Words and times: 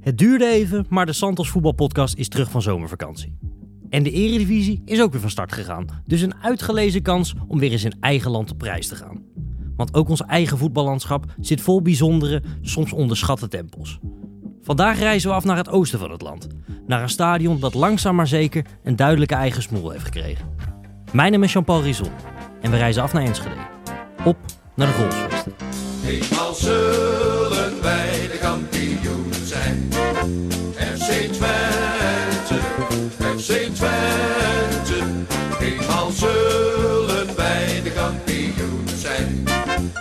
Het 0.00 0.18
duurde 0.18 0.46
even, 0.46 0.86
maar 0.88 1.06
de 1.06 1.12
Santos 1.12 1.50
voetbalpodcast 1.50 2.16
is 2.16 2.28
terug 2.28 2.50
van 2.50 2.62
zomervakantie. 2.62 3.36
En 3.88 4.02
de 4.02 4.10
Eredivisie 4.10 4.82
is 4.84 5.02
ook 5.02 5.12
weer 5.12 5.20
van 5.20 5.30
start 5.30 5.52
gegaan. 5.52 5.86
Dus 6.06 6.20
een 6.20 6.34
uitgelezen 6.42 7.02
kans 7.02 7.34
om 7.46 7.58
weer 7.58 7.72
eens 7.72 7.84
in 7.84 7.96
eigen 8.00 8.30
land 8.30 8.50
op 8.50 8.58
prijs 8.58 8.88
te 8.88 8.94
gaan. 8.94 9.22
Want 9.76 9.94
ook 9.94 10.08
ons 10.08 10.22
eigen 10.22 10.58
voetballandschap 10.58 11.24
zit 11.40 11.60
vol 11.60 11.82
bijzondere, 11.82 12.42
soms 12.60 12.92
onderschatte 12.92 13.48
tempels. 13.48 13.98
Vandaag 14.62 14.98
reizen 14.98 15.28
we 15.30 15.36
af 15.36 15.44
naar 15.44 15.56
het 15.56 15.68
oosten 15.68 15.98
van 15.98 16.10
het 16.10 16.22
land. 16.22 16.46
Naar 16.86 17.02
een 17.02 17.08
stadion 17.08 17.60
dat 17.60 17.74
langzaam 17.74 18.14
maar 18.14 18.26
zeker 18.26 18.64
een 18.82 18.96
duidelijke 18.96 19.34
eigen 19.34 19.62
smoel 19.62 19.90
heeft 19.90 20.04
gekregen. 20.04 20.48
Mijn 21.12 21.32
naam 21.32 21.42
is 21.42 21.52
Jean-Paul 21.52 21.82
Rizon 21.82 22.10
en 22.60 22.70
we 22.70 22.76
reizen 22.76 23.02
af 23.02 23.12
naar 23.12 23.24
Enschede. 23.24 23.54
Op 24.24 24.36
naar 24.74 24.86
de 24.86 24.92
Golfsvesten. 24.92 25.52
Eenmaal 26.06 26.54
FC 32.80 33.52
Twente. 33.52 35.04
Eenmaal 35.60 36.10
zullen 36.10 37.36
wij 37.36 37.80
de 37.82 37.92
kampioen 37.94 38.88
zijn. 38.88 39.42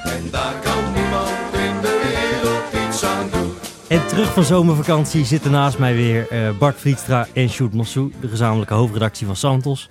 En 0.04 0.30
daar 0.32 0.54
kan 0.64 0.94
niemand 0.94 1.30
in 1.54 1.82
de 1.82 2.00
wereld 2.04 2.88
iets 2.88 3.04
aan 3.04 3.30
doen. 3.32 3.52
En 3.88 4.08
terug 4.08 4.34
van 4.34 4.44
zomervakantie 4.44 5.26
zitten 5.26 5.52
naast 5.52 5.80
mij 5.80 5.96
weer 5.96 6.28
eh, 6.30 6.58
Bart 6.58 6.76
Vlietstra 6.76 7.28
en 7.34 7.50
Sjoerd 7.50 7.73
Mossou, 7.73 8.12
de 8.22 8.28
gezamenlijke 8.28 8.73
hoofdredactie 8.73 9.26
van 9.26 9.36
Santos. 9.36 9.90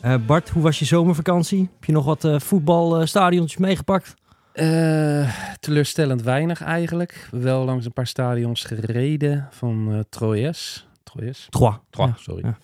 Eh, 0.00 0.14
Bart, 0.26 0.48
hoe 0.48 0.62
was 0.62 0.78
je 0.78 0.84
zomervakantie? 0.84 1.60
Heb 1.74 1.84
je 1.84 1.92
nog 1.92 2.04
wat 2.04 2.24
eh 2.24 2.40
voetbalstadiontjes 2.40 3.60
meegepakt? 3.60 4.14
Eh, 4.52 5.28
teleurstellend 5.60 6.22
weinig 6.22 6.62
eigenlijk. 6.62 7.28
Wel 7.30 7.64
langs 7.64 7.84
een 7.84 7.92
paar 7.92 8.06
stadions 8.06 8.64
gereden 8.64 9.48
van 9.50 9.88
eh 9.92 9.98
Troyes. 10.08 10.86
Troyes? 11.12 11.46
Trois. 11.50 11.74
Trois, 11.90 12.08
Ja. 12.08 12.16
sorry. 12.16 12.44
Ja. 12.44 12.58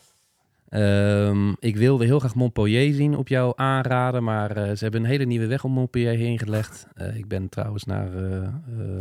Ehm, 0.68 1.52
ik 1.58 1.76
wilde 1.76 2.04
heel 2.04 2.18
graag 2.18 2.34
Montpellier 2.34 2.94
zien 2.94 3.16
op 3.16 3.28
jou 3.28 3.52
aanraden, 3.56 4.24
maar 4.24 4.50
eh, 4.56 4.62
ze 4.76 4.82
hebben 4.82 5.02
een 5.02 5.08
hele 5.10 5.24
nieuwe 5.24 5.46
weg 5.46 5.64
om 5.64 5.72
Montpellier 5.72 6.16
heen 6.16 6.38
gelegd. 6.38 6.86
Eh, 6.94 7.16
ik 7.16 7.28
ben 7.28 7.48
trouwens 7.48 7.84
naar 7.84 8.14
eh 8.14 8.36
eh, 8.42 8.50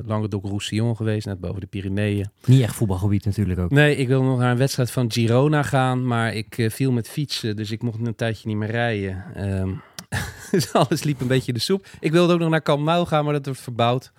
Languedoc-Roussillon 0.05 0.95
geweest, 0.95 1.25
net 1.25 1.39
boven 1.39 1.59
de 1.61 1.67
Pyreneeën. 1.67 2.29
Niet 2.45 2.61
echt 2.61 2.75
voetbalgebied 2.75 3.25
natuurlijk 3.25 3.59
ook. 3.59 3.71
Nee, 3.71 3.95
ik 3.95 4.07
wil 4.07 4.23
nog 4.23 4.39
naar 4.39 4.51
een 4.51 4.57
wedstrijd 4.57 4.91
van 4.91 5.11
Girona 5.11 5.63
gaan, 5.63 6.07
maar 6.07 6.33
ik 6.33 6.67
viel 6.69 6.91
met 6.91 7.09
fietsen, 7.09 7.55
dus 7.55 7.71
ik 7.71 7.81
mocht 7.81 8.07
een 8.07 8.15
tijdje 8.15 8.47
niet 8.47 8.57
meer 8.57 8.71
rijden. 8.71 9.23
Ehm, 9.35 9.73
dus 10.51 10.73
alles 10.73 11.03
liep 11.03 11.21
een 11.21 11.27
beetje 11.27 11.53
de 11.53 11.59
soep. 11.59 11.87
Ik 11.99 12.11
wilde 12.11 12.33
ook 12.33 12.39
nog 12.39 12.49
naar 12.49 12.63
Camp 12.63 12.83
Nou 12.83 13.07
gaan, 13.07 13.23
maar 13.23 13.33
dat 13.33 13.45
wordt 13.45 13.61
verbouwd. 13.61 14.11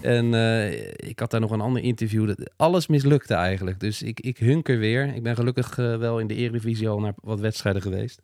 En 0.00 0.34
eh, 0.34 0.82
ik 1.08 1.18
had 1.18 1.30
daar 1.30 1.40
nog 1.40 1.50
een 1.50 1.60
ander 1.60 1.82
interview. 1.82 2.26
Dat- 2.26 2.50
Alles 2.56 2.86
mislukte 2.86 3.34
eigenlijk. 3.34 3.80
Dus 3.80 4.02
ik, 4.02 4.20
ik 4.20 4.38
hunker 4.38 4.78
weer. 4.78 5.14
Ik 5.14 5.22
ben 5.22 5.34
gelukkig 5.34 5.78
eh, 5.78 5.96
wel 5.96 6.18
in 6.20 6.26
de 6.26 6.34
Eredivisie 6.34 6.88
al 6.88 7.00
naar 7.00 7.14
wat 7.16 7.40
wedstrijden 7.40 7.82
geweest. 7.82 8.22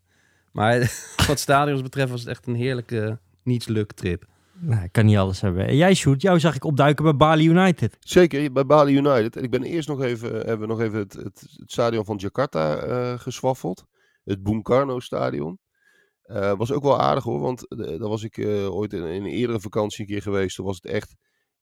Maar 0.52 0.78
wat 1.28 1.38
stadions 1.38 1.82
betreft 1.82 2.10
was 2.10 2.20
het 2.20 2.28
echt 2.28 2.46
een 2.46 2.54
heerlijke 2.54 3.18
niets-luk-trip. 3.42 4.26
Nou, 4.58 4.84
ik 4.84 4.92
kan 4.92 5.04
niet 5.06 5.16
alles 5.16 5.40
hebben. 5.40 5.66
En 5.66 5.76
jij, 5.76 5.94
Sjoerd, 5.94 6.22
jou 6.22 6.40
zag 6.40 6.54
ik 6.54 6.64
opduiken 6.64 7.04
bij 7.04 7.16
Bali 7.16 7.48
United. 7.48 7.96
Zeker, 8.00 8.52
bij 8.52 8.66
Bali 8.66 8.96
United. 8.96 9.36
En 9.36 9.42
ik 9.42 9.50
ben 9.50 9.62
eerst 9.62 9.88
nog 9.88 10.02
even, 10.02 10.32
hebben 10.32 10.60
we 10.60 10.66
nog 10.66 10.80
even 10.80 10.98
het, 10.98 11.12
het, 11.12 11.24
het 11.24 11.62
stadion 11.70 12.04
van 12.04 12.16
Jakarta 12.16 12.76
eh 12.76 13.18
geswaffeld. 13.18 13.84
Het 14.24 14.42
Bung 14.42 14.62
Karno 14.62 15.00
stadion. 15.00 15.58
Eh, 16.22 16.56
was 16.56 16.72
ook 16.72 16.82
wel 16.82 17.00
aardig 17.00 17.24
hoor, 17.24 17.40
want 17.40 17.68
eh, 17.68 17.78
daar 17.78 18.08
was 18.08 18.22
ik 18.22 18.36
eh, 18.38 18.74
ooit 18.74 18.92
in, 18.92 19.04
in 19.04 19.24
een 19.24 19.30
eerdere 19.30 19.60
vakantie 19.60 20.00
een 20.00 20.06
keer 20.06 20.22
geweest. 20.22 20.56
Toen 20.56 20.66
was 20.66 20.76
het 20.82 20.86
echt 20.92 21.14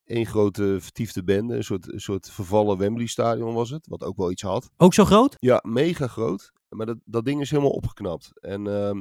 één 0.04 0.26
grote 0.26 0.76
vertiefde 0.80 1.24
bende. 1.24 1.56
Een 1.56 1.64
soort, 1.64 1.92
een 1.92 2.00
soort 2.00 2.30
vervallen 2.30 2.78
Wembley 2.78 3.06
stadion 3.06 3.54
was 3.54 3.70
het, 3.70 3.86
wat 3.86 4.02
ook 4.02 4.16
wel 4.16 4.30
iets 4.30 4.42
had. 4.42 4.70
Ook 4.76 4.94
zo 4.94 5.04
groot? 5.04 5.36
Ja, 5.38 5.60
mega 5.66 6.06
groot. 6.06 6.52
Maar 6.68 6.86
dat, 6.86 6.98
dat 7.04 7.24
ding 7.24 7.40
is 7.40 7.50
helemaal 7.50 7.70
opgeknapt. 7.70 8.30
En 8.40 8.66
ehm, 8.66 9.00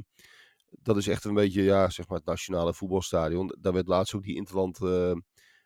dat 0.70 0.98
is 0.98 1.08
echt 1.08 1.24
een 1.24 1.34
beetje, 1.34 1.64
ja, 1.64 1.90
zeg 1.90 2.08
maar 2.08 2.18
het 2.18 2.28
nationale 2.28 2.74
voetbalstadion. 2.74 3.56
Daar 3.60 3.74
werd 3.74 3.88
laatst 3.88 4.16
ook 4.16 4.24
die 4.24 4.36
Interland 4.36 4.82
eh, 4.82 5.12
eh, 5.12 5.18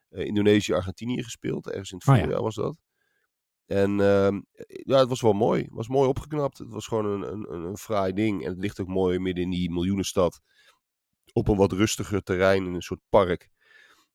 Indonesië-Argentinië 0.09 1.23
gespeeld. 1.23 1.69
Ergens 1.69 1.91
in 1.91 1.97
het 1.97 2.07
Oh 2.07 2.15
ja. 2.15 2.21
voorjaar 2.21 2.41
was 2.41 2.55
dat. 2.55 2.77
En 3.65 3.99
ehm, 3.99 4.41
ja, 4.67 4.99
het 4.99 5.09
was 5.09 5.21
wel 5.21 5.33
mooi. 5.33 5.61
Het 5.61 5.73
was 5.73 5.87
mooi 5.87 6.09
opgeknapt. 6.09 6.57
Het 6.57 6.69
was 6.71 6.87
gewoon 6.87 7.05
een, 7.05 7.33
een, 7.33 7.53
een, 7.53 7.63
een 7.63 7.77
fraai 7.77 8.13
ding. 8.13 8.43
En 8.43 8.49
het 8.49 8.59
ligt 8.59 8.81
ook 8.81 8.87
mooi 8.87 9.19
midden 9.19 9.43
in 9.43 9.49
die 9.49 9.71
miljoenenstad. 9.71 10.39
Op 11.33 11.47
een 11.47 11.57
wat 11.57 11.71
rustiger 11.71 12.23
terrein 12.23 12.65
in 12.65 12.73
een 12.73 12.81
soort 12.81 13.01
park. 13.09 13.49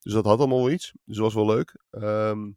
Dus 0.01 0.13
dat 0.13 0.25
had 0.25 0.39
allemaal 0.39 0.57
wel 0.63 0.71
iets. 0.71 0.91
Dus 1.03 1.15
dat 1.15 1.25
was 1.25 1.33
wel 1.33 1.55
leuk. 1.55 1.83
Ehm, 1.89 2.51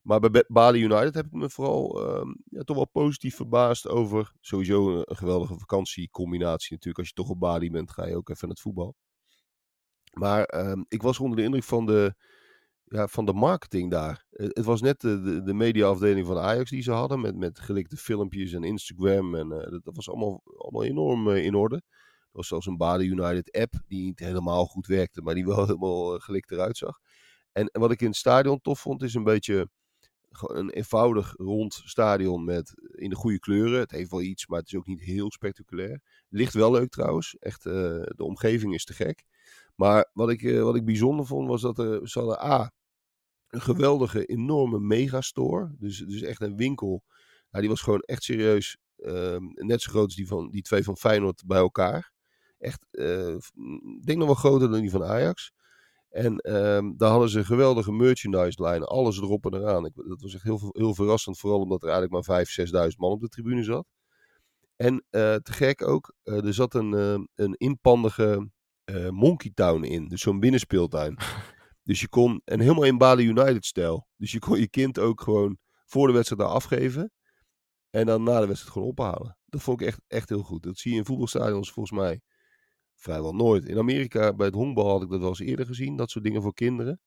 maar 0.00 0.20
bij 0.20 0.30
Ba- 0.30 0.44
Bali 0.48 0.82
United 0.82 1.14
heb 1.14 1.26
ik 1.26 1.32
me 1.32 1.50
vooral 1.50 2.06
ehm, 2.06 2.28
ja, 2.44 2.62
toch 2.62 2.76
wel 2.76 2.88
positief 2.88 3.36
verbaasd 3.36 3.88
over. 3.88 4.32
Sowieso 4.40 4.98
een, 4.98 5.16
geweldige 5.16 5.58
vakantiecombinatie 5.58 6.72
natuurlijk. 6.72 6.98
Als 6.98 7.08
je 7.08 7.14
toch 7.14 7.28
op 7.28 7.40
Bali 7.40 7.70
bent, 7.70 7.90
ga 7.90 8.06
je 8.06 8.16
ook 8.16 8.28
even 8.28 8.40
naar 8.48 8.56
het 8.56 8.60
voetbal. 8.60 8.94
Maar 10.12 10.44
ehm, 10.44 10.82
ik 10.88 11.02
was 11.02 11.18
onder 11.20 11.36
de 11.36 11.42
indruk 11.42 11.64
van 11.64 11.86
de, 11.86 12.14
ja, 12.84 13.06
van 13.08 13.24
de 13.24 13.32
marketing 13.32 13.90
daar. 13.90 14.24
Het 14.30 14.64
was 14.64 14.80
net 14.80 15.00
de, 15.00 15.20
de, 15.20 15.42
de 15.42 15.54
mediaafdeling 15.54 16.26
van 16.26 16.38
Ajax 16.38 16.70
die 16.70 16.82
ze 16.82 16.92
hadden. 16.92 17.20
Met, 17.20 17.36
met 17.36 17.60
gelikte 17.60 17.96
filmpjes 17.96 18.52
en 18.52 18.64
Instagram. 18.64 19.34
En 19.34 19.52
eh, 19.52 19.70
dat, 19.70 19.84
dat 19.84 19.96
was 19.96 20.08
allemaal, 20.08 20.42
allemaal 20.56 20.84
enorm 20.84 21.30
eh, 21.30 21.44
in 21.44 21.54
orde. 21.54 21.82
Er 22.32 22.38
was 22.38 22.48
zelfs 22.48 22.66
een 22.66 22.76
Bali 22.76 23.06
United 23.06 23.52
app 23.52 23.72
die 23.86 24.02
niet 24.02 24.18
helemaal 24.18 24.66
goed 24.66 24.86
werkte. 24.86 25.22
Maar 25.22 25.34
die 25.34 25.46
wel 25.46 25.66
helemaal 25.66 26.14
eh, 26.14 26.20
gelikt 26.20 26.50
eruit 26.50 26.76
zag. 26.76 26.98
En, 27.52 27.68
wat 27.72 27.90
ik 27.90 28.00
in 28.00 28.06
het 28.06 28.16
stadion 28.16 28.60
tof 28.60 28.80
vond 28.80 29.02
is 29.02 29.14
een 29.14 29.24
beetje 29.24 29.68
een 30.40 30.70
eenvoudig 30.70 31.34
rond 31.36 31.82
stadion 31.84 32.44
met 32.44 32.74
in 32.94 33.10
de 33.10 33.16
goede 33.16 33.38
kleuren. 33.38 33.80
Het 33.80 33.90
heeft 33.90 34.10
wel 34.10 34.22
iets, 34.22 34.46
maar 34.46 34.58
het 34.58 34.68
is 34.68 34.74
ook 34.74 34.86
niet 34.86 35.00
heel 35.00 35.30
spectaculair. 35.30 36.00
Ligt 36.28 36.54
wel 36.54 36.70
leuk 36.70 36.90
trouwens. 36.90 37.36
Echt, 37.38 37.66
eh, 37.66 37.72
de 38.02 38.24
omgeving 38.24 38.74
is 38.74 38.84
te 38.84 38.92
gek. 38.92 39.24
Maar 39.74 40.10
wat 40.12 40.30
ik, 40.30 40.42
eh, 40.42 40.62
wat 40.62 40.76
ik 40.76 40.84
bijzonder 40.84 41.26
vond 41.26 41.48
was 41.48 41.60
dat 41.60 41.78
er, 41.78 42.08
ze 42.08 42.44
A, 42.44 42.72
een 43.48 43.60
geweldige, 43.60 44.24
enorme 44.24 44.78
megastore. 44.78 45.74
Dus, 45.78 45.98
dus 45.98 46.22
echt 46.22 46.40
een 46.40 46.56
winkel. 46.56 47.02
Nou, 47.50 47.64
die 47.64 47.68
was 47.68 47.80
gewoon 47.80 48.00
echt 48.00 48.22
serieus 48.22 48.76
ehm, 48.96 49.44
net 49.54 49.82
zo 49.82 49.90
groot 49.90 50.04
als 50.04 50.14
die, 50.14 50.26
van, 50.26 50.50
die 50.50 50.62
twee 50.62 50.84
van 50.84 50.96
Feyenoord 50.96 51.42
bij 51.46 51.58
elkaar. 51.58 52.11
Echt, 52.62 52.86
eh, 52.90 53.34
ik 53.96 54.06
denk 54.06 54.18
nog 54.18 54.26
wel 54.26 54.34
groter 54.34 54.70
dan 54.70 54.80
die 54.80 54.90
van 54.90 55.04
Ajax. 55.04 55.52
En 56.08 56.36
ehm, 56.38 56.92
daar 56.96 57.10
hadden 57.10 57.28
ze 57.28 57.38
een 57.38 57.44
geweldige 57.44 57.92
merchandise 57.92 58.64
line. 58.64 58.84
Alles 58.84 59.18
erop 59.18 59.46
en 59.46 59.54
eraan. 59.54 59.84
Ik, 59.84 59.92
dat 59.94 60.20
was 60.20 60.34
echt 60.34 60.42
heel, 60.42 60.70
heel 60.72 60.94
verrassend. 60.94 61.38
Vooral 61.38 61.60
omdat 61.60 61.82
er 61.82 61.88
eigenlijk 61.88 62.26
maar 62.26 62.46
5.000, 62.46 62.90
6.000 62.90 62.96
man 62.96 63.10
op 63.10 63.20
de 63.20 63.28
tribune 63.28 63.62
zat. 63.62 63.86
En 64.76 65.04
eh, 65.10 65.34
te 65.34 65.52
gek 65.52 65.86
ook, 65.86 66.14
eh, 66.22 66.44
er 66.44 66.54
zat 66.54 66.74
een, 66.74 66.92
een 67.34 67.54
inpandige 67.56 68.50
Monkey 69.10 69.50
Town 69.54 69.82
in. 69.82 70.08
Dus 70.08 70.20
zo'n 70.20 70.40
binnenspeeltuin. 70.40 71.18
dus 71.88 72.00
je 72.00 72.08
kon, 72.08 72.40
en 72.44 72.60
helemaal 72.60 72.84
in 72.84 72.98
Bali 72.98 73.26
United 73.26 73.64
stijl. 73.64 74.06
Dus 74.16 74.32
je 74.32 74.38
kon 74.38 74.58
je 74.58 74.68
kind 74.68 74.98
ook 74.98 75.20
gewoon 75.20 75.58
voor 75.86 76.06
de 76.06 76.12
wedstrijd 76.12 76.42
daar 76.42 76.50
afgeven. 76.50 77.12
En 77.90 78.06
dan 78.06 78.22
na 78.22 78.40
de 78.40 78.46
wedstrijd 78.46 78.72
gewoon 78.72 78.88
ophalen. 78.88 79.38
Dat 79.46 79.62
vond 79.62 79.80
ik 79.80 79.86
echt, 79.86 80.00
echt 80.06 80.28
heel 80.28 80.42
goed. 80.42 80.62
Dat 80.62 80.78
zie 80.78 80.92
je 80.92 80.98
in 80.98 81.04
voetbalstadions 81.04 81.72
volgens 81.72 81.98
mij 81.98 82.20
vrijwel 83.02 83.32
nooit. 83.34 83.64
In 83.64 83.78
Amerika 83.78 84.32
bij 84.34 84.46
het 84.46 84.54
honkbal 84.54 84.88
had 84.88 85.02
ik 85.02 85.08
dat 85.10 85.20
wel 85.20 85.28
eens 85.28 85.38
eerder 85.40 85.66
gezien. 85.66 85.96
Dat 85.96 86.10
soort 86.10 86.24
dingen 86.24 86.42
voor 86.42 86.54
kinderen. 86.54 87.00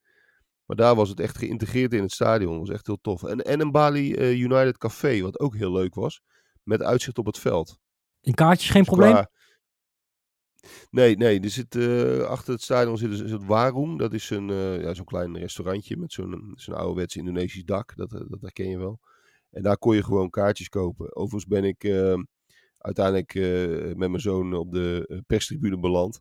Maar 0.65 0.77
daar 0.77 0.95
was 0.95 1.09
het 1.09 1.19
echt 1.19 1.37
geïntegreerd 1.37 1.93
in 1.93 2.01
het 2.01 2.11
stadion. 2.11 2.51
Dat 2.57 2.59
was 2.67 2.75
echt 2.75 2.87
heel 2.87 2.99
tof. 3.01 3.23
En, 3.23 3.39
en 3.41 3.59
een 3.59 3.71
Bali 3.71 4.13
eh, 4.13 4.39
United 4.39 4.77
Café, 4.77 5.21
wat 5.21 5.39
ook 5.39 5.55
heel 5.55 5.71
leuk 5.71 5.93
was. 5.95 6.21
Met 6.63 6.81
uitzicht 6.83 7.17
op 7.17 7.25
het 7.25 7.39
veld. 7.39 7.77
In 8.21 8.33
kaartjes 8.33 8.69
geen 8.69 8.81
Dus 8.83 8.89
probleem? 8.89 9.11
qua- 9.11 9.29
Nee, 10.89 11.15
nee. 11.17 11.39
Er 11.39 11.49
zit, 11.49 11.75
eh, 11.75 12.19
achter 12.23 12.53
het 12.53 12.61
stadion 12.61 12.97
zit, 12.97 13.11
is 13.11 13.31
het 13.31 13.45
Warung. 13.45 13.99
Dat 13.99 14.13
is 14.13 14.29
een, 14.29 14.49
eh, 14.49 14.81
ja, 14.81 14.93
zo'n 14.93 15.05
klein 15.05 15.37
restaurantje 15.37 15.97
met 15.97 16.11
zo'n 16.13 16.51
zo'n 16.55 16.75
ouderwets 16.75 17.15
Indonesisch 17.15 17.63
dak. 17.63 17.95
Dat, 17.95 18.09
dat 18.09 18.41
herken 18.41 18.69
je 18.69 18.77
wel. 18.77 18.99
En 19.49 19.63
daar 19.63 19.77
kon 19.77 19.95
je 19.95 20.03
gewoon 20.03 20.29
kaartjes 20.29 20.69
kopen. 20.69 21.15
Overigens 21.15 21.45
ben 21.45 21.63
ik 21.63 21.83
uiteindelijk 22.85 23.35
eh, 23.35 23.95
met 23.95 24.09
mijn 24.09 24.19
zoon 24.19 24.53
op 24.53 24.71
de 24.71 25.05
eh, 25.07 25.17
perstribune 25.27 25.79
beland. 25.79 26.19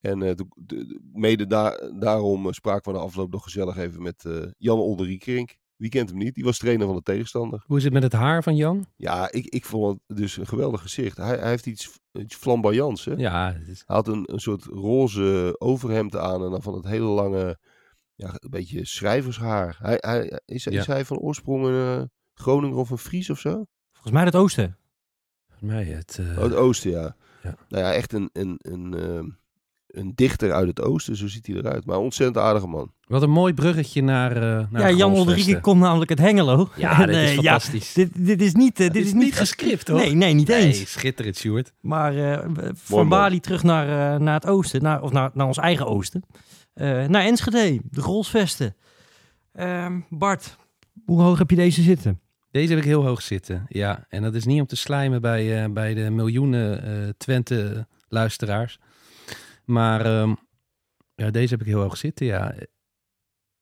En 0.00 0.22
eh, 0.22 0.34
de- 0.34 0.46
de- 0.56 1.00
mede 1.12 1.46
daar, 1.46 1.90
daarom 1.98 2.52
spraken 2.52 2.92
we 2.92 2.98
na 2.98 3.04
afloop 3.04 3.32
nog 3.32 3.42
gezellig 3.42 3.76
even 3.76 4.02
met 4.02 4.24
Jan 4.58 4.78
Olderiekerink. 4.78 5.56
Wie 5.76 5.90
kent 5.90 6.08
hem 6.08 6.18
niet? 6.18 6.34
Die 6.34 6.44
was 6.44 6.58
trainer 6.58 6.86
van 6.86 6.96
de 6.96 7.02
tegenstander. 7.02 7.62
Hoe 7.66 7.76
is 7.76 7.84
het 7.84 7.92
met 7.92 8.02
het 8.02 8.12
haar 8.12 8.42
van 8.42 8.56
Jan? 8.56 8.86
Ja, 8.96 9.32
ik, 9.32 9.46
ik 9.46 9.64
vond 9.64 10.00
het 10.06 10.16
dus 10.16 10.36
een 10.36 10.46
geweldig 10.46 10.80
gezicht. 10.82 11.16
Hij, 11.16 11.36
hij 11.38 11.48
heeft 11.48 11.66
iets, 11.66 11.98
iets 12.12 12.34
flamboyants. 12.34 13.04
Hè? 13.04 13.12
Ja, 13.16 13.52
het 13.52 13.68
is- 13.68 13.82
Hij 13.86 13.96
had 13.96 14.08
een, 14.08 14.32
een 14.32 14.40
soort 14.40 14.64
roze 14.64 15.54
overhemd 15.58 16.16
aan 16.16 16.44
en 16.44 16.50
dan 16.50 16.62
van 16.62 16.74
het 16.74 16.84
hele 16.86 17.04
lange, 17.06 17.58
ja, 18.14 18.28
een 18.34 18.50
beetje 18.50 18.84
schrijvershaar. 18.86 19.76
Hij, 19.80 19.96
hij, 20.00 20.40
is, 20.44 20.64
Ja. 20.64 20.70
is 20.70 20.86
hij 20.86 21.04
van 21.04 21.16
oorsprong 21.18 21.64
een 21.66 22.10
Groninger 22.34 22.78
of 22.78 22.90
een 22.90 22.98
Fries 22.98 23.30
of 23.30 23.38
zo? 23.38 23.64
Volgens 23.92 24.12
mij 24.14 24.24
het 24.24 24.36
oosten. 24.36 24.78
Mij 25.60 25.84
het... 25.84 26.18
eh, 26.20 26.36
Oh, 26.38 26.42
het 26.44 26.54
oosten, 26.54 26.90
ja. 26.90 27.16
Ja. 27.42 27.54
Nou 27.68 27.84
ja, 27.84 27.92
echt 27.92 28.12
een, 28.12 28.30
een, 28.32 28.58
een, 28.62 28.94
ehm, 28.94 29.24
een 29.86 30.12
dichter 30.14 30.52
uit 30.52 30.66
het 30.68 30.80
oosten, 30.82 31.16
zo 31.16 31.26
ziet 31.28 31.46
hij 31.46 31.56
eruit. 31.56 31.84
Maar 31.84 31.96
een 31.96 32.02
ontzettend 32.02 32.44
aardige 32.44 32.66
man. 32.66 32.92
Wat 33.06 33.22
een 33.22 33.30
mooi 33.30 33.54
bruggetje 33.54 34.02
naar, 34.02 34.36
uh, 34.36 34.42
naar 34.70 34.90
Ja, 34.90 34.90
Jan. 34.90 35.14
Ulrike 35.16 35.60
komt 35.60 35.80
namelijk 35.80 36.10
uit 36.10 36.18
Hengelo. 36.18 36.68
Ja, 36.76 37.00
En, 37.00 37.06
dit 37.12 37.16
is 37.16 37.22
eh, 37.22 37.34
ja, 37.34 37.42
fantastisch. 37.42 37.92
dit, 37.92 38.10
dit 38.26 38.40
is 38.42 38.52
niet, 38.54 38.80
eh, 38.80 38.84
dit 38.84 38.92
Dit 38.92 39.02
is 39.02 39.08
is 39.08 39.14
niet 39.14 39.34
gescript, 39.34 39.88
hoor. 39.88 39.98
Nee, 39.98 40.12
nee, 40.14 40.34
niet 40.34 40.48
Nee, 40.48 40.62
eens. 40.66 40.92
schitterend, 40.92 41.36
Sjoerd. 41.36 41.72
Maar 41.80 42.16
eh, 42.32 42.48
van. 42.74 43.08
Bali 43.08 43.40
terug 43.40 43.62
naar, 43.62 44.14
eh, 44.14 44.20
naar 44.20 44.34
het 44.34 44.46
oosten, 44.46 44.82
naar, 44.82 45.02
of 45.02 45.12
naar, 45.12 45.30
naar 45.34 45.46
ons 45.46 45.58
eigen 45.58 45.86
oosten. 45.86 46.22
Eh, 46.74 47.06
naar 47.06 47.22
Enschede, 47.24 47.80
de 47.90 48.00
Grolsvesten. 48.02 48.76
Ehm, 49.52 50.00
Bart, 50.08 50.56
hoe 51.04 51.20
hoog 51.22 51.38
heb 51.38 51.50
je 51.50 51.56
deze 51.56 51.82
zitten? 51.82 52.20
Deze 52.56 52.68
heb 52.68 52.78
ik 52.78 52.84
heel 52.84 53.04
hoog 53.04 53.22
zitten, 53.22 53.66
ja. 53.68 54.04
En 54.08 54.22
dat 54.22 54.34
is 54.34 54.44
niet 54.44 54.60
om 54.60 54.66
te 54.66 54.76
slijmen 54.76 55.20
bij, 55.20 55.64
eh, 55.64 55.70
bij 55.70 55.94
de 55.94 56.10
miljoenen 56.10 56.82
eh, 56.82 57.08
Twente-luisteraars. 57.16 58.78
Maar 59.64 60.04
ehm, 60.04 60.34
ja, 61.14 61.30
deze 61.30 61.52
heb 61.52 61.60
ik 61.60 61.66
heel 61.66 61.80
hoog 61.80 61.96
zitten, 61.96 62.26
ja. 62.26 62.54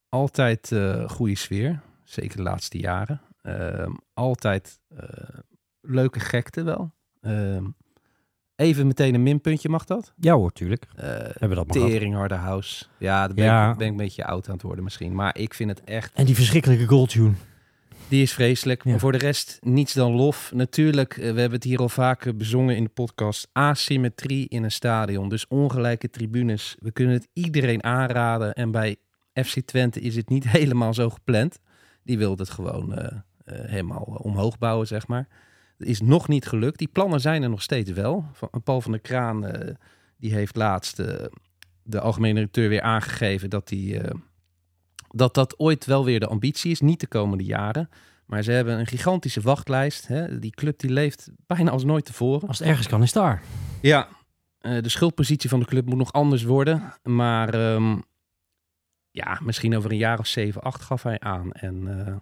Altijd 0.09 0.73
eh 0.73 1.09
goede 1.09 1.37
sfeer, 1.37 1.81
zeker 2.05 2.37
de 2.37 2.43
laatste 2.43 2.79
jaren. 2.79 3.21
Ehm, 3.43 3.93
altijd 4.13 4.81
leuke 5.81 6.21
gekte 6.21 6.63
wel. 6.63 6.93
Ehm, 7.21 7.65
even 8.57 8.87
meteen 8.87 9.15
een 9.15 9.23
minpuntje, 9.23 9.69
mag 9.69 9.85
dat? 9.85 10.13
Ja 10.17 10.35
hoor, 10.35 10.53
tuurlijk. 10.53 10.87
Hebben 10.97 11.49
we 11.49 11.55
dat 11.55 11.67
maar 11.67 11.77
gehad. 11.77 11.91
Teringharde 11.91 12.35
house. 12.35 12.85
Ja, 12.99 13.27
dan 13.27 13.37
ben, 13.37 13.45
Ja. 13.45 13.71
Ik, 13.71 13.77
ben 13.77 13.87
ik 13.87 13.93
een 13.93 13.99
beetje 13.99 14.25
oud 14.25 14.49
aan 14.49 14.55
het 14.55 14.63
worden 14.63 14.85
misschien. 14.85 15.15
Maar 15.15 15.39
ik 15.39 15.55
vind 15.55 15.71
het 15.71 15.85
echt 15.85 16.15
En 16.15 16.25
die 16.25 16.35
verschrikkelijke 16.35 16.87
goaltune. 16.87 17.35
Die 18.15 18.23
is 18.23 18.33
vreselijk. 18.33 18.85
Ja. 18.85 18.91
Maar 18.91 19.01
voor 19.01 19.13
de 19.13 19.19
rest 19.19 19.59
niets 19.63 19.93
dan 19.93 20.13
lof. 20.13 20.53
Natuurlijk, 20.55 21.13
eh, 21.13 21.19
we 21.19 21.41
hebben 21.41 21.53
het 21.53 21.65
hier 21.65 21.79
al 21.79 21.89
vaker 21.89 22.37
bezongen 22.37 22.77
in 22.77 22.85
de 22.85 22.91
podcast. 22.91 23.49
Asymmetrie 23.53 24.49
in 24.49 24.63
een 24.63 24.73
stadion. 24.73 25.29
Dus 25.29 25.47
ongelijke 25.49 26.11
tribunes. 26.11 26.77
We 26.79 26.91
kunnen 26.91 27.15
het 27.15 27.29
iedereen 27.33 27.85
aanraden. 27.85 28.55
En 28.55 28.71
bij 28.71 28.97
FC 29.33 29.61
Twente 29.61 30.01
is 30.01 30.17
het 30.17 30.29
niet 30.29 30.49
helemaal 30.59 30.95
zo 30.95 31.11
gepland. 31.11 31.61
Die 32.03 32.19
wilde 32.19 32.43
het 32.43 32.53
gewoon 32.53 32.95
eh, 32.95 33.19
eh, 33.45 33.71
helemaal 33.71 34.03
omhoog 34.03 34.59
bouwen, 34.59 34.87
zeg 34.87 35.07
maar. 35.07 35.29
Dat 35.79 35.89
is 35.89 36.01
nog 36.01 36.29
niet 36.29 36.47
gelukt. 36.47 36.79
Die 36.79 36.89
plannen 36.89 37.21
zijn 37.21 37.43
er 37.43 37.51
nog 37.51 37.63
steeds 37.63 37.91
wel. 37.91 38.25
Van, 38.33 38.63
Paul 38.65 38.81
van 38.81 38.93
der 38.93 39.01
Kraan 39.01 39.47
die 40.17 40.35
heeft 40.35 40.57
laatst 40.57 41.03
de 41.85 42.01
algemene 42.01 42.35
directeur 42.35 42.69
weer 42.69 42.83
aangegeven 42.83 43.51
dat 43.51 43.69
die, 43.69 44.01
eh, 44.01 44.15
dat 45.15 45.35
dat 45.35 45.59
ooit 45.59 45.85
wel 45.85 46.05
weer 46.05 46.21
de 46.21 46.27
ambitie 46.27 46.71
is. 46.71 46.81
Niet 46.81 47.01
de 47.01 47.07
komende 47.07 47.45
jaren. 47.45 47.89
Maar 48.27 48.43
ze 48.43 48.51
hebben 48.53 48.79
een 48.79 48.87
gigantische 48.87 49.41
wachtlijst. 49.41 50.07
Hè? 50.07 50.39
Die 50.39 50.51
club 50.51 50.79
die 50.79 50.91
leeft 50.91 51.31
bijna 51.47 51.71
als 51.71 51.85
nooit 51.85 52.05
tevoren. 52.05 52.49
Als 52.49 52.59
het 52.59 52.69
ergens 52.69 52.87
kan, 52.89 53.03
is 53.03 53.13
daar. 53.13 53.43
Ja, 53.83 54.09
eh, 54.59 54.83
de 54.83 54.89
schuldpositie 54.89 55.49
van 55.51 55.61
de 55.61 55.67
club 55.67 55.87
moet 55.87 55.99
nog 55.99 56.13
anders 56.13 56.43
worden. 56.43 56.93
Maar 57.03 57.55
ehm, 57.55 57.97
ja, 59.11 59.39
misschien 59.43 59.77
over 59.77 59.91
een 59.91 59.97
jaar 59.97 60.19
of 60.19 60.27
zeven, 60.27 60.63
acht 60.63 60.83
gaf 60.83 61.03
hij 61.03 61.21
aan. 61.21 61.53
En 61.53 62.07
eh, 62.07 62.15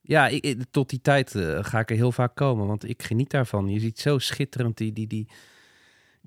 ja, 0.00 0.28
ik, 0.28 0.44
ik- 0.44 0.64
tot 0.70 0.90
die 0.90 1.00
tijd 1.00 1.34
eh, 1.34 1.58
ga 1.64 1.78
ik 1.78 1.90
er 1.90 1.96
heel 1.96 2.12
vaak 2.12 2.34
komen. 2.34 2.66
Want 2.66 2.88
ik 2.88 3.02
geniet 3.02 3.30
daarvan. 3.30 3.68
Je 3.68 3.80
ziet 3.80 3.98
zo 3.98 4.18
schitterend 4.18 4.76
die, 4.76 4.92
die, 4.92 5.06
die, 5.06 5.28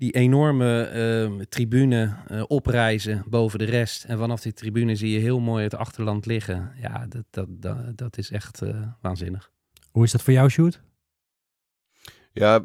die 0.02 0.12
enorme 0.12 0.82
ehm, 0.82 1.44
tribune 1.48 2.16
eh, 2.26 2.42
oprijzen 2.46 3.24
boven 3.26 3.58
de 3.58 3.64
rest. 3.64 4.04
En 4.04 4.18
vanaf 4.18 4.40
die 4.40 4.52
tribune 4.52 4.96
zie 4.96 5.10
je 5.10 5.18
heel 5.18 5.40
mooi 5.40 5.64
het 5.64 5.74
achterland 5.74 6.26
liggen. 6.26 6.72
Ja, 6.80 7.06
dat, 7.06 7.24
dat, 7.30 7.46
dat, 7.48 7.96
dat 7.96 8.18
is 8.18 8.30
echt 8.30 8.62
eh, 8.62 8.82
waanzinnig. 9.00 9.50
Hoe 9.90 10.04
is 10.04 10.12
dat 10.12 10.22
voor 10.22 10.32
jou, 10.32 10.48
Sjoerd? 10.48 10.82
Ja, 12.32 12.64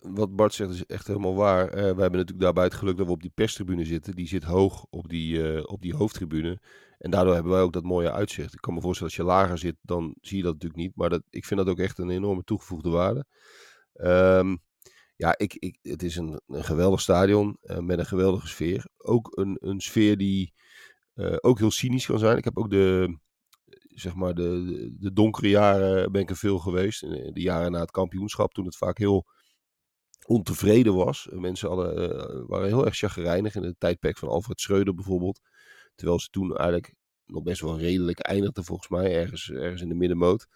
wat 0.00 0.36
Bart 0.36 0.54
zegt 0.54 0.70
is 0.70 0.86
echt 0.86 1.06
helemaal 1.06 1.34
waar. 1.34 1.68
Eh, 1.68 1.72
we 1.72 1.80
hebben 1.80 2.10
natuurlijk 2.10 2.40
daarbij 2.40 2.64
het 2.64 2.74
geluk 2.74 2.96
dat 2.96 3.06
we 3.06 3.12
op 3.12 3.22
die 3.22 3.32
perstribune 3.34 3.84
zitten. 3.84 4.14
Die 4.14 4.28
zit 4.28 4.44
hoog 4.44 4.86
op 4.90 5.08
die, 5.08 5.52
eh, 5.52 5.62
op 5.66 5.82
die 5.82 5.94
hoofdtribune. 5.94 6.58
En 6.98 7.10
daardoor 7.10 7.34
hebben 7.34 7.52
wij 7.52 7.62
ook 7.62 7.72
dat 7.72 7.84
mooie 7.84 8.12
uitzicht. 8.12 8.54
Ik 8.54 8.60
kan 8.60 8.74
me 8.74 8.80
voorstellen, 8.80 9.12
als 9.12 9.20
je 9.20 9.32
lager 9.32 9.58
zit, 9.58 9.76
dan 9.82 10.14
zie 10.20 10.36
je 10.36 10.42
dat 10.42 10.52
natuurlijk 10.52 10.80
niet. 10.80 10.96
Maar 10.96 11.10
dat, 11.10 11.22
ik 11.30 11.44
vind 11.44 11.60
dat 11.60 11.68
ook 11.68 11.78
echt 11.78 11.98
een 11.98 12.10
enorme 12.10 12.42
toegevoegde 12.44 12.90
waarde. 12.90 13.24
Ehm, 13.92 14.56
ja, 15.20 15.34
ik, 15.38 15.54
ik, 15.54 15.78
het 15.82 16.02
is 16.02 16.16
een, 16.16 16.40
een 16.46 16.64
geweldig 16.64 17.00
stadion 17.00 17.56
eh, 17.60 17.78
met 17.78 17.98
een 17.98 18.06
geweldige 18.06 18.46
sfeer. 18.46 18.86
Ook 18.96 19.36
een, 19.36 19.56
een 19.60 19.80
sfeer 19.80 20.16
die 20.16 20.54
eh, 21.14 21.36
ook 21.40 21.58
heel 21.58 21.70
cynisch 21.70 22.06
kan 22.06 22.18
zijn. 22.18 22.36
Ik 22.36 22.44
heb 22.44 22.58
ook 22.58 22.70
de, 22.70 23.18
zeg 23.88 24.14
maar, 24.14 24.34
de, 24.34 24.90
de, 24.98 25.12
donkere 25.12 25.48
jaren 25.48 26.12
ben 26.12 26.20
ik 26.20 26.30
er 26.30 26.36
veel 26.36 26.58
geweest. 26.58 27.02
In 27.02 27.32
De 27.32 27.40
jaren 27.40 27.72
na 27.72 27.80
het 27.80 27.90
kampioenschap, 27.90 28.52
toen 28.52 28.64
het 28.64 28.76
vaak 28.76 28.98
heel 28.98 29.26
ontevreden 30.26 30.94
was. 30.94 31.28
Mensen 31.30 31.68
hadden, 31.68 31.96
eh, 31.96 32.44
waren 32.46 32.66
heel 32.66 32.84
erg 32.84 32.96
chagrijnig 32.96 33.54
in 33.54 33.62
het 33.62 33.80
tijdperk 33.80 34.18
van 34.18 34.28
Alfred 34.28 34.60
Schreuder 34.60 34.94
bijvoorbeeld. 34.94 35.40
Terwijl 35.94 36.20
ze 36.20 36.28
toen 36.28 36.56
eigenlijk 36.56 36.94
nog 37.26 37.42
best 37.42 37.60
wel 37.60 37.78
redelijk 37.78 38.18
eindigden 38.18 38.64
volgens 38.64 38.88
mij, 38.88 39.14
ergens, 39.14 39.50
ergens 39.50 39.82
in 39.82 39.88
de 39.88 39.94
middenmoot. 39.94 40.46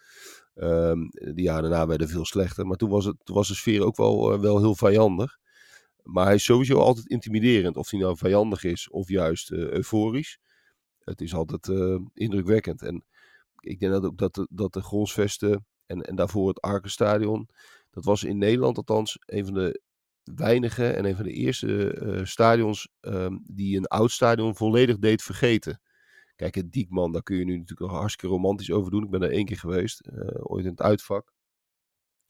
Ehm 0.55 0.99
de 1.35 1.41
jaren 1.41 1.69
daarna 1.69 1.87
werden 1.87 2.09
veel 2.09 2.25
slechter. 2.25 2.67
Maar 2.67 2.77
toen 2.77 2.89
was, 2.89 3.05
het, 3.05 3.15
toen 3.23 3.35
was 3.35 3.47
de 3.47 3.55
sfeer 3.55 3.83
ook 3.83 3.97
wel, 3.97 4.33
eh, 4.33 4.39
wel 4.39 4.59
heel 4.59 4.75
vijandig. 4.75 5.37
Maar 6.03 6.25
hij 6.25 6.35
is 6.35 6.43
sowieso 6.43 6.77
altijd 6.79 7.07
intimiderend. 7.07 7.77
Of 7.77 7.89
hij 7.89 7.99
nou 7.99 8.17
vijandig 8.17 8.63
is 8.63 8.89
of 8.89 9.09
juist 9.09 9.51
eh, 9.51 9.59
euforisch. 9.59 10.39
Het 10.99 11.21
is 11.21 11.33
altijd 11.33 11.67
eh, 11.69 11.99
indrukwekkend. 12.13 12.81
En 12.81 13.05
ik 13.59 13.79
denk 13.79 13.91
dat 13.91 14.05
ook 14.05 14.17
dat 14.17 14.33
de, 14.33 14.47
dat 14.51 14.73
de 14.73 15.61
en, 15.85 16.01
en 16.01 16.15
daarvoor 16.15 16.47
het 16.47 16.61
Arkenstadion. 16.61 17.49
Dat 17.91 18.05
was 18.05 18.23
in 18.23 18.37
Nederland 18.37 18.77
althans 18.77 19.17
een 19.25 19.45
van 19.45 19.53
de 19.53 19.81
weinige 20.23 20.87
en 20.87 21.05
een 21.05 21.15
van 21.15 21.25
de 21.25 21.31
eerste 21.31 22.21
stadions 22.23 22.89
ehm, 22.99 23.37
die 23.43 23.77
een 23.77 23.87
oud 23.87 24.11
stadion 24.11 24.55
volledig 24.55 24.97
deed 24.97 25.23
vergeten. 25.23 25.81
Kijk, 26.35 26.55
het 26.55 26.71
Diekman, 26.71 27.11
daar 27.11 27.23
kun 27.23 27.37
je 27.37 27.45
nu 27.45 27.51
natuurlijk 27.51 27.91
nog 27.91 27.99
hartstikke 27.99 28.35
romantisch 28.35 28.71
over 28.71 28.91
doen. 28.91 29.03
Ik 29.03 29.09
ben 29.09 29.21
er 29.21 29.31
één 29.31 29.45
keer 29.45 29.59
geweest, 29.59 29.99
eh, 29.99 30.27
ooit 30.41 30.65
in 30.65 30.71
het 30.71 30.81
uitvak. 30.81 31.33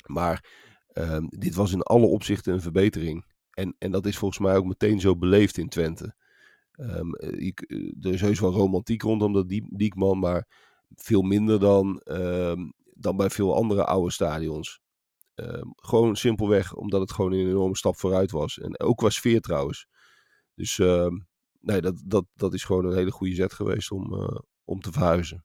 Maar 0.06 0.46
ehm, 0.88 1.26
dit 1.28 1.56
was 1.56 1.72
in 1.72 1.82
alle 1.82 2.06
opzichten 2.06 2.54
een 2.54 2.62
verbetering. 2.62 3.26
En, 3.52 3.76
en 3.78 3.92
dat 3.92 4.06
is 4.06 4.18
volgens 4.18 4.40
mij 4.40 4.56
ook 4.56 4.66
meteen 4.66 5.00
zo 5.00 5.16
beleefd 5.16 5.58
in 5.58 5.70
Twente. 5.70 6.16
Ehm, 6.72 7.14
eh, 7.14 7.52
eh, 7.56 7.94
er 8.02 8.14
is 8.14 8.22
heus 8.22 8.40
wel 8.40 8.52
romantiek 8.52 9.02
rondom 9.02 9.34
dat 9.34 9.50
Diek- 9.50 9.78
Diekman, 9.78 10.20
maar 10.20 10.48
veel 10.96 11.22
minder 11.22 11.60
dan, 11.60 12.00
ehm, 12.00 12.70
dan 12.94 13.18
bij 13.18 13.30
veel 13.30 13.56
andere 13.56 13.86
oude 13.86 14.12
stadions. 14.12 14.84
Gewoon 15.76 16.16
simpelweg 16.16 16.74
omdat 16.76 17.02
het 17.02 17.12
gewoon 17.12 17.32
een 17.32 17.48
enorme 17.48 17.76
stap 17.76 17.98
vooruit 17.98 18.32
was. 18.32 18.60
En 18.60 18.80
ook 18.80 18.98
qua 18.98 19.10
sfeer 19.10 19.42
trouwens. 19.42 19.88
Dus 20.56 20.80
nee, 21.66 21.82
dat, 21.82 22.02
dat, 22.06 22.26
dat 22.36 22.54
is 22.54 22.64
gewoon 22.64 22.86
een 22.86 22.96
hele 22.96 23.12
goede 23.12 23.36
zet 23.36 23.54
geweest 23.54 23.92
om, 23.92 24.14
eh, 24.14 24.38
om 24.66 24.80
te 24.80 24.92
verhuizen. 24.92 25.44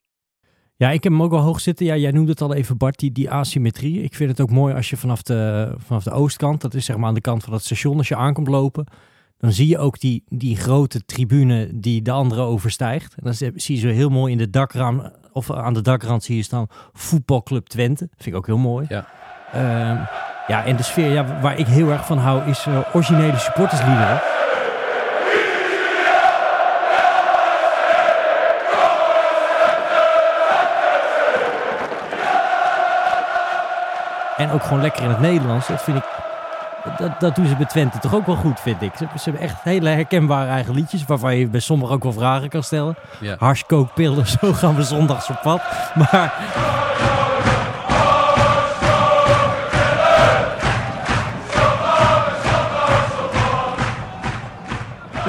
Ja, 0.76 0.90
ik 0.90 1.02
heb 1.02 1.12
hem 1.12 1.22
ook 1.22 1.30
wel 1.30 1.40
hoog 1.40 1.60
zitten. 1.60 1.86
Ja, 1.86 1.96
jij 1.96 2.10
noemde 2.10 2.30
het 2.30 2.40
al 2.40 2.54
even, 2.54 2.76
Bart, 2.76 2.98
die, 2.98 3.12
die 3.12 3.30
asymmetrie. 3.30 4.02
Ik 4.02 4.14
vind 4.14 4.30
het 4.30 4.40
ook 4.40 4.50
mooi 4.50 4.74
als 4.74 4.90
je 4.90 4.96
vanaf 4.96 5.22
de, 5.22 5.72
vanaf 5.78 6.02
de 6.02 6.10
oostkant, 6.10 6.60
dat 6.60 6.74
is 6.74 6.84
zeg 6.84 6.96
maar 6.96 7.08
aan 7.08 7.14
de 7.14 7.20
kant 7.20 7.44
van 7.44 7.52
het 7.52 7.64
station, 7.64 7.96
als 7.96 8.08
je 8.08 8.16
aankomt 8.16 8.48
lopen, 8.48 8.86
dan 9.36 9.52
zie 9.52 9.68
je 9.68 9.78
ook 9.78 10.00
die, 10.00 10.24
die 10.28 10.56
grote 10.56 11.04
tribune 11.04 11.70
die 11.74 12.02
de 12.02 12.10
andere 12.10 12.42
overstijgt. 12.42 13.14
En 13.14 13.22
dan 13.24 13.34
zie 13.34 13.74
je 13.74 13.80
zo 13.80 13.88
heel 13.88 14.08
mooi 14.08 14.32
in 14.32 14.38
de 14.38 14.50
dakraam, 14.50 15.12
of 15.32 15.50
aan 15.50 15.74
de 15.74 15.82
dakrand 15.82 16.22
zie 16.22 16.36
je 16.36 16.42
staan 16.42 16.66
voetbalclub 16.92 17.66
Twente. 17.66 18.08
Vind 18.10 18.26
ik 18.26 18.34
ook 18.34 18.46
heel 18.46 18.58
mooi. 18.58 18.86
Ja. 18.88 19.08
Ehm, 19.52 20.04
ja, 20.46 20.64
en 20.64 20.76
de 20.76 20.82
sfeer 20.82 21.12
ja, 21.12 21.40
waar 21.40 21.58
ik 21.58 21.66
heel 21.66 21.90
erg 21.90 22.06
van 22.06 22.18
hou 22.18 22.50
is 22.50 22.66
eh, 22.66 22.80
originele 22.92 23.38
supportersliederen. 23.38 24.20
En 34.40 34.50
ook 34.50 34.62
gewoon 34.62 34.80
lekker 34.80 35.02
in 35.02 35.08
het 35.08 35.20
Nederlands. 35.20 35.66
Dat 35.66 35.82
vind 35.82 35.96
ik. 35.96 36.04
Dat, 36.98 37.20
dat 37.20 37.34
doen 37.34 37.46
ze 37.46 37.56
bij 37.56 37.66
Twente 37.66 37.98
toch 37.98 38.14
ook 38.14 38.26
wel 38.26 38.36
goed, 38.36 38.60
vind 38.60 38.82
ik. 38.82 38.92
Ze, 38.96 39.06
ze 39.16 39.30
hebben 39.30 39.42
echt 39.42 39.56
hele 39.62 39.88
herkenbare 39.88 40.50
eigen 40.50 40.74
liedjes. 40.74 41.04
Waarvan 41.04 41.36
je 41.36 41.46
bij 41.46 41.60
sommigen 41.60 41.94
ook 41.94 42.02
wel 42.02 42.12
vragen 42.12 42.48
kan 42.48 42.62
stellen. 42.62 42.96
Ja. 43.20 43.36
Pillen, 43.94 44.26
zo 44.26 44.52
gaan 44.60 44.76
we 44.76 44.82
zondags 44.82 45.30
op 45.30 45.40
pad. 45.42 45.62
Maar. 45.94 47.09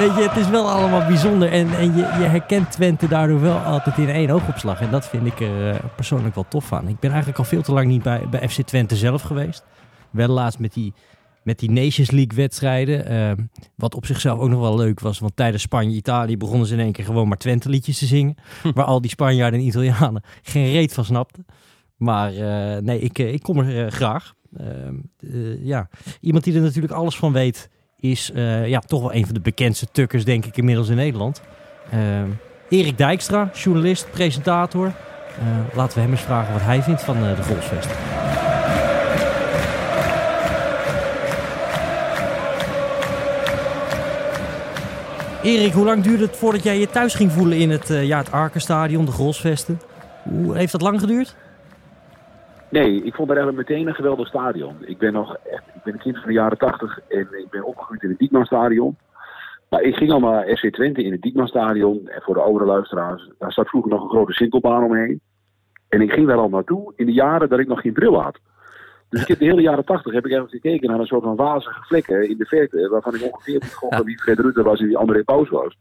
Weet 0.02 0.14
je, 0.14 0.28
het 0.28 0.36
is 0.36 0.48
wel 0.48 0.70
allemaal 0.70 1.06
bijzonder. 1.06 1.52
En, 1.52 1.70
en 1.70 1.84
je, 1.84 1.98
je 1.98 2.24
herkent 2.24 2.72
Twente 2.72 3.08
daardoor 3.08 3.40
wel 3.40 3.58
altijd 3.58 3.98
in 3.98 4.08
één 4.08 4.30
oogopslag. 4.30 4.80
En 4.80 4.90
dat 4.90 5.08
vind 5.08 5.26
ik 5.26 5.40
er 5.40 5.70
eh, 5.70 5.84
persoonlijk 5.96 6.34
wel 6.34 6.44
tof 6.48 6.72
aan. 6.72 6.88
Ik 6.88 6.98
ben 6.98 7.10
eigenlijk 7.10 7.38
al 7.38 7.44
veel 7.44 7.62
te 7.62 7.72
lang 7.72 7.86
niet 7.86 8.02
bij, 8.02 8.28
bij 8.30 8.48
FC 8.48 8.62
Twente 8.62 8.96
zelf 8.96 9.22
geweest. 9.22 9.64
Wel 10.10 10.28
laatst 10.28 10.58
met 10.58 10.72
die, 10.72 10.92
met 11.42 11.58
die 11.58 11.70
Nations 11.70 12.10
League 12.10 12.36
wedstrijden. 12.36 13.06
eh, 13.06 13.44
wat 13.74 13.94
op 13.94 14.06
zichzelf 14.06 14.38
ook 14.38 14.48
nog 14.48 14.60
wel 14.60 14.76
leuk 14.76 15.00
was. 15.00 15.18
Want 15.18 15.36
tijdens 15.36 15.62
Spanje-Italië 15.62 16.36
begonnen 16.36 16.66
ze 16.66 16.74
in 16.74 16.80
één 16.80 16.92
keer 16.92 17.04
gewoon 17.04 17.28
maar 17.28 17.38
Twente 17.38 17.68
liedjes 17.68 17.98
te 17.98 18.06
zingen. 18.06 18.34
Waar 18.74 18.84
al 18.84 19.00
die 19.00 19.10
Spanjaarden 19.10 19.60
en 19.60 19.66
Italianen 19.66 20.22
geen 20.42 20.72
reet 20.72 20.94
van 20.94 21.04
snapten. 21.04 21.46
Maar 21.96 22.34
eh, 22.34 22.82
nee, 22.82 22.98
ik, 23.00 23.18
eh, 23.18 23.32
ik 23.32 23.42
kom 23.42 23.58
er 23.58 23.90
graag. 23.90 24.34
Ehm, 24.56 24.94
eh, 25.18 25.64
ja. 25.64 25.88
Iemand 26.20 26.44
die 26.44 26.54
er 26.54 26.60
natuurlijk 26.60 26.94
alles 26.94 27.16
van 27.16 27.32
weet 27.32 27.70
is 28.02 28.30
eh, 28.34 28.68
ja, 28.68 28.80
toch 28.80 29.00
wel 29.00 29.14
een 29.14 29.24
van 29.24 29.34
de 29.34 29.40
bekendste 29.40 29.86
tukkers, 29.92 30.24
denk 30.24 30.44
ik, 30.46 30.56
inmiddels 30.56 30.88
in 30.88 30.96
Nederland. 30.96 31.40
Ehm, 31.90 32.28
Erik 32.68 32.98
Dijkstra, 32.98 33.50
journalist, 33.54 34.10
presentator. 34.10 34.86
Eh, 34.86 35.76
laten 35.76 35.94
we 35.94 36.00
hem 36.00 36.10
eens 36.10 36.20
vragen 36.20 36.52
wat 36.52 36.62
hij 36.62 36.82
vindt 36.82 37.02
van 37.02 37.16
eh, 37.16 37.36
de 37.36 37.42
Golfsvesten. 37.42 37.96
Erik, 45.42 45.72
hoe 45.72 45.84
lang 45.84 46.02
duurde 46.02 46.24
het 46.24 46.36
voordat 46.36 46.62
jij 46.62 46.78
je 46.78 46.90
thuis 46.90 47.14
ging 47.14 47.32
voelen 47.32 47.58
in 47.58 47.70
het, 47.70 47.88
ja, 47.88 48.18
het 48.18 48.32
Arkenstadion, 48.32 49.04
de 49.04 49.12
Golfsvesten? 49.12 49.80
Hoe 50.22 50.56
heeft 50.56 50.72
dat 50.72 50.82
lang 50.82 51.00
geduurd? 51.00 51.34
Nee, 52.72 53.02
ik 53.02 53.14
vond 53.14 53.28
het 53.28 53.38
eigenlijk 53.38 53.68
meteen 53.68 53.86
een 53.86 53.94
geweldig 53.94 54.28
stadion. 54.28 54.76
Ik 54.80 54.98
ben 54.98 55.12
nog 55.12 55.36
echt, 55.36 55.62
ik 55.74 55.82
ben 55.84 55.92
een 55.92 55.98
kind 55.98 56.18
van 56.18 56.26
de 56.26 56.32
jaren 56.32 56.58
tachtig 56.58 57.00
en 57.08 57.20
ik 57.20 57.46
ben 57.50 57.64
opgegroeid 57.64 58.02
in 58.02 58.08
het 58.08 58.18
Diekmanstadion. 58.18 58.96
Maar 59.68 59.82
ik 59.82 59.96
ging 59.96 60.12
al 60.12 60.20
naar 60.20 60.56
FC 60.56 60.72
Twente 60.72 61.02
in 61.02 61.12
het 61.12 61.22
Diekmanstadion. 61.22 62.08
En 62.08 62.22
voor 62.22 62.34
de 62.34 62.40
oudere 62.40 62.64
luisteraars, 62.64 63.30
daar 63.38 63.52
zat 63.52 63.68
vroeger 63.68 63.90
nog 63.90 64.02
een 64.02 64.08
grote 64.08 64.32
sinkelbaan 64.32 64.84
omheen. 64.84 65.20
En 65.88 66.00
ik 66.00 66.12
ging 66.12 66.26
daar 66.26 66.36
al 66.36 66.48
naartoe 66.48 66.92
in 66.96 67.06
de 67.06 67.12
jaren 67.12 67.48
dat 67.48 67.58
ik 67.58 67.66
nog 67.66 67.80
geen 67.80 67.92
bril 67.92 68.22
had. 68.22 68.38
Dus 69.08 69.22
ik 69.22 69.28
heb 69.28 69.38
de 69.38 69.44
hele 69.44 69.62
jaren 69.62 69.84
tachtig 69.84 70.12
heb 70.12 70.26
ik 70.26 70.32
even 70.32 70.48
gekeken 70.48 70.90
naar 70.90 71.00
een 71.00 71.06
soort 71.06 71.22
van 71.22 71.36
wazige 71.36 71.82
vlekken 71.82 72.28
in 72.28 72.38
de 72.38 72.46
verte. 72.46 72.88
Waarvan 72.88 73.14
ik 73.14 73.22
ongeveer 73.22 73.60
niet 73.60 73.74
gokken 73.74 74.04
wie 74.04 74.20
Fred 74.20 74.38
Rutte 74.38 74.62
was 74.62 74.80
en 74.80 74.86
wie 74.86 74.96
André 74.96 75.24
Paus 75.24 75.48
was. 75.48 75.78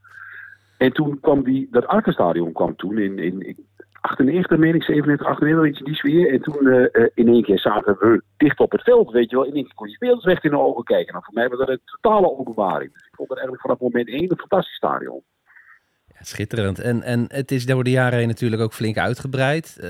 En 0.78 0.92
toen 0.94 1.20
kwam 1.20 1.44
die, 1.44 1.68
dat 1.72 1.88
Arkenstadion 1.88 2.52
kwam 2.52 2.76
toen 2.76 2.98
in, 2.98 3.20
in 3.20 3.66
98, 4.02 4.58
meen 4.58 4.76
ik, 4.76 4.84
97, 4.84 5.28
98, 5.28 5.70
iets 5.70 5.80
die 5.86 5.96
sfeer. 5.96 6.34
En 6.34 6.42
toen 6.42 6.68
eh, 6.68 6.84
eh, 7.04 7.10
in 7.14 7.28
één 7.28 7.44
keer 7.44 7.60
zaten 7.60 7.96
we 8.00 8.22
dicht 8.38 8.60
op 8.60 8.72
het 8.72 8.82
veld, 8.84 9.12
weet 9.12 9.30
je 9.30 9.36
wel. 9.36 9.46
In 9.46 9.54
één 9.54 9.64
keer 9.64 9.74
kon 9.74 9.88
je 9.88 9.94
spelers 9.94 10.24
recht 10.26 10.44
in 10.44 10.50
de 10.50 10.58
ogen 10.60 10.84
kijken. 10.84 11.14
Nou, 11.14 11.26
voor 11.26 11.34
mij 11.34 11.50
was 11.50 11.60
dat 11.60 11.70
een 11.70 11.80
totale 11.86 12.38
openbaring. 12.38 12.94
Dus 12.94 13.06
ik 13.08 13.16
vond 13.16 13.30
het 13.30 13.38
eigenlijk 13.38 13.68
vanaf 13.68 13.80
moment 13.80 14.08
één 14.08 14.32
een 14.32 14.38
fantastisch 14.40 14.76
stadion. 14.76 15.22
Ja, 16.08 16.16
schitterend. 16.20 16.80
En, 16.80 17.02
en 17.04 17.26
het 17.28 17.52
is 17.52 17.66
door 17.66 17.84
de 17.84 17.90
jaren 17.90 18.20
heen 18.20 18.28
natuurlijk 18.28 18.62
ook 18.62 18.74
flink 18.74 18.98
uitgebreid. 18.98 19.78
Eh, 19.82 19.90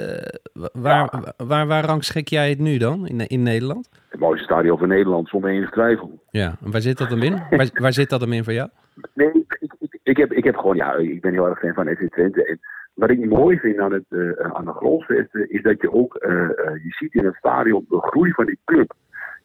wa- 0.54 0.70
waar, 0.74 1.34
waar, 1.38 1.68
waar 1.68 1.86
rangschik 1.86 2.28
jij 2.28 2.50
het 2.50 2.60
nu 2.60 2.78
dan 2.78 3.08
in, 3.08 3.28
in 3.28 3.44
Nederland? 3.44 3.90
Het 4.10 4.20
mooiste 4.20 4.44
stadion 4.46 4.78
van 4.78 4.88
Nederland, 4.88 5.30
zonder 5.30 5.50
enige 5.50 5.72
twijfel. 5.72 6.24
Ja, 6.30 6.56
en 6.64 6.72
waar 6.72 6.82
zit 6.82 6.98
dat 6.98 7.10
hem 7.10 7.22
in? 7.22 7.42
Waar, 7.50 7.70
waar 7.74 7.94
zit 7.94 8.10
dat 8.10 8.22
hem 8.22 8.34
in 8.34 8.44
voor 8.44 8.54
jou? 8.54 8.70
Nee, 9.14 9.32
ik, 9.34 9.74
ik, 10.04 10.18
heb, 10.18 10.32
ik 10.32 10.44
heb 10.44 10.56
gewoon, 10.56 10.76
ja, 10.76 10.96
ik 10.96 11.22
ben 11.22 11.32
heel 11.32 11.48
erg 11.48 11.60
fan 11.60 11.74
van 11.74 11.96
FC 11.96 12.14
Twente. 12.14 12.46
En 12.46 12.60
wat 12.94 13.10
ik 13.10 13.30
mooi 13.30 13.60
vind 13.60 13.80
aan, 13.80 13.94
het, 13.94 14.06
eh, 14.10 14.32
aan 14.32 14.66
de 14.66 14.74
Grolsvesten 14.74 15.50
is 15.50 15.62
dat 15.62 15.82
je 15.82 15.92
ook, 15.92 16.16
eh, 16.16 16.44
eh, 16.44 16.84
je 16.84 16.90
ziet 16.90 17.14
in 17.14 17.26
het 17.26 17.36
stadion 17.36 17.86
de 17.90 18.02
groei 18.02 18.32
van 18.32 18.46
die 18.46 18.60
club. 18.66 18.94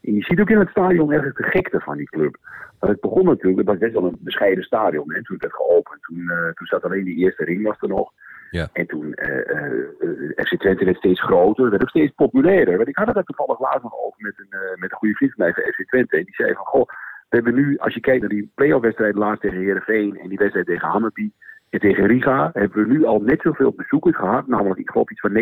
En 0.02 0.14
je 0.14 0.22
ziet 0.22 0.40
ook 0.40 0.50
in 0.50 0.58
het 0.58 0.68
stadion 0.68 1.12
ergens 1.12 1.36
de 1.36 1.42
gekte 1.42 1.80
van 1.80 1.96
die 1.96 2.08
club. 2.08 2.36
Want 2.78 2.92
het 2.92 3.00
begon 3.00 3.24
natuurlijk, 3.24 3.58
het 3.58 3.66
was 3.66 3.78
best 3.78 3.92
wel 3.92 4.04
een 4.04 4.18
bescheiden 4.20 4.64
stadion. 4.64 5.12
En 5.12 5.22
toen 5.22 5.36
het 5.36 5.42
werd 5.42 5.54
geopend, 5.54 6.02
toen, 6.02 6.30
eh, 6.30 6.52
toen 6.52 6.66
zat 6.66 6.84
alleen 6.84 7.04
die 7.04 7.16
eerste 7.16 7.44
ring 7.44 7.62
was 7.62 7.80
er 7.80 7.88
nog. 7.88 8.12
Ja. 8.50 8.68
En 8.72 8.86
toen 8.86 9.14
eh, 9.14 9.50
eh, 9.50 9.72
eh, 10.00 10.44
FC 10.46 10.58
Twente 10.58 10.84
werd 10.84 10.96
steeds 10.96 11.22
groter, 11.22 11.70
werd 11.70 11.82
ook 11.82 11.88
steeds 11.88 12.12
populairder. 12.14 12.76
Want 12.76 12.88
ik 12.88 12.96
had 12.96 13.06
het 13.06 13.14
daar 13.14 13.24
toevallig 13.24 13.60
laatst 13.60 13.82
nog 13.82 13.94
over 14.04 14.22
met 14.22 14.34
een, 14.36 14.60
eh, 14.60 14.80
met 14.80 14.90
een 14.90 14.96
goede 14.96 15.14
vriend 15.14 15.32
van 15.34 15.44
mij 15.44 15.54
van 15.54 15.72
FC 15.72 15.88
Twente. 15.88 16.16
En 16.16 16.24
die 16.24 16.34
zei 16.34 16.54
van, 16.54 16.64
goh, 16.64 16.88
we 17.28 17.50
nu, 17.50 17.78
als 17.78 17.94
je 17.94 18.00
kijkt 18.00 18.20
naar 18.20 18.30
die 18.30 18.50
playoff 18.54 18.82
wedstrijd 18.82 19.14
laatst 19.14 19.40
tegen 19.40 19.58
Heerenveen 19.58 20.18
en 20.18 20.28
die 20.28 20.38
wedstrijd 20.38 20.66
tegen 20.66 20.88
Hammerby 20.88 21.30
en 21.70 21.80
tegen 21.80 22.06
Riga, 22.06 22.50
hebben 22.52 22.86
we 22.86 22.92
nu 22.92 23.04
al 23.04 23.20
net 23.20 23.40
zoveel 23.40 23.72
bezoekers 23.72 24.16
gehad, 24.16 24.46
namelijk 24.46 24.80
ik 24.80 24.90
geloof 24.90 25.10
iets 25.10 25.20
van 25.20 25.32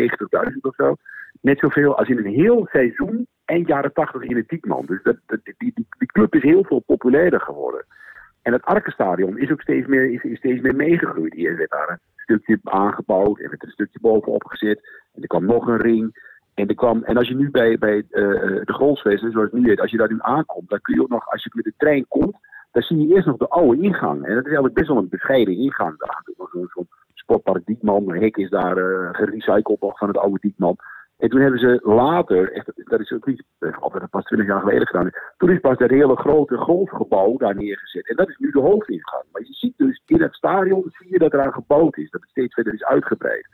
90.000 0.51 0.57
of 0.61 0.75
zo. 0.75 0.95
Net 1.41 1.59
zoveel 1.59 1.97
als 1.97 2.09
in 2.09 2.17
een 2.17 2.33
heel 2.33 2.67
seizoen 2.71 3.27
eind 3.45 3.67
jaren 3.67 3.93
80 3.93 4.21
in 4.21 4.35
het 4.35 4.49
Diekman. 4.49 4.85
Dus 4.85 5.03
dat, 5.03 5.17
die, 5.27 5.53
die, 5.57 5.73
die 5.73 6.11
club 6.11 6.35
is 6.35 6.41
heel 6.41 6.63
veel 6.63 6.79
populairder 6.79 7.41
geworden. 7.41 7.85
En 8.41 8.53
het 8.53 8.65
Arkenstadion 8.65 9.37
is 9.37 9.51
ook 9.51 9.61
steeds 9.61 9.87
meer, 9.87 10.11
is, 10.11 10.23
is 10.23 10.37
steeds 10.37 10.61
meer 10.61 10.75
meegegroeid. 10.75 11.33
Hier 11.33 11.57
werd 11.57 11.69
daar 11.69 11.89
een 11.89 11.99
stukje 12.15 12.59
aangebouwd 12.63 13.39
en 13.39 13.49
werd 13.49 13.61
er 13.61 13.67
een 13.67 13.73
stukje 13.73 13.99
bovenop 14.01 14.43
gezet. 14.45 14.89
En 15.13 15.21
er 15.21 15.27
kwam 15.27 15.45
nog 15.45 15.67
een 15.67 15.81
ring. 15.81 16.33
En, 16.55 16.67
er 16.67 16.75
kwam, 16.75 17.03
en 17.03 17.17
als 17.17 17.27
je 17.27 17.35
nu 17.35 17.51
bij, 17.51 17.77
bij 17.77 17.97
eh, 17.97 18.21
de 18.63 18.73
Golfsvesten, 18.73 19.31
zoals 19.31 19.51
het 19.51 19.61
nu 19.61 19.67
heet, 19.67 19.79
als 19.81 19.91
je 19.91 19.97
daar 19.97 20.11
nu 20.11 20.17
aankomt, 20.19 20.69
dan 20.69 20.81
kun 20.81 20.95
je 20.95 21.01
ook 21.01 21.09
nog, 21.09 21.31
als 21.31 21.43
je 21.43 21.49
met 21.53 21.63
de 21.63 21.73
trein 21.77 22.05
komt, 22.07 22.37
dan 22.71 22.83
zie 22.83 23.07
je 23.07 23.13
eerst 23.13 23.27
nog 23.27 23.37
de 23.37 23.47
oude 23.47 23.81
ingang. 23.81 24.25
En 24.25 24.29
dat 24.29 24.39
is 24.39 24.45
eigenlijk 24.45 24.73
best 24.73 24.87
wel 24.87 24.97
een 24.97 25.09
bescheiden 25.09 25.57
ingang. 25.57 25.97
Daar 25.97 26.21
nog 26.37 26.49
zo'n 26.49 26.69
zo'n 26.73 26.87
sportpark 27.13 27.65
Diekman. 27.65 28.09
Een 28.09 28.21
hek 28.21 28.37
is 28.37 28.49
daar 28.49 28.77
eh, 28.77 29.09
gerecycled 29.11 29.81
nog 29.81 29.97
van 29.97 30.07
het 30.07 30.17
oude 30.17 30.37
Diekman. 30.41 30.75
En 31.17 31.29
toen 31.29 31.41
hebben 31.41 31.59
ze 31.59 31.79
later, 31.83 32.63
dat 32.75 32.99
is 32.99 33.11
ook 33.11 33.25
niet, 33.25 33.43
eh, 33.59 33.77
of 33.79 33.93
dat 33.93 34.09
pas 34.09 34.23
20 34.23 34.47
jaar 34.47 34.59
geleden 34.59 34.87
gedaan 34.87 35.11
toen 35.37 35.49
is 35.49 35.59
pas 35.59 35.77
dat 35.77 35.89
hele 35.89 36.15
grote 36.15 36.57
golfgebouw 36.57 37.37
daar 37.37 37.55
neergezet. 37.55 38.09
En 38.09 38.15
dat 38.15 38.29
is 38.29 38.37
nu 38.37 38.51
de 38.51 38.59
hoofdingang. 38.59 39.23
Maar 39.31 39.41
je 39.41 39.53
ziet 39.53 39.77
dus 39.77 40.01
in 40.05 40.21
het 40.21 40.33
stadion, 40.33 40.91
zie 40.97 41.11
je 41.11 41.19
dat 41.19 41.33
eraan 41.33 41.53
gebouwd 41.53 41.97
is, 41.97 42.09
dat 42.09 42.21
het 42.21 42.29
steeds 42.29 42.53
verder 42.53 42.73
is 42.73 42.83
uitgebreid. 42.83 43.47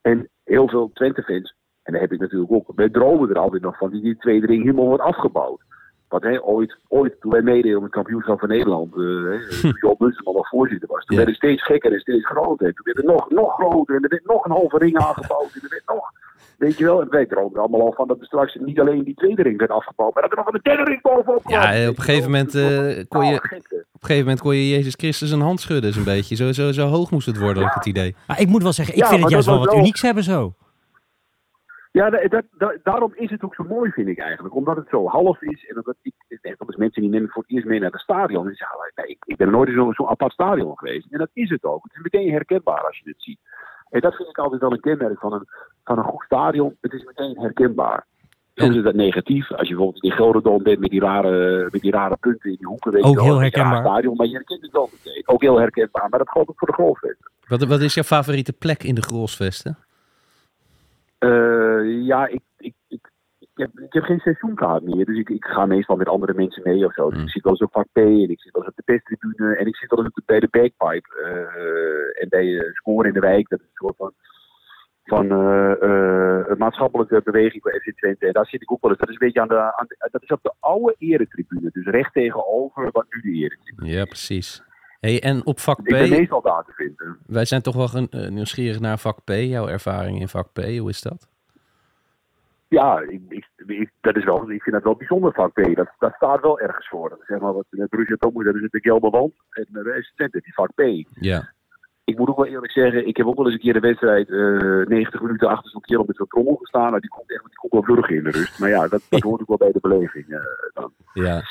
En 0.00 0.28
heel 0.44 0.68
veel 0.68 0.90
Twente-fans, 0.92 1.54
en 1.90 1.96
daar 1.96 2.08
heb 2.08 2.12
ik 2.12 2.20
natuurlijk 2.20 2.52
ook, 2.52 2.66
wij 2.74 2.88
dromen 2.88 3.28
er 3.30 3.38
altijd 3.38 3.62
nog 3.62 3.76
van, 3.76 3.90
die 3.90 4.00
die 4.02 4.16
tweede 4.16 4.46
ring 4.46 4.62
helemaal 4.62 4.86
wordt 4.86 5.02
afgebouwd. 5.02 5.60
Want 6.08 6.22
hè, 6.22 6.42
ooit, 6.44 6.76
ooit, 6.88 7.20
toen 7.20 7.32
wij 7.32 7.42
meededen 7.42 7.76
om 7.76 7.82
het 7.82 7.92
kampioenschap 7.92 8.38
van 8.38 8.48
Nederland, 8.48 8.92
eh, 8.94 9.00
hè, 9.00 9.60
toen 9.60 9.76
Joop 9.80 10.00
Munsterman 10.00 10.34
nog 10.34 10.48
voorzitter 10.48 10.88
was, 10.88 11.04
toen 11.04 11.16
Ja. 11.16 11.24
werd 11.24 11.28
het 11.36 11.36
steeds 11.44 11.62
gekker 11.64 11.92
en 11.92 12.00
steeds 12.00 12.26
groter. 12.26 12.66
En 12.66 12.74
toen 12.74 12.84
werd 12.84 12.96
het 12.96 13.06
nog, 13.06 13.30
nog 13.30 13.54
groter 13.54 13.94
en 13.96 14.02
er 14.02 14.08
werd 14.08 14.26
nog 14.26 14.44
een 14.44 14.50
halve 14.50 14.78
ring 14.78 14.96
aangebouwd 14.98 15.50
en 15.54 15.60
er 15.62 15.68
werd 15.70 15.82
nog... 15.86 16.04
Weet 16.58 16.78
je 16.78 16.84
wel, 16.84 17.00
en 17.00 17.08
wij 17.10 17.26
droomden 17.26 17.54
er 17.54 17.60
allemaal 17.60 17.80
al 17.86 17.92
van 17.92 18.08
dat 18.08 18.18
er 18.20 18.24
straks 18.26 18.54
niet 18.60 18.80
alleen 18.80 19.04
die 19.04 19.14
tweede 19.14 19.42
ring 19.42 19.58
werd 19.58 19.70
afgebouwd, 19.70 20.14
maar 20.14 20.22
dat 20.22 20.30
er 20.32 20.36
nog 20.38 20.46
een 20.46 20.60
derde 20.62 20.82
ring 20.84 21.02
bovenop 21.02 21.42
kwam. 21.44 21.60
Ja, 21.60 21.88
op 21.88 21.96
een 21.96 22.02
gegeven 22.02 22.30
moment, 22.30 22.54
eh, 22.54 23.04
kon 23.08 23.26
je- 23.26 23.38
gekte. 23.42 23.74
Op 23.92 24.00
een 24.02 24.06
gegeven 24.06 24.24
moment 24.24 24.40
kon 24.40 24.54
je 24.56 24.68
Jezus 24.68 24.94
Christus 24.96 25.30
een 25.30 25.40
hand 25.40 25.60
schudden, 25.60 25.92
zo'n 25.92 26.04
beetje. 26.04 26.34
Zo, 26.36 26.52
zo, 26.52 26.72
zo 26.72 26.86
hoog 26.86 27.10
moest 27.10 27.26
het 27.26 27.38
worden, 27.38 27.62
had 27.62 27.70
ik 27.70 27.76
het 27.78 27.86
idee. 27.86 28.14
Maar 28.26 28.40
ik 28.40 28.48
moet 28.48 28.62
wel 28.62 28.72
zeggen, 28.72 28.94
ik 28.94 29.00
Ja, 29.00 29.08
vind 29.08 29.20
het 29.22 29.30
juist 29.30 29.46
wel 29.46 29.58
dat 29.58 29.66
wat 29.66 29.74
unieks 29.76 30.02
hebben 30.02 30.22
zo. 30.24 30.54
Ja, 31.92 32.10
da- 32.10 32.28
dat, 32.28 32.44
da- 32.58 32.76
daarom 32.82 33.12
is 33.14 33.30
het 33.30 33.42
ook 33.42 33.54
zo 33.54 33.64
mooi, 33.64 33.90
vind 33.90 34.08
ik 34.08 34.18
eigenlijk. 34.18 34.54
Omdat 34.54 34.76
het 34.76 34.88
zo 34.88 35.06
half 35.06 35.42
is. 35.42 35.66
En 35.66 35.76
omdat 35.76 35.96
ik, 36.02 36.14
dat 36.58 36.76
mensen 36.76 37.02
die 37.02 37.10
nemen 37.10 37.28
voor 37.28 37.42
het 37.42 37.50
eerst 37.52 37.66
mee 37.66 37.80
naar 37.80 37.90
het 37.90 38.00
stadion. 38.00 38.48
En 38.48 38.54
zeggen, 38.54 38.78
ja, 38.94 39.02
nee, 39.02 39.10
ik, 39.12 39.24
ik 39.26 39.36
ben 39.36 39.50
nooit 39.50 39.68
in 39.68 39.92
zo'n 39.94 40.08
apart 40.08 40.32
stadion 40.32 40.78
geweest. 40.78 41.06
En 41.10 41.18
dat 41.18 41.30
is 41.32 41.50
het 41.50 41.64
ook. 41.64 41.82
Het 41.82 41.92
is 41.94 42.02
meteen 42.02 42.32
herkenbaar 42.32 42.86
als 42.86 42.98
je 42.98 43.08
het 43.10 43.22
ziet. 43.22 43.38
En 43.90 44.00
dat 44.00 44.14
vind 44.14 44.28
ik 44.28 44.38
altijd 44.38 44.60
wel 44.60 44.72
een 44.72 44.80
kenmerk 44.80 45.18
van 45.18 45.32
een, 45.32 45.48
van 45.84 45.98
een 45.98 46.04
goed 46.04 46.22
stadion. 46.24 46.76
Het 46.80 46.92
is 46.92 47.04
meteen 47.04 47.38
herkenbaar. 47.38 48.06
Soms 48.54 48.76
is 48.76 48.82
dat 48.82 48.94
negatief. 48.94 49.52
Als 49.52 49.68
je 49.68 49.74
bijvoorbeeld 49.74 50.04
in 50.04 50.10
Gelderdoom 50.12 50.62
bent 50.62 50.78
met 50.78 50.90
die 50.90 51.00
rare, 51.00 51.68
met 51.70 51.80
die 51.80 51.90
rare 51.92 52.16
punten 52.20 52.50
in 52.50 52.56
die 52.56 52.66
hoeken. 52.66 52.92
Weet 52.92 53.02
Ook 53.02 53.10
je 53.10 53.16
wel, 53.16 53.24
heel 53.24 53.40
herkenbaar. 53.40 53.80
Stadion, 53.84 54.16
maar 54.16 54.26
je 54.26 54.32
herkent 54.32 54.62
het 54.62 54.72
wel 54.72 54.88
meteen. 54.92 55.22
Ook 55.26 55.40
heel 55.40 55.58
herkenbaar. 55.58 56.08
Maar 56.08 56.18
dat 56.18 56.30
geldt 56.30 56.48
ook 56.48 56.58
voor 56.58 56.68
de 56.68 56.74
golfvesten. 56.74 57.30
Wat, 57.48 57.64
wat 57.64 57.80
is 57.80 57.94
jouw 57.94 58.04
favoriete 58.04 58.52
plek 58.52 58.82
in 58.82 58.94
de 58.94 59.02
Grolsvesten? 59.02 59.78
Eh, 61.20 62.04
ja, 62.06 62.26
ik, 62.26 62.40
ik, 62.58 62.74
ik, 62.88 63.10
ik, 63.38 63.48
heb, 63.54 63.70
ik 63.78 63.92
heb 63.92 64.02
geen 64.02 64.18
seizoenkaart 64.20 64.82
meer. 64.82 65.04
Dus 65.04 65.18
ik, 65.18 65.28
ik 65.28 65.44
ga 65.44 65.66
meestal 65.66 65.96
met 65.96 66.08
andere 66.08 66.34
mensen 66.34 66.62
mee 66.64 66.84
of 66.84 66.92
zo. 66.94 67.04
Dus 67.08 67.14
Hmm. 67.18 67.26
ik 67.26 67.30
zit 67.32 67.42
wel 67.42 67.52
eens 67.52 67.62
op 67.72 67.84
P 67.92 67.96
en 67.96 68.30
ik 68.30 68.40
zit 68.40 68.52
wel 68.52 68.62
eens 68.62 68.70
op 68.70 68.76
de 68.76 68.92
pestribune. 68.92 69.56
En 69.56 69.66
ik 69.66 69.76
zit 69.76 69.90
wel 69.90 69.98
eens 70.04 70.08
op- 70.14 70.22
bij 70.26 70.40
de 70.40 70.48
backpipe. 70.50 71.08
eh, 71.24 72.22
en 72.22 72.28
bij 72.28 72.44
uh, 72.46 72.72
Score 72.72 73.08
in 73.08 73.14
de 73.14 73.20
Wijk. 73.20 73.48
Dat 73.48 73.58
is 73.60 73.64
een 73.64 73.72
soort 73.74 73.96
van, 73.96 74.12
van 75.04 75.30
eh, 75.30 75.82
eh, 75.82 76.44
een 76.48 76.58
maatschappelijke 76.58 77.20
beweging 77.24 77.62
bij 77.62 77.80
FC 77.80 77.96
Twente. 77.96 78.26
En 78.26 78.32
daar 78.32 78.46
zit 78.46 78.62
ik 78.62 78.72
ook 78.72 78.80
wel 78.80 78.90
eens. 78.90 79.00
Dat 79.00 79.08
is 79.08 79.14
een 79.14 79.26
beetje 79.26 79.40
aan 79.40 79.48
de, 79.48 79.58
aan 79.76 79.86
de- 79.88 80.08
dat 80.10 80.22
is 80.22 80.28
op 80.30 80.42
de 80.42 80.52
oude 80.60 80.94
eretribune. 80.98 81.70
Dus 81.72 81.86
recht 81.86 82.12
tegenover 82.12 82.88
wat 82.92 83.06
nu 83.10 83.20
de 83.32 83.38
eretribune 83.38 83.90
Ja, 83.90 84.04
precies. 84.04 84.62
Hey, 85.00 85.22
en 85.22 85.46
op 85.46 85.60
vak 85.60 85.76
P, 85.82 85.86
Ik 85.86 85.92
ben 85.92 86.08
meestal 86.10 86.42
daar 86.42 86.64
te 86.64 86.72
vinden. 86.72 87.18
wij 87.26 87.44
zijn 87.44 87.62
toch 87.62 87.74
wel 87.74 88.06
eh, 88.10 88.28
nieuwsgierig 88.28 88.80
naar 88.80 88.98
vak 88.98 89.24
P. 89.24 89.28
Jouw 89.30 89.68
ervaring 89.68 90.20
in 90.20 90.28
vak 90.28 90.52
P, 90.52 90.58
hoe 90.78 90.88
is 90.88 91.00
dat? 91.02 91.28
Ja, 92.68 93.00
ik, 93.00 93.20
ik, 93.28 93.48
ik- 93.66 93.90
dat 94.00 94.16
is 94.16 94.24
wel, 94.24 94.50
ik 94.50 94.62
vind 94.62 94.74
dat 94.76 94.84
wel 94.84 94.96
bijzonder 94.96 95.32
vak 95.32 95.52
B. 95.52 95.74
Dat, 95.76 95.88
dat 95.98 96.12
staat 96.16 96.40
wel 96.40 96.60
ergens 96.60 96.88
voor. 96.88 97.18
Zeg 97.26 97.40
maar 97.40 97.52
wat 97.52 97.64
Dortmund, 97.70 98.44
dat 98.44 98.54
is 98.54 98.70
de 98.70 98.80
gelbe 98.80 99.10
wand. 99.10 99.32
En 99.50 99.66
de 99.68 99.82
rest 99.82 100.12
Twente, 100.16 100.40
die 100.42 100.54
vak 100.54 100.70
B. 100.74 100.82
Ja, 101.20 101.52
Ik 102.04 102.18
moet 102.18 102.28
ook 102.28 102.36
wel 102.36 102.46
eerlijk 102.46 102.72
zeggen, 102.72 103.06
ik 103.06 103.16
heb 103.16 103.26
ook 103.26 103.36
wel 103.36 103.44
eens 103.44 103.54
een 103.54 103.60
keer 103.60 103.72
de 103.72 103.80
wedstrijd 103.80 104.28
eh 104.30 104.86
90 104.86 105.20
minuten 105.22 105.48
achter 105.48 105.70
zo'n 105.70 105.80
kerel 105.80 106.04
met 106.06 106.16
zo'n 106.16 106.26
trommel 106.26 106.54
gestaan. 106.56 106.88
Nou, 106.88 107.00
die 107.00 107.10
komt 107.10 107.30
echt 107.32 107.44
die 107.44 107.54
komt 107.68 107.72
wel 107.72 107.82
vlug 107.96 108.08
in 108.10 108.24
de 108.24 108.30
rust. 108.30 108.58
Maar 108.58 108.68
ja, 108.68 108.88
dat, 108.88 109.02
dat 109.08 109.20
hoort 109.28 109.40
ook 109.40 109.48
wel 109.48 109.56
bij 109.56 109.72
de 109.72 109.80
beleving. 109.80 110.28
eh, 110.28 110.40
dan. 110.74 110.92
ja. 111.12 111.42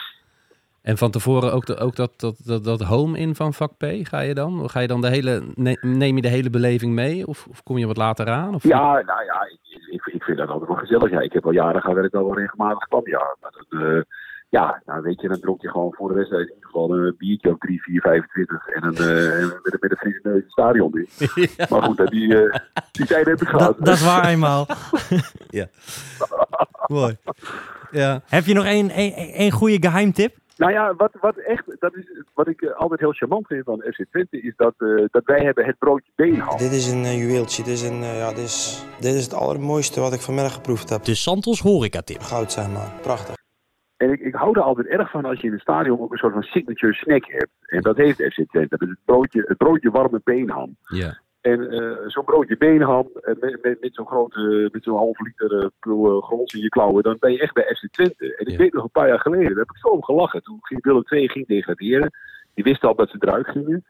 En 0.89 0.97
van 0.97 1.11
tevoren 1.11 1.53
ook, 1.53 1.65
de, 1.65 1.77
ook 1.77 1.95
dat, 1.95 2.11
dat, 2.17 2.35
dat, 2.45 2.63
dat 2.63 2.81
home 2.81 3.17
in 3.17 3.35
van 3.35 3.53
vak 3.53 3.77
P, 3.77 3.85
ga 4.01 4.19
je 4.19 4.33
dan? 4.33 4.69
Ga 4.69 4.79
je 4.79 4.87
dan 4.87 5.01
de 5.01 5.09
hele, 5.09 5.41
ne- 5.55 5.77
neem 5.81 6.15
je 6.15 6.21
de 6.21 6.27
hele 6.27 6.49
beleving 6.49 6.93
mee? 6.93 7.27
Of, 7.27 7.47
of 7.49 7.63
kom 7.63 7.77
je 7.77 7.87
wat 7.87 7.97
later 7.97 8.27
aan? 8.27 8.55
Of, 8.55 8.63
Ja, 8.63 8.91
nou 8.91 9.23
ja, 9.23 9.47
ik, 9.91 10.05
ik, 10.05 10.23
vind 10.23 10.37
dat 10.37 10.49
altijd 10.49 10.69
wel 10.69 10.77
gezellig. 10.77 11.09
Ja, 11.09 11.19
ik 11.19 11.33
heb 11.33 11.45
al 11.45 11.51
jaren 11.51 12.03
ik 12.05 12.13
al 12.13 12.25
wel 12.25 12.37
regelmatig 12.37 12.87
kwam. 12.87 13.07
Ja, 13.07 13.35
maar 13.41 13.51
dat, 13.51 13.81
eh, 13.81 14.01
Ja, 14.51 14.81
nou 14.85 15.01
weet 15.01 15.21
je, 15.21 15.27
dan 15.27 15.39
dronk 15.39 15.61
je 15.61 15.69
gewoon 15.69 15.93
voor 15.93 16.07
de 16.09 16.13
wedstrijd 16.15 16.47
in 16.47 16.53
ieder 16.53 16.65
geval 16.69 16.91
een 16.93 17.15
biertje 17.17 17.49
op 17.49 17.59
3, 17.59 17.81
4, 17.81 18.01
25 18.01 18.67
en 18.67 18.83
een, 18.83 18.95
eh, 18.95 19.39
en 19.41 19.47
met, 19.47 19.73
een- 19.73 19.77
met 19.79 19.91
een 19.91 19.97
frisse 19.97 20.19
neus 20.23 20.41
het 20.41 20.51
stadion 20.51 20.91
in. 20.97 21.07
Maar 21.69 21.81
goed, 21.83 22.09
die, 22.11 22.43
eh, 22.43 22.59
die 22.91 23.05
tijd 23.05 23.25
heb 23.25 23.41
ik 23.41 23.47
gehad. 23.47 23.77
Dat, 23.77 23.85
dat 23.85 23.95
is 23.95 24.03
waar 24.05 24.25
eenmaal. 24.27 24.65
Mooi. 26.87 27.17
Ja. 27.91 28.21
Heb 28.25 28.45
je 28.45 28.53
nog 28.53 28.65
één, 28.65 28.89
één, 28.89 29.13
één 29.13 29.51
goede 29.51 29.77
geheimtip? 29.87 30.35
Nou 30.55 30.71
ja, 30.71 30.95
wat, 30.95 31.11
wat 31.21 31.37
echt, 31.37 31.63
dat 31.79 31.95
is 31.95 32.05
wat 32.33 32.47
ik 32.47 32.61
eh, 32.61 32.75
altijd 32.75 32.99
heel 32.99 33.11
charmant 33.11 33.47
vind 33.47 33.63
van 33.65 33.83
FC 33.93 34.05
Twente, 34.11 34.41
is 34.41 34.53
dat, 34.55 34.73
eh, 34.77 35.03
dat 35.11 35.25
wij 35.25 35.43
hebben 35.43 35.65
het 35.65 35.77
broodje 35.77 36.11
beenham. 36.15 36.57
Dit 36.57 36.71
is 36.71 36.91
een 36.91 37.17
juweeltje. 37.17 37.63
Dit 37.63 37.73
is, 37.73 37.81
een, 37.81 38.03
ja, 38.03 38.29
dit, 38.29 38.37
is, 38.45 38.85
dit 38.99 39.13
is 39.13 39.23
het 39.23 39.33
allermooiste 39.33 39.99
wat 39.99 40.13
ik 40.13 40.21
vanmiddag 40.21 40.53
geproefd 40.53 40.89
heb. 40.89 41.03
De 41.03 41.15
Santos 41.15 41.59
horeca 41.61 42.01
tip. 42.01 42.21
Goud, 42.21 42.51
zeg 42.51 42.69
maar. 42.71 42.91
Prachtig. 43.01 43.37
En 43.99 44.11
ik, 44.11 44.19
ik 44.19 44.33
hou 44.35 44.51
er 44.57 44.61
altijd 44.61 44.87
erg 44.87 45.09
van 45.11 45.25
als 45.25 45.41
je 45.41 45.47
in 45.47 45.53
een 45.53 45.59
stadion 45.59 45.99
ook 45.99 46.11
een 46.11 46.17
soort 46.17 46.33
van 46.33 46.43
signature 46.43 46.93
snack 46.93 47.25
hebt. 47.25 47.51
En 47.65 47.81
dat 47.81 47.97
heeft 47.97 48.23
FC 48.23 48.43
Twente. 48.49 48.67
Dat 48.77 48.81
is 48.81 48.87
het 48.89 49.05
broodje, 49.05 49.43
het 49.47 49.57
broodje 49.57 49.89
warme 49.91 50.21
beenham. 50.23 50.75
Ja. 50.83 51.17
En 51.41 51.69
eh, 51.71 52.07
zo'n 52.07 52.23
broodje 52.23 52.57
beenham 52.57 53.07
eh, 53.21 53.33
met, 53.39 53.59
met, 53.61 53.81
met 53.81 53.93
zo'n 53.93 54.07
grote, 54.07 54.69
met 54.71 54.83
zo'n 54.83 54.97
half 54.97 55.19
liter 55.19 55.53
uh, 55.53 56.41
in 56.53 56.59
je 56.61 56.69
klauwen, 56.69 57.03
dan 57.03 57.17
ben 57.19 57.31
je 57.31 57.39
echt 57.39 57.53
bij 57.53 57.63
FC 57.75 57.87
Twente. 57.91 58.35
En 58.35 58.45
ik 58.45 58.51
Ja. 58.51 58.57
weet 58.57 58.73
nog 58.73 58.83
een 58.83 58.89
paar 58.91 59.07
jaar 59.07 59.19
geleden, 59.19 59.47
daar 59.49 59.57
heb 59.57 59.69
ik 59.69 59.77
zo 59.77 59.87
om 59.87 60.03
gelachen. 60.03 60.43
Toen 60.43 60.57
ging 60.61 60.83
Willem 60.83 61.03
II 61.09 61.29
ging 61.29 61.47
degraderen. 61.47 62.09
Die 62.53 62.63
wisten 62.63 62.89
al 62.89 62.95
dat 62.95 63.09
ze 63.09 63.17
eruit 63.19 63.47
gingen. 63.47 63.83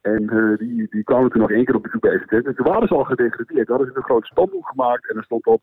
En 0.00 0.26
die, 0.58 0.86
die 0.90 1.04
kwamen 1.04 1.30
toen 1.30 1.40
nog 1.40 1.50
één 1.50 1.64
keer 1.64 1.74
op 1.74 1.82
bezoek 1.82 2.00
bij 2.00 2.18
FC 2.18 2.26
Twente. 2.26 2.48
En 2.48 2.54
toen 2.54 2.66
waren 2.66 2.88
ze 2.88 2.94
al 2.94 3.04
gedegradeerd. 3.04 3.66
Toen 3.66 3.76
hadden 3.76 3.92
ze 3.92 3.98
een 3.98 4.04
groot 4.10 4.26
spandoek 4.26 4.68
gemaakt 4.68 5.08
en 5.10 5.16
er 5.16 5.24
stond 5.24 5.46
op 5.46 5.62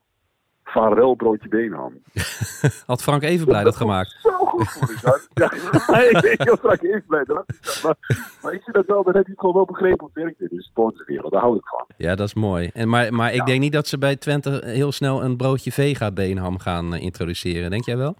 Vaarwel 0.68 1.14
broodje 1.14 1.48
beenham. 1.48 1.92
Had 2.86 3.02
Frank 3.02 3.22
Evenblij 3.22 3.64
dat 3.64 3.76
gemaakt? 3.76 4.16
Zo 4.22 4.30
goed 4.30 4.70
voor 4.70 4.86
de 4.86 5.28
Ja, 5.34 5.52
ik 6.10 6.20
weet 6.20 6.42
heel 6.42 6.56
strak 6.56 6.82
even 6.82 7.04
blij. 7.06 7.24
dat 7.24 7.44
Maar, 7.82 7.96
maar 8.42 8.52
ik 8.52 8.62
zie 8.62 8.72
dat 8.72 8.86
wel, 8.86 9.02
dan 9.02 9.14
heb 9.14 9.24
je 9.24 9.30
het 9.30 9.40
gewoon 9.40 9.54
wel 9.54 9.64
begrepen 9.64 9.98
hoe 9.98 10.10
het 10.12 10.22
werkt 10.22 10.40
in 10.40 10.56
de 10.56 10.62
sportswereld. 10.62 11.32
Daar 11.32 11.40
hou 11.40 11.56
ik 11.56 11.66
van. 11.66 11.84
Ja, 11.96 12.14
dat 12.14 12.26
is 12.26 12.34
mooi. 12.34 12.70
En, 12.72 12.88
maar 12.88 13.14
maar 13.14 13.34
ik 13.34 13.46
denk 13.46 13.60
niet 13.60 13.72
dat 13.72 13.86
ze 13.86 13.98
bij 13.98 14.16
Twente 14.16 14.62
heel 14.64 14.92
snel 14.92 15.24
een 15.24 15.36
broodje 15.36 15.72
vega 15.72 16.10
beenham 16.12 16.58
gaan 16.58 16.94
eh, 16.94 17.02
introduceren. 17.02 17.70
Denk 17.70 17.84
jij 17.84 17.96
wel? 17.96 18.16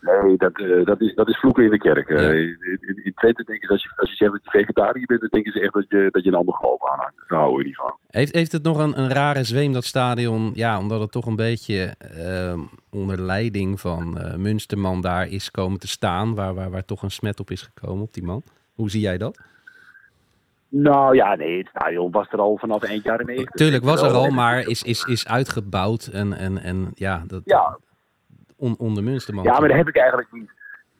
Nee, 0.00 0.36
dat, 0.36 0.58
eh, 0.60 0.84
dat, 0.84 1.00
is, 1.00 1.14
dat 1.14 1.28
is 1.28 1.38
vloeken 1.38 1.64
in 1.64 1.70
de 1.70 1.78
kerk. 1.78 2.08
Eh, 2.08 2.22
Ja. 2.22 2.30
in, 2.30 3.00
in, 3.04 3.12
Twente 3.14 3.44
denken 3.44 3.66
ze, 3.66 3.72
als 3.72 3.82
je, 3.82 3.90
als 3.96 4.10
je 4.10 4.16
zegt 4.16 4.32
dat 4.32 4.40
je 4.44 4.50
vegetariër 4.50 5.06
bent, 5.06 5.20
dan 5.20 5.28
denken 5.32 5.52
ze 5.52 5.60
echt 5.60 5.72
dat 5.72 5.84
je, 5.88 6.08
dat 6.10 6.22
je 6.24 6.28
een 6.28 6.36
ander 6.36 6.54
geloof 6.54 6.88
aanhangt. 6.90 7.14
Daar 7.28 7.38
houden 7.38 7.58
we 7.58 7.64
niet 7.64 7.76
van. 7.76 7.96
Heeft, 8.06 8.34
heeft 8.34 8.52
het 8.52 8.62
nog 8.62 8.78
een, 8.78 8.98
een 8.98 9.08
rare 9.10 9.44
zweem, 9.44 9.72
dat 9.72 9.84
stadion? 9.84 10.50
Ja, 10.54 10.78
omdat 10.78 11.00
het 11.00 11.12
toch 11.12 11.26
een 11.26 11.36
beetje 11.36 11.94
ehm, 11.98 12.60
onder 12.90 13.20
leiding 13.20 13.80
van 13.80 14.18
eh 14.18 14.34
Munsterman 14.36 15.00
daar 15.00 15.28
is 15.28 15.50
komen 15.50 15.78
te 15.78 15.88
staan. 15.88 16.34
Waar, 16.34 16.54
waar, 16.54 16.70
waar 16.70 16.84
toch 16.84 17.02
een 17.02 17.10
smet 17.10 17.40
op 17.40 17.50
is 17.50 17.62
gekomen 17.74 18.02
op 18.02 18.14
die 18.14 18.24
man. 18.24 18.42
Hoe 18.74 18.90
zie 18.90 19.00
jij 19.00 19.18
dat? 19.18 19.38
Nou 20.68 21.14
ja, 21.14 21.34
nee, 21.34 21.58
het 21.58 21.68
stadion 21.68 22.10
was 22.10 22.28
er 22.30 22.38
al 22.38 22.56
vanaf 22.58 22.82
eind 22.82 23.02
jaren 23.02 23.26
90. 23.26 23.54
Tuurlijk 23.54 23.84
was 23.84 24.02
er 24.02 24.10
al, 24.10 24.30
maar 24.30 24.60
is, 24.66 24.82
is, 24.82 25.04
is 25.04 25.28
uitgebouwd. 25.28 26.06
En, 26.06 26.32
en, 26.32 26.58
en 26.58 26.90
ja, 26.94 27.22
dat, 27.26 27.40
Ja, 27.44 27.78
on, 28.78 29.04
Munsterman. 29.04 29.44
Ja, 29.44 29.58
maar 29.58 29.68
dat 29.68 29.76
heb 29.76 29.88
ik 29.88 29.96
eigenlijk 29.96 30.32
niet. 30.32 30.50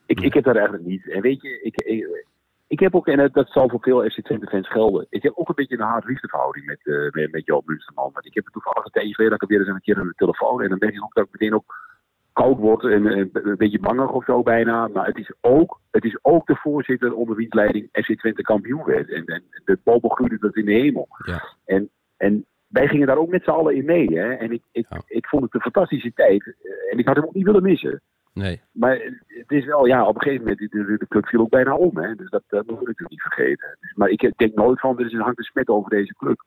Ik, 0.05 0.19
ik 0.19 0.33
heb 0.33 0.43
dat 0.43 0.55
eigenlijk 0.55 0.85
niet. 0.85 1.09
En 1.09 1.21
weet 1.21 1.41
je, 1.41 1.61
ik, 1.61 1.81
ik, 1.81 2.25
ik 2.67 2.79
heb 2.79 2.95
ook, 2.95 3.07
en 3.07 3.29
dat- 3.31 3.49
zal 3.49 3.69
voor 3.69 3.79
veel 3.81 4.09
FC 4.09 4.21
Twente 4.23 4.47
fans 4.47 4.69
gelden, 4.69 5.05
ik 5.09 5.23
heb 5.23 5.33
ook 5.35 5.49
een 5.49 5.55
beetje 5.55 5.75
een 5.77 5.83
haat-liefde 5.83 6.27
verhouding 6.27 6.65
met, 6.65 6.79
eh 6.87 7.09
met, 7.11 7.31
met 7.31 7.45
Joop 7.45 7.67
Munsterman. 7.67 8.09
Want 8.13 8.25
ik 8.25 8.33
heb 8.33 8.43
het 8.43 8.53
toevallig 8.53 8.85
een 8.85 8.91
tijdje 8.91 9.13
geleden 9.15 9.39
dat 9.39 9.49
ik 9.49 9.57
weer 9.57 9.67
eens 9.67 9.75
een 9.75 9.81
keer 9.81 9.99
aan 9.99 10.07
de 10.07 10.13
telefoon 10.15 10.61
en 10.61 10.69
dan 10.69 10.77
merk 10.79 10.93
ik 10.93 11.03
ook 11.03 11.13
dat 11.13 11.25
ik 11.25 11.31
meteen 11.31 11.55
ook 11.55 11.89
koud 12.33 12.57
word 12.57 12.83
en, 12.83 13.07
en 13.07 13.29
een 13.33 13.57
beetje 13.57 13.79
bangig 13.79 14.11
of 14.11 14.23
zo 14.25 14.43
bijna. 14.43 14.87
Maar 14.87 15.05
het 15.05 15.17
is 15.17 15.31
ook, 15.41 15.79
het 15.91 16.03
is 16.03 16.17
ook 16.21 16.47
de 16.47 16.55
voorzitter 16.55 17.13
onder 17.13 17.35
wiens 17.35 17.53
leiding 17.53 17.89
FC 17.91 18.19
Twente 18.19 18.41
kampioen 18.41 18.83
werd. 18.83 19.09
En, 19.09 19.25
en 19.25 19.43
de 19.65 19.79
bobo 19.83 20.09
groeide 20.09 20.37
dat 20.39 20.55
in 20.55 20.65
de 20.65 20.71
hemel. 20.73 21.07
Ja. 21.25 21.43
En, 21.65 21.89
en 22.17 22.45
wij 22.71 22.87
gingen 22.87 23.07
daar 23.07 23.17
ook 23.17 23.29
met 23.29 23.43
z'n 23.43 23.49
allen 23.49 23.75
in 23.75 23.85
mee. 23.85 24.07
Hè? 24.19 24.33
En 24.33 24.51
ik, 24.51 24.61
ik, 24.71 24.85
Ja. 24.89 25.01
ik 25.07 25.27
vond 25.27 25.43
het 25.43 25.53
een 25.53 25.61
fantastische 25.61 26.13
tijd. 26.13 26.55
eh, 26.61 26.91
En 26.91 26.97
ik 26.97 27.07
had 27.07 27.15
hem 27.15 27.25
ook 27.25 27.33
niet 27.33 27.45
willen 27.45 27.63
missen. 27.63 28.01
Nee. 28.33 28.61
Maar 28.71 28.99
het 29.27 29.51
is 29.51 29.65
wel, 29.65 29.85
ja, 29.85 30.07
op 30.07 30.15
een 30.15 30.21
gegeven 30.21 30.41
moment, 30.47 30.59
de, 30.71 30.85
de, 30.85 30.97
de 30.97 31.07
club 31.07 31.27
viel 31.27 31.39
ook 31.39 31.49
bijna 31.49 31.75
om. 31.75 31.97
Hè? 31.97 32.15
Dus 32.15 32.29
dat, 32.29 32.43
dat 32.47 32.65
moet 32.65 32.73
ik 32.81 32.87
natuurlijk 32.87 33.09
niet 33.09 33.21
vergeten. 33.21 33.77
Dus, 33.79 33.93
maar 33.95 34.09
ik 34.09 34.31
denk 34.35 34.53
nooit 34.55 34.79
van, 34.79 34.99
er 34.99 35.05
is 35.05 35.13
een 35.13 35.19
hangt 35.21 35.37
een 35.37 35.43
smet 35.43 35.67
over 35.67 35.89
deze 35.89 36.15
club. 36.15 36.43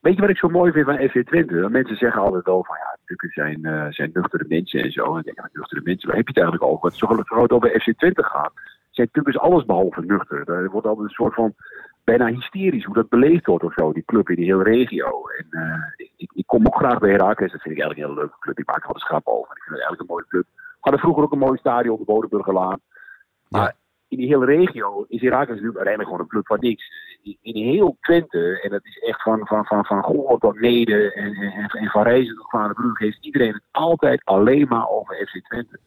Weet 0.00 0.14
je 0.14 0.20
wat 0.20 0.30
ik 0.30 0.36
zo 0.38 0.48
mooi 0.48 0.72
vind 0.72 0.84
van 0.86 1.08
FC 1.08 1.26
Twente? 1.26 1.68
Mensen 1.70 1.96
zeggen 1.96 2.20
altijd 2.22 2.44
wel 2.44 2.64
van, 2.64 2.76
ja, 2.78 2.98
natuurlijk 3.00 3.32
zijn, 3.32 3.64
eh 3.64 3.86
zijn 3.92 4.10
nuchtere 4.12 4.44
mensen 4.48 4.80
en 4.82 4.90
zo. 4.92 5.12
En 5.12 5.18
ik 5.18 5.24
denk, 5.24 5.36
ja, 5.36 5.48
nuchtere 5.52 5.80
mensen, 5.84 6.08
waar 6.08 6.16
heb 6.16 6.28
je 6.28 6.32
het 6.34 6.42
eigenlijk 6.42 6.70
over? 6.72 6.82
Want 6.82 6.94
zo 6.96 7.06
zo 7.36 7.42
het 7.42 7.52
over 7.52 7.80
FC 7.80 7.92
Twente 7.98 8.22
gaat, 8.22 8.52
zijn 8.90 9.10
clubs 9.10 9.38
alles 9.38 9.64
behalve 9.64 10.00
nuchter. 10.04 10.48
Er 10.48 10.70
wordt 10.70 10.86
altijd 10.86 11.06
een 11.06 11.12
soort 11.14 11.34
van, 11.34 11.54
bijna 12.04 12.26
hysterisch 12.26 12.84
hoe 12.84 12.94
dat 12.94 13.08
beleefd 13.08 13.46
wordt 13.46 13.64
of 13.64 13.72
zo, 13.72 13.92
die 13.92 14.04
club 14.04 14.28
in 14.28 14.36
die 14.36 14.44
hele 14.44 14.62
regio. 14.62 15.22
En 15.38 15.46
eh, 15.50 16.06
ik, 16.16 16.30
ik 16.34 16.46
kom 16.46 16.66
ook 16.66 16.76
graag 16.76 16.98
bij 16.98 17.10
Herakles, 17.10 17.52
dat 17.52 17.62
vind 17.62 17.74
ik 17.74 17.80
eigenlijk 17.82 17.98
een 17.98 18.06
hele 18.06 18.20
leuke 18.20 18.38
club. 18.40 18.58
Ik 18.58 18.66
maak 18.66 18.76
er 18.76 18.86
wel 18.86 18.94
een 18.94 19.00
schrap 19.00 19.26
over. 19.26 19.56
Ik 19.56 19.62
vind 19.62 19.76
het 19.76 19.84
eigenlijk 19.86 20.00
een 20.00 20.14
mooie 20.14 20.28
club. 20.28 20.46
We 20.54 20.80
hadden 20.80 21.00
vroeger 21.00 21.22
ook 21.22 21.32
een 21.32 21.38
mooi 21.38 21.58
stadion, 21.58 21.98
de 21.98 22.04
Bodenburgerlaan. 22.04 22.80
Maar 23.48 23.62
Ja. 23.62 23.74
in 24.08 24.18
die 24.18 24.26
hele 24.26 24.44
regio 24.44 25.04
is 25.08 25.20
Herakles 25.20 25.48
natuurlijk 25.60 25.76
uiteindelijk 25.76 26.08
gewoon 26.08 26.20
een 26.20 26.32
club 26.32 26.46
van 26.46 26.58
niks. 26.60 26.84
In, 27.42 27.56
heel 27.72 27.96
Twente, 28.00 28.60
en 28.62 28.70
dat 28.70 28.84
is 28.84 28.98
echt 28.98 29.22
van, 29.22 29.46
van, 29.46 29.64
van, 29.64 29.84
van 29.84 30.04
Goor 30.04 30.38
tot 30.38 30.60
Nede 30.60 31.12
en, 31.12 31.34
en, 31.34 31.68
en 31.68 31.90
van 31.90 32.02
Reizen 32.02 32.36
tot 32.36 32.50
Vanebrug, 32.50 32.98
heeft 32.98 33.18
iedereen 33.20 33.52
het 33.52 33.62
altijd 33.70 34.24
alleen 34.24 34.66
maar 34.68 34.88
over 34.88 35.26
FC 35.26 35.44
Twente. 35.44 35.78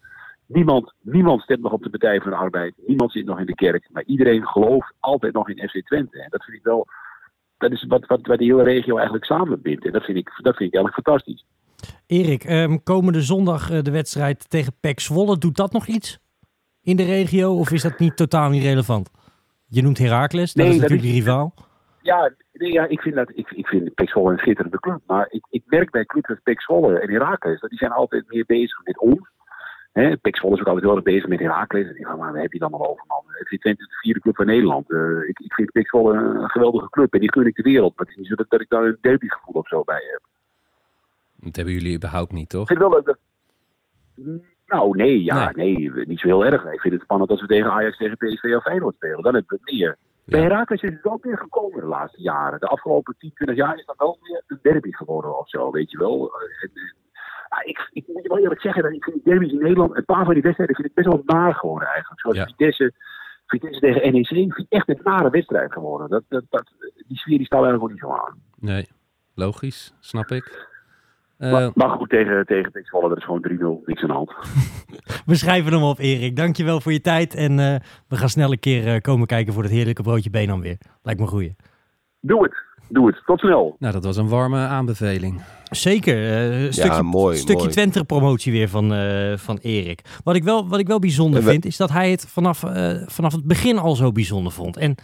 Niemand, 0.47 0.93
niemand 1.01 1.41
stemt 1.41 1.61
nog 1.61 1.71
op 1.71 1.83
de 1.83 1.89
Partij 1.89 2.21
van 2.21 2.31
de 2.31 2.37
Arbeid. 2.37 2.73
Niemand 2.85 3.11
zit 3.11 3.25
nog 3.25 3.39
in 3.39 3.45
de 3.45 3.55
kerk. 3.55 3.87
Maar 3.91 4.03
iedereen 4.03 4.47
gelooft 4.47 4.93
altijd 4.99 5.33
nog 5.33 5.49
in 5.49 5.69
FC 5.69 5.85
Twente. 5.85 6.21
En 6.21 6.29
dat 6.29 6.43
vind 6.43 6.57
ik 6.57 6.63
wel. 6.63 6.87
Dat 7.57 7.71
is 7.71 7.85
wat, 7.87 8.05
wat, 8.05 8.27
wat 8.27 8.37
die 8.37 8.51
hele 8.51 8.63
regio 8.63 8.95
eigenlijk 8.95 9.25
samenbindt. 9.25 9.85
En 9.85 9.91
dat 9.91 10.03
vind 10.03 10.17
ik, 10.17 10.25
dat 10.41 10.55
vind 10.55 10.73
ik 10.73 10.75
eigenlijk 10.75 10.93
fantastisch. 11.05 11.45
Erik, 12.07 12.43
ehm, 12.43 12.77
komende 12.83 13.21
zondag 13.21 13.69
eh, 13.71 13.81
de 13.81 13.91
wedstrijd 13.91 14.49
tegen 14.49 14.73
PEC 14.79 14.99
Zwolle. 14.99 15.37
Doet 15.37 15.55
dat 15.57 15.71
nog 15.71 15.87
iets 15.87 16.19
in 16.81 16.95
de 16.95 17.03
regio? 17.05 17.57
Of 17.57 17.71
is 17.71 17.81
dat 17.81 17.99
niet 17.99 18.17
totaal 18.17 18.49
niet 18.49 18.63
relevant? 18.63 19.09
Je 19.67 19.81
noemt 19.81 19.97
Heracles, 19.97 20.53
dat 20.53 20.65
Nee, 20.65 20.73
is 20.75 20.81
dat 20.81 20.89
natuurlijk 20.89 21.17
is- 21.17 21.23
de 21.23 21.29
rivaal. 21.29 21.53
Ja, 22.01 22.31
nee, 22.53 22.71
ja 22.71 22.85
ik 22.87 23.01
vind, 23.01 23.15
dat, 23.15 23.31
ik, 23.35 23.51
ik 23.51 23.67
vind 23.67 23.93
Pek 23.93 24.09
Zwolle 24.09 24.31
een 24.31 24.37
schitterende 24.37 24.79
club. 24.79 24.99
Maar 25.07 25.27
ik, 25.29 25.45
ik 25.49 25.63
merk 25.65 25.91
bij 25.91 26.05
clubs 26.05 26.29
als 26.29 26.39
Pek 26.43 26.61
Zwolle 26.61 26.99
en 26.99 27.09
Heracles, 27.11 27.59
dat 27.59 27.69
die 27.69 27.79
zijn 27.79 27.91
altijd 27.91 28.23
meer 28.27 28.43
bezig 28.45 28.83
met 28.83 28.99
ons. 28.99 29.29
Hè, 29.97 30.15
Zwolle 30.21 30.55
is 30.55 30.59
ook 30.61 30.67
altijd 30.67 30.85
heel 30.85 30.95
erg 30.95 31.03
bezig 31.03 31.27
met 31.27 31.39
Heracles. 31.39 31.87
En 31.87 31.95
ik 31.95 32.07
maar 32.07 32.17
waar 32.17 32.35
heb 32.41 32.53
je 32.53 32.59
dan 32.59 32.71
nog 32.71 32.87
over, 32.87 33.03
man? 33.07 33.23
Het 33.27 33.51
is 33.51 33.59
Twente 33.59 33.81
is 33.81 33.87
de 33.87 33.95
vierde 33.95 34.19
club 34.19 34.35
van 34.35 34.45
Nederland. 34.45 34.91
Eh, 34.91 35.27
ik, 35.27 35.39
ik 35.39 35.53
vind 35.53 35.71
Pek 35.71 35.87
Zwolle 35.87 36.13
een, 36.13 36.49
geweldige 36.49 36.89
club 36.89 37.13
en 37.13 37.19
die 37.19 37.31
gun 37.31 37.45
ik 37.45 37.55
de 37.55 37.61
wereld. 37.61 37.93
Maar 37.95 38.05
het 38.05 38.15
is 38.15 38.21
niet 38.21 38.27
zo 38.27 38.35
dat, 38.35 38.49
dat 38.49 38.61
ik 38.61 38.69
daar 38.69 38.83
een 38.83 38.97
derbygevoel 39.01 39.53
of 39.53 39.67
zo 39.67 39.83
bij 39.83 40.03
heb. 40.11 40.21
Dat 41.35 41.55
hebben 41.55 41.73
jullie 41.73 41.95
überhaupt 41.95 42.31
niet, 42.31 42.49
toch? 42.49 42.61
Ik 42.61 42.67
vind 42.67 42.79
wel 42.79 42.89
dat... 42.89 43.05
dat- 43.05 43.19
nou, 44.65 44.95
nee, 44.95 45.23
ja, 45.23 45.51
nee. 45.55 45.91
niet 46.05 46.19
zo 46.19 46.27
heel 46.27 46.45
erg. 46.45 46.65
Ik 46.65 46.81
vind 46.81 46.93
het 46.93 47.03
spannend 47.03 47.29
als 47.29 47.41
we 47.41 47.47
tegen 47.47 47.71
Ajax, 47.71 47.97
tegen 47.97 48.17
PSV 48.17 48.53
of 48.55 48.63
Feyenoord 48.63 48.95
spelen. 48.95 49.21
Dan 49.23 49.33
hebben 49.33 49.57
we 49.57 49.63
het 49.63 49.73
meer. 49.73 49.97
Bij 50.25 50.39
Ja. 50.39 50.47
Heracles 50.47 50.81
is 50.81 50.89
het 50.91 51.05
ook 51.05 51.23
weer 51.23 51.37
gekomen 51.37 51.79
de 51.79 51.85
laatste 51.85 52.21
jaren. 52.21 52.59
De 52.59 52.67
afgelopen 52.67 53.15
10, 53.17 53.31
20 53.33 53.55
jaar 53.57 53.77
is 53.77 53.85
dat 53.85 53.97
wel 53.97 54.17
weer 54.21 54.43
een 54.47 54.59
derby 54.61 54.91
geworden 54.91 55.39
of 55.39 55.49
zo, 55.49 55.71
weet 55.71 55.91
je 55.91 55.97
wel. 55.97 56.31
En, 56.39 56.49
en, 56.61 56.71
ik, 57.63 57.89
ik 57.91 58.03
moet 58.07 58.23
je 58.23 58.29
wel 58.29 58.39
eerlijk 58.39 58.61
zeggen, 58.61 58.83
dat 58.83 58.91
ik 58.91 59.03
vind 59.03 59.23
derbies 59.23 59.51
in 59.51 59.59
Nederland, 59.59 59.97
een 59.97 60.05
paar 60.05 60.25
van 60.25 60.33
die 60.33 60.43
wedstrijden 60.43 60.75
vind 60.75 60.87
ik 60.87 60.93
best 60.93 61.07
wel 61.07 61.21
naar 61.25 61.53
geworden 61.53 61.87
eigenlijk. 61.87 62.21
Zoals 62.21 62.37
Ja. 62.37 62.45
Vitesse, 62.45 62.93
Vitesse 63.45 63.79
tegen 63.79 64.13
NEC, 64.13 64.27
vind 64.27 64.57
ik 64.57 64.65
echt 64.69 64.89
een 64.89 64.99
nare 65.03 65.29
wedstrijd 65.29 65.71
geworden. 65.71 66.09
Dat, 66.09 66.23
dat, 66.29 66.43
dat, 66.49 66.71
die 67.07 67.17
sfeer 67.17 67.37
die 67.37 67.45
staat 67.45 67.63
eigenlijk 67.63 67.83
ook 67.83 67.91
niet 67.91 68.09
zo 68.09 68.25
aan. 68.25 68.41
Nee. 68.59 68.87
Logisch, 69.35 69.93
snap 69.99 70.31
ik. 70.31 70.67
Eh, 71.37 71.51
maar, 71.51 71.71
maar 71.73 71.89
goed, 71.89 72.09
tegen, 72.09 72.45
tegen 72.45 72.71
Pek 72.71 72.87
Zwolle, 72.87 73.09
dat 73.09 73.17
is 73.17 73.23
gewoon 73.23 73.45
3-0, 73.81 73.85
niks 73.85 74.01
aan 74.01 74.07
de 74.07 74.13
hand. 74.13 74.33
We 75.25 75.35
schrijven 75.35 75.73
hem 75.73 75.83
op, 75.83 75.99
Erik. 75.99 76.35
Dankjewel 76.35 76.81
voor 76.81 76.91
je 76.91 77.01
tijd. 77.01 77.35
En 77.35 77.59
eh, 77.59 77.75
we 78.07 78.15
gaan 78.15 78.29
snel 78.29 78.51
een 78.51 78.59
keer 78.59 78.87
eh, 78.87 79.01
komen 79.01 79.27
kijken 79.27 79.53
voor 79.53 79.63
het 79.63 79.71
heerlijke 79.71 80.03
broodje 80.03 80.29
Benam 80.29 80.61
weer. 80.61 80.77
Lijkt 81.01 81.19
me 81.19 81.25
een 81.25 81.31
goeie. 81.31 81.55
Doe 82.19 82.43
het, 82.43 82.55
doe 82.89 83.07
het. 83.07 83.21
Tot 83.25 83.39
snel. 83.39 83.75
nou, 83.79 83.93
dat 83.93 84.03
was 84.03 84.17
een 84.17 84.27
warme 84.27 84.57
aanbeveling. 84.57 85.41
Zeker. 85.63 86.15
eh, 86.15 86.63
een 86.65 86.73
stukje, 86.73 87.01
mooi, 87.03 87.37
stukje 87.37 87.55
mooi. 87.57 87.69
Twente-promotie 87.71 88.51
weer 88.51 88.69
van, 88.69 88.93
eh, 88.93 89.37
van 89.37 89.57
Erik. 89.61 90.01
Wat 90.23 90.35
ik, 90.35 90.43
wel, 90.43 90.67
wat 90.67 90.79
ik 90.79 90.87
wel 90.87 90.99
bijzonder 90.99 91.43
we- 91.43 91.49
vind, 91.49 91.65
is 91.65 91.77
dat 91.77 91.89
hij 91.91 92.11
het 92.11 92.25
vanaf, 92.27 92.63
eh, 92.63 92.91
vanaf 93.05 93.31
het 93.33 93.43
begin 93.45 93.77
al 93.77 93.95
zo 93.95 94.11
bijzonder 94.11 94.51
vond. 94.51 94.77
En 94.77 94.95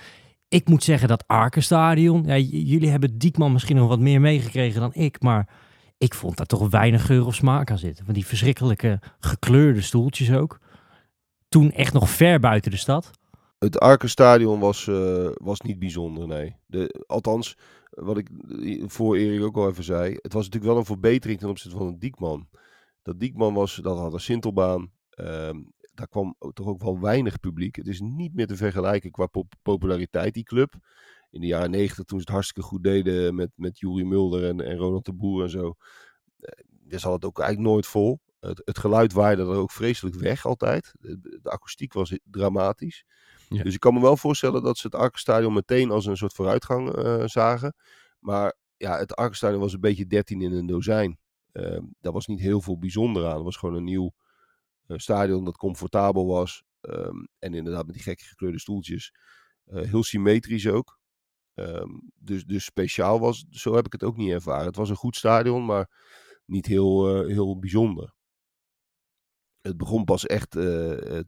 ik 0.47 0.67
moet 0.67 0.83
zeggen 0.83 1.07
dat 1.07 1.23
Arkenstadion... 1.27 2.23
Ja, 2.25 2.37
jullie 2.37 2.89
hebben 2.89 3.17
Diekman 3.17 3.51
misschien 3.51 3.75
nog 3.75 3.87
wat 3.87 3.99
meer 3.99 4.21
meegekregen 4.21 4.81
dan 4.81 4.93
ik, 4.93 5.21
maar... 5.21 5.47
Ik 5.97 6.13
vond 6.13 6.37
daar 6.37 6.45
toch 6.45 6.69
weinig 6.69 7.05
geur 7.05 7.25
of 7.25 7.35
smaak 7.35 7.71
aan 7.71 7.77
zitten. 7.77 8.05
Van 8.05 8.13
die 8.13 8.25
verschrikkelijke 8.25 8.99
gekleurde 9.19 9.81
stoeltjes 9.81 10.31
ook. 10.31 10.59
Toen 11.49 11.71
echt 11.71 11.93
nog 11.93 12.09
ver 12.09 12.39
buiten 12.39 12.71
de 12.71 12.77
stad. 12.77 13.11
Het 13.63 13.79
Arkenstadion 13.79 14.59
was, 14.59 14.87
eh, 14.87 15.29
was 15.33 15.61
niet 15.61 15.79
bijzonder, 15.79 16.27
nee. 16.27 16.55
De, 16.65 17.03
althans, 17.07 17.57
wat 17.89 18.17
ik 18.17 18.29
eh, 18.59 18.83
voor 18.87 19.15
Erik 19.17 19.43
ook 19.43 19.57
al 19.57 19.69
even 19.69 19.83
zei. 19.83 20.17
Het 20.21 20.33
was 20.33 20.43
natuurlijk 20.43 20.71
wel 20.71 20.77
een 20.81 20.85
verbetering 20.87 21.39
ten 21.39 21.49
opzichte 21.49 21.77
van 21.77 21.87
een 21.87 21.99
Diekman. 21.99 22.47
Dat 23.01 23.19
Diekman 23.19 23.53
was, 23.53 23.75
dat 23.75 23.97
had 23.97 24.13
een 24.13 24.19
Sintelbaan. 24.19 24.91
Ehm, 25.09 25.61
daar 25.93 26.07
kwam 26.07 26.35
toch 26.53 26.67
ook 26.67 26.81
wel 26.81 26.99
weinig 26.99 27.39
publiek. 27.39 27.75
Het 27.75 27.87
is 27.87 27.99
niet 27.99 28.33
meer 28.33 28.47
te 28.47 28.55
vergelijken 28.55 29.11
qua 29.11 29.25
pop- 29.27 29.53
populariteit, 29.61 30.33
die 30.33 30.43
club. 30.43 30.73
In 31.29 31.41
de 31.41 31.47
jaren 31.47 31.71
negentig, 31.71 32.05
toen 32.05 32.17
ze 32.19 32.23
het 32.25 32.33
hartstikke 32.33 32.69
goed 32.69 32.83
deden 32.83 33.35
met, 33.35 33.49
met 33.55 33.79
Juri 33.79 34.03
Mulder 34.05 34.47
en, 34.47 34.61
en 34.61 34.77
Ronald 34.77 35.05
de 35.05 35.13
Boer 35.13 35.43
en 35.43 35.49
zo. 35.49 35.73
eh, 36.39 36.63
Daar 36.87 36.99
zat 36.99 37.13
het 37.13 37.25
ook 37.25 37.39
eigenlijk 37.39 37.69
nooit 37.69 37.85
vol. 37.87 38.19
Het, 38.39 38.61
het 38.65 38.77
geluid 38.77 39.13
waaide 39.13 39.41
er 39.41 39.47
ook 39.47 39.71
vreselijk 39.71 40.15
weg 40.15 40.45
altijd. 40.45 40.93
De 40.99 41.39
akoestiek 41.43 41.93
was 41.93 42.19
dramatisch. 42.23 43.05
Dus 43.61 43.73
ik 43.73 43.79
kan 43.79 43.93
me 43.93 44.01
wel 44.01 44.17
voorstellen 44.17 44.63
dat 44.63 44.77
ze 44.77 44.87
het 44.87 44.95
Arkenstadion 44.95 45.53
meteen 45.53 45.91
als 45.91 46.05
een 46.05 46.17
soort 46.17 46.33
vooruitgang 46.33 46.95
eh, 46.95 47.23
zagen. 47.25 47.75
Maar 48.19 48.55
ja, 48.77 48.97
het 48.97 49.15
Arkenstadion 49.15 49.59
was 49.59 49.73
een 49.73 49.79
beetje 49.79 50.07
13 50.07 50.41
in 50.41 50.51
een 50.51 50.65
dozijn. 50.65 51.17
Uh, 51.53 51.79
daar 51.99 52.13
was 52.13 52.27
niet 52.27 52.39
heel 52.39 52.61
veel 52.61 52.77
bijzonder 52.77 53.27
aan. 53.27 53.35
Het 53.35 53.43
was 53.43 53.57
gewoon 53.57 53.75
een 53.75 53.83
nieuw 53.83 54.13
uh, 54.87 54.97
stadion 54.97 55.45
dat 55.45 55.57
comfortabel 55.57 56.27
was. 56.27 56.63
Um, 56.81 57.27
en 57.39 57.53
inderdaad 57.53 57.85
met 57.85 57.95
die 57.95 58.03
gekke 58.03 58.23
gekleurde 58.23 58.59
stoeltjes. 58.59 59.13
Uh, 59.65 59.81
heel 59.81 60.03
symmetrisch 60.03 60.67
ook. 60.67 60.99
Um, 61.53 62.11
dus, 62.15 62.45
dus 62.45 62.63
speciaal 62.63 63.19
was, 63.19 63.45
zo 63.49 63.75
heb 63.75 63.85
ik 63.85 63.91
het 63.91 64.03
ook 64.03 64.17
niet 64.17 64.31
ervaren. 64.31 64.65
Het 64.65 64.75
was 64.75 64.89
een 64.89 64.95
goed 64.95 65.15
stadion, 65.15 65.65
maar 65.65 65.89
niet 66.45 66.65
heel, 66.65 67.25
heel 67.25 67.59
bijzonder. 67.59 68.13
Het 69.63 69.77
begon 69.77 70.03
pas 70.03 70.25
echt 70.25 70.55
uh, 70.55 70.63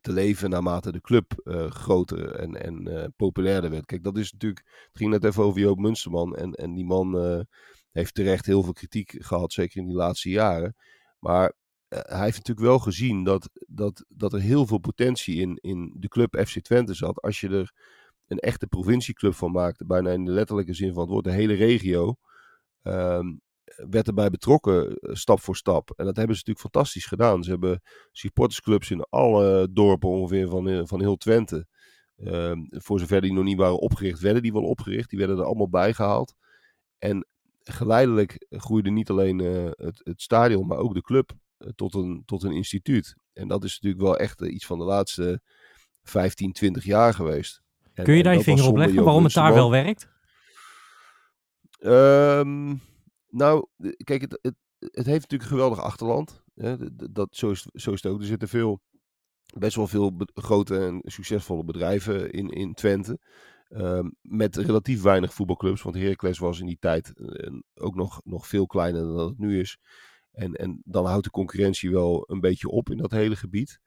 te 0.01 0.11
leven 0.11 0.49
naarmate 0.49 0.91
de 0.91 1.01
club 1.01 1.41
uh, 1.43 1.71
groter 1.71 2.31
en, 2.31 2.61
en 2.61 3.13
populairder 3.15 3.69
werd. 3.69 3.85
Kijk, 3.85 4.03
dat 4.03 4.17
is 4.17 4.31
natuurlijk. 4.31 4.63
Het 4.87 4.97
ging 4.97 5.11
net 5.11 5.23
even 5.23 5.43
over 5.43 5.61
Joop 5.61 5.79
Munsterman. 5.79 6.35
En, 6.35 6.53
en 6.53 6.73
die 6.73 6.85
man 6.85 7.45
heeft 7.91 8.13
terecht 8.13 8.45
heel 8.45 8.63
veel 8.63 8.73
kritiek 8.73 9.15
gehad, 9.17 9.53
zeker 9.53 9.81
in 9.81 9.87
die 9.87 9.95
laatste 9.95 10.29
jaren. 10.29 10.75
Maar 11.19 11.53
hij 11.87 12.23
heeft 12.23 12.37
natuurlijk 12.37 12.67
wel 12.67 12.79
gezien 12.79 13.23
dat, 13.23 13.49
dat, 13.67 14.05
dat 14.07 14.33
er 14.33 14.41
heel 14.41 14.65
veel 14.65 14.79
potentie 14.79 15.35
in, 15.35 15.57
in 15.61 15.95
de 15.97 16.07
club 16.07 16.45
FC 16.47 16.59
Twente 16.59 16.93
zat. 16.93 17.21
Als 17.21 17.39
je 17.39 17.49
er 17.49 17.71
een 18.27 18.39
echte 18.39 18.67
provincieclub 18.67 19.33
van 19.33 19.51
maakte, 19.51 19.85
bijna 19.85 20.11
in 20.11 20.25
de 20.25 20.31
letterlijke 20.31 20.73
zin 20.73 20.93
van 20.93 21.01
het 21.01 21.11
woord, 21.11 21.23
de 21.23 21.31
hele 21.31 21.53
regio. 21.53 22.15
Um, 22.83 23.41
werd 23.75 24.07
erbij 24.07 24.29
betrokken, 24.29 24.89
uh, 24.89 25.15
stap 25.15 25.39
voor 25.39 25.55
stap. 25.55 25.89
En 25.95 26.05
dat 26.05 26.15
hebben 26.15 26.35
ze 26.35 26.43
natuurlijk 26.45 26.73
fantastisch 26.73 27.05
gedaan. 27.05 27.43
Ze 27.43 27.49
hebben 27.49 27.81
supportersclubs 28.11 28.91
in 28.91 29.05
alle 29.09 29.67
dorpen 29.71 30.09
ongeveer 30.09 30.49
van, 30.49 30.67
uh, 30.67 30.81
van 30.83 30.99
heel 30.99 31.17
Twente. 31.17 31.67
Uh, 32.17 32.51
voor 32.69 32.99
zover 32.99 33.21
die 33.21 33.33
nog 33.33 33.43
niet 33.43 33.57
waren 33.57 33.79
opgericht, 33.79 34.19
werden 34.19 34.41
die 34.41 34.53
wel 34.53 34.63
opgericht. 34.63 35.09
Die 35.09 35.19
werden 35.19 35.37
er 35.37 35.45
allemaal 35.45 35.69
bijgehaald. 35.69 36.33
En 36.97 37.27
geleidelijk 37.63 38.45
groeide 38.49 38.89
niet 38.89 39.09
alleen 39.09 39.39
uh, 39.39 39.69
het, 39.71 40.01
het, 40.03 40.21
stadion, 40.21 40.67
maar 40.67 40.77
ook 40.77 40.93
de 40.93 41.01
club 41.01 41.31
uh, 41.59 41.69
tot, 41.75 41.93
een, 41.93 42.23
tot 42.25 42.43
een 42.43 42.51
instituut. 42.51 43.15
En 43.33 43.47
dat 43.47 43.63
is 43.63 43.73
natuurlijk 43.73 44.03
wel 44.03 44.17
echt 44.17 44.41
iets 44.41 44.65
van 44.65 44.77
de 44.77 44.85
laatste 44.85 45.41
15, 46.03 46.53
20 46.53 46.83
jaar 46.83 47.13
geweest. 47.13 47.61
En, 47.93 48.03
Kun 48.03 48.15
je 48.15 48.23
daar 48.23 48.35
je 48.35 48.43
vinger 48.43 48.67
op 48.67 48.77
leggen 48.77 49.03
waarom 49.03 49.23
het 49.23 49.33
daar 49.33 49.53
wel 49.53 49.71
werkt? 49.71 50.09
Um, 51.79 52.81
nou, 53.29 53.67
kijk, 54.03 54.21
het, 54.21 54.39
het, 54.41 54.55
het, 54.79 55.05
heeft 55.05 55.21
natuurlijk 55.21 55.43
een 55.43 55.57
geweldig 55.57 55.81
achterland. 55.81 56.43
Hè? 56.53 56.75
Dat, 57.11 57.35
zo, 57.35 57.49
is, 57.49 57.61
zo 57.73 57.91
is 57.91 58.03
het 58.03 58.11
ook. 58.11 58.19
Er 58.19 58.25
zitten 58.25 58.47
veel, 58.47 58.81
best 59.57 59.75
wel 59.75 59.87
veel 59.87 60.15
grote 60.33 60.77
en 60.77 61.01
succesvolle 61.03 61.63
bedrijven 61.63 62.31
in, 62.31 62.49
in 62.49 62.73
Twente. 62.73 63.19
Um, 63.69 64.15
met 64.21 64.55
relatief 64.55 65.01
weinig 65.01 65.33
voetbalclubs. 65.33 65.81
Want 65.81 65.95
Heracles 65.95 66.39
was 66.39 66.59
in 66.59 66.65
die 66.65 66.77
tijd 66.79 67.13
uh, 67.15 67.59
ook 67.73 67.95
nog, 67.95 68.21
nog 68.23 68.47
veel 68.47 68.65
kleiner 68.65 69.01
dan 69.01 69.27
het 69.27 69.37
nu 69.37 69.59
is. 69.59 69.77
En, 70.31 70.53
en 70.53 70.81
dan 70.85 71.05
houdt 71.05 71.23
de 71.23 71.29
concurrentie 71.29 71.91
wel 71.91 72.23
een 72.27 72.39
beetje 72.39 72.67
op 72.67 72.89
in 72.89 72.97
dat 72.97 73.11
hele 73.11 73.35
gebied. 73.35 73.79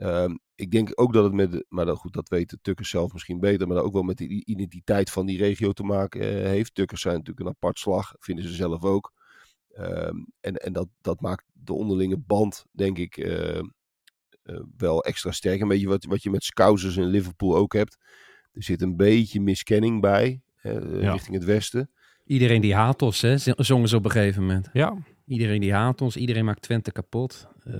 Um, 0.00 0.38
ik 0.54 0.70
denk 0.70 0.90
ook 0.94 1.12
dat 1.12 1.24
het 1.24 1.32
met, 1.32 1.64
maar 1.68 1.86
dat, 1.86 1.96
goed, 1.96 2.12
dat 2.12 2.28
weten 2.28 2.58
Tukkers 2.62 2.90
zelf 2.90 3.12
misschien 3.12 3.40
beter, 3.40 3.66
maar 3.66 3.76
dat 3.76 3.84
ook 3.84 3.92
wel 3.92 4.02
met 4.02 4.18
de 4.18 4.44
identiteit 4.44 5.10
van 5.10 5.26
die 5.26 5.38
regio 5.38 5.72
te 5.72 5.82
maken 5.82 6.20
uh, 6.20 6.26
heeft. 6.28 6.74
Tukkers 6.74 7.00
zijn 7.00 7.14
natuurlijk 7.14 7.46
een 7.46 7.52
apart 7.52 7.78
slag, 7.78 8.14
vinden 8.18 8.44
ze 8.44 8.54
zelf 8.54 8.84
ook. 8.84 9.12
Um, 9.78 10.26
en 10.40 10.54
en 10.54 10.72
dat, 10.72 10.88
dat 11.00 11.20
maakt 11.20 11.44
de 11.52 11.72
onderlinge 11.72 12.18
band, 12.18 12.64
denk 12.70 12.98
ik, 12.98 13.16
uh, 13.16 13.54
uh, 13.54 14.60
wel 14.76 15.04
extra 15.04 15.30
sterk. 15.30 15.60
Een 15.60 15.68
beetje 15.68 15.88
wat, 15.88 16.04
wat 16.04 16.22
je 16.22 16.30
met 16.30 16.44
Scousers 16.44 16.96
in 16.96 17.06
Liverpool 17.06 17.56
ook 17.56 17.72
hebt. 17.72 17.98
Er 18.52 18.62
zit 18.62 18.82
een 18.82 18.96
beetje 18.96 19.40
miskenning 19.40 20.00
bij, 20.00 20.42
ja. 20.62 21.12
richting 21.12 21.34
het 21.34 21.44
westen. 21.44 21.90
Iedereen 22.24 22.60
die 22.60 22.74
haat 22.74 23.02
ons, 23.02 23.20
hè, 23.20 23.38
zongen 23.38 23.88
ze 23.88 23.96
op 23.96 24.04
een 24.04 24.10
gegeven 24.10 24.42
moment. 24.42 24.68
Ja. 24.72 24.96
Iedereen 25.28 25.60
die 25.60 25.72
haat 25.72 26.00
ons, 26.00 26.16
iedereen 26.16 26.44
maakt 26.44 26.62
Twente 26.62 26.92
kapot. 26.92 27.48
Uh, 27.66 27.74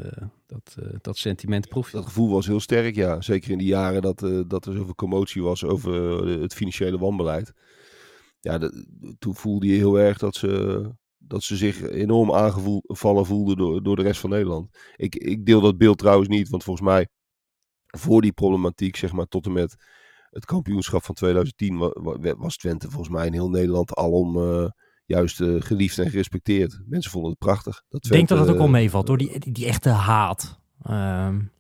dat, 0.46 0.76
uh, 0.80 0.88
dat 1.00 1.16
sentiment 1.16 1.68
proef 1.68 1.90
je. 1.90 1.96
Dat 1.96 2.06
gevoel 2.06 2.30
was 2.30 2.46
heel 2.46 2.61
sterk, 2.61 2.94
ja. 2.94 3.20
Zeker 3.20 3.50
in 3.50 3.58
die 3.58 3.66
jaren 3.66 4.02
dat, 4.02 4.22
uh, 4.22 4.40
dat 4.46 4.66
er 4.66 4.74
zoveel 4.74 4.94
commotie 4.94 5.42
was 5.42 5.64
over 5.64 6.26
het 6.40 6.54
financiële 6.54 6.98
wanbeleid. 6.98 7.52
Ja, 8.40 8.70
toen 9.18 9.34
voelde 9.34 9.66
je 9.66 9.76
heel 9.76 9.98
erg 9.98 10.18
dat 10.18 10.34
ze, 10.34 10.82
dat 11.18 11.42
ze 11.42 11.56
zich 11.56 11.82
enorm 11.82 12.32
aangevallen 12.32 13.26
voelden 13.26 13.56
door, 13.56 13.82
door 13.82 13.96
de 13.96 14.02
rest 14.02 14.20
van 14.20 14.30
Nederland. 14.30 14.78
Ik, 14.96 15.14
ik 15.14 15.46
deel 15.46 15.61
dat 15.61 15.78
beeld 15.78 15.98
trouwens 15.98 16.28
niet, 16.28 16.48
want 16.48 16.64
volgens 16.64 16.87
mij 16.87 17.08
voor 17.87 18.22
die 18.22 18.32
problematiek, 18.32 18.96
zeg 18.96 19.12
maar, 19.12 19.26
tot 19.26 19.46
en 19.46 19.52
met 19.52 19.76
het 20.30 20.44
kampioenschap 20.44 21.04
van 21.04 21.14
2010 21.14 21.78
was 22.38 22.56
Twente 22.56 22.90
volgens 22.90 23.14
mij 23.14 23.26
in 23.26 23.32
heel 23.32 23.50
Nederland 23.50 23.94
alom 23.94 24.37
juist 25.08 25.40
uh, 25.40 25.60
geliefd 25.60 25.98
en 25.98 26.10
gerespecteerd. 26.10 26.80
Mensen 26.86 27.10
vonden 27.10 27.30
het 27.30 27.38
prachtig. 27.38 27.82
Dat 27.88 28.04
Ik 28.04 28.10
denk 28.10 28.28
dat 28.28 28.38
het 28.38 28.48
ook 28.48 28.58
wel 28.58 28.68
meevalt 28.68 29.06
door 29.06 29.18
die, 29.18 29.38
die, 29.38 29.52
die 29.52 29.66
echte 29.66 29.88
haat. 29.88 30.58
Um, 30.90 31.50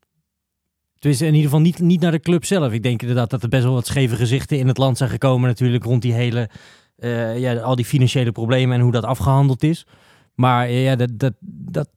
dus 0.98 1.20
in 1.20 1.26
ieder 1.26 1.42
geval 1.42 1.60
niet, 1.60 1.78
niet 1.78 2.00
naar 2.00 2.10
de 2.10 2.20
club 2.20 2.44
zelf. 2.44 2.72
Ik 2.72 2.82
denk 2.82 3.00
inderdaad 3.00 3.30
dat 3.30 3.42
er 3.42 3.48
best 3.48 3.64
wel 3.64 3.72
wat 3.72 3.86
scheve 3.86 4.16
gezichten 4.16 4.58
in 4.58 4.68
het 4.68 4.78
land 4.78 4.98
zijn 4.98 5.10
gekomen 5.10 5.48
natuurlijk 5.48 5.84
rond 5.84 6.02
die 6.02 6.12
hele, 6.12 6.50
uh, 6.98 7.38
ja, 7.38 7.56
al 7.56 7.76
die 7.76 7.84
financiële 7.84 8.32
problemen 8.32 8.76
en 8.76 8.82
hoe 8.82 8.92
dat 8.92 9.04
afgehandeld 9.04 9.62
is. 9.62 9.86
Maar 10.34 10.70
ja, 10.70 10.96
dat, 10.96 11.10
dat, 11.18 11.34
dat, 11.40 11.88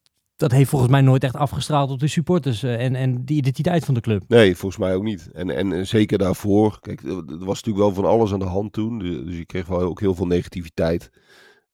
dat 0.41 0.51
heeft 0.51 0.69
volgens 0.69 0.91
mij 0.91 1.01
nooit 1.01 1.23
echt 1.23 1.35
afgestraald 1.35 1.91
op 1.91 1.99
de 1.99 2.07
supporters 2.07 2.63
uh, 2.63 2.83
en, 2.83 2.95
en 2.95 3.25
de 3.25 3.33
identiteit 3.33 3.85
van 3.85 3.93
de 3.93 3.99
club. 3.99 4.23
Nee, 4.27 4.55
volgens 4.55 4.81
mij 4.81 4.95
ook 4.95 5.03
niet. 5.03 5.31
En, 5.31 5.49
en 5.49 5.87
zeker 5.87 6.17
daarvoor. 6.17 6.79
Kijk, 6.79 7.01
er 7.03 7.45
was 7.45 7.63
natuurlijk 7.63 7.77
wel 7.77 7.93
van 7.93 8.05
alles 8.05 8.33
aan 8.33 8.39
de 8.39 8.45
hand 8.45 8.73
toen. 8.73 8.99
Dus 8.99 9.37
je 9.37 9.45
kreeg 9.45 9.67
wel 9.67 9.81
ook 9.81 9.99
heel 9.99 10.15
veel 10.15 10.27
negativiteit 10.27 11.09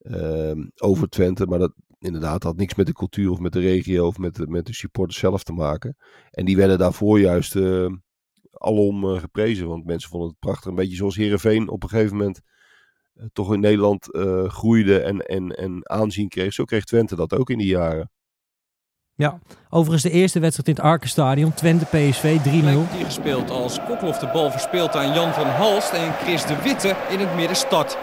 uh, 0.02 0.52
over 0.78 1.10
Twente. 1.10 1.46
Maar 1.46 1.60
dat 1.60 1.74
inderdaad 2.00 2.44
had 2.44 2.58
niks 2.58 2.76
met 2.76 2.86
de 2.86 2.94
cultuur 2.94 3.32
of 3.32 3.40
met 3.40 3.54
de 3.54 3.60
regio 3.60 4.08
of 4.08 4.18
met 4.18 4.36
de, 4.36 4.48
met 4.48 4.66
de 4.66 4.74
supporters 4.74 5.20
zelf 5.20 5.44
te 5.44 5.54
maken. 5.54 5.96
En 6.32 6.46
die 6.46 6.58
werden 6.58 6.78
daarvoor 6.78 7.20
juist 7.20 7.56
uh, 7.56 7.90
alom 8.52 9.04
uh, 9.04 9.20
geprezen. 9.20 9.68
Want 9.68 9.86
mensen 9.86 10.10
vonden 10.10 10.30
het 10.30 10.40
prachtig. 10.40 10.70
Een 10.70 10.76
beetje 10.76 10.96
zoals 10.96 11.16
Heerenveen 11.16 11.70
op 11.70 11.84
een 11.84 11.90
gegeven 11.90 12.18
moment 12.18 12.42
uh, 13.16 13.26
toch 13.34 13.54
in 13.54 13.60
Nederland 13.60 14.08
groeide 14.48 15.00
en, 15.00 15.20
en, 15.20 15.50
en 15.50 15.90
aanzien 15.90 16.28
kreeg. 16.28 16.54
Zo 16.54 16.64
kreeg 16.64 16.84
Twente 16.84 17.16
dat 17.16 17.34
ook 17.34 17.50
in 17.50 17.58
die 17.58 17.68
jaren. 17.68 18.12
Ja, 19.18 19.40
overigens 19.70 20.04
de 20.04 20.12
eerste 20.12 20.40
wedstrijd 20.40 20.68
in 20.68 20.76
het 20.76 20.84
Arkenstadion. 20.84 21.54
Twente 21.54 21.86
PSV 21.86 22.38
3-0. 22.38 22.42
Die 22.44 23.06
gespeeld 23.06 23.50
als 23.50 23.80
Kokloff 23.88 24.20
de 24.20 24.28
bal 24.34 24.52
verspeelt 24.52 24.96
aan 24.96 25.14
Jan 25.14 25.34
van 25.34 25.46
Halst 25.48 25.92
en 25.94 26.14
Chris 26.14 26.46
de 26.46 26.62
Witte 26.62 26.96
in 27.10 27.20
het 27.20 27.36
midden 27.36 27.56
start. 27.56 27.98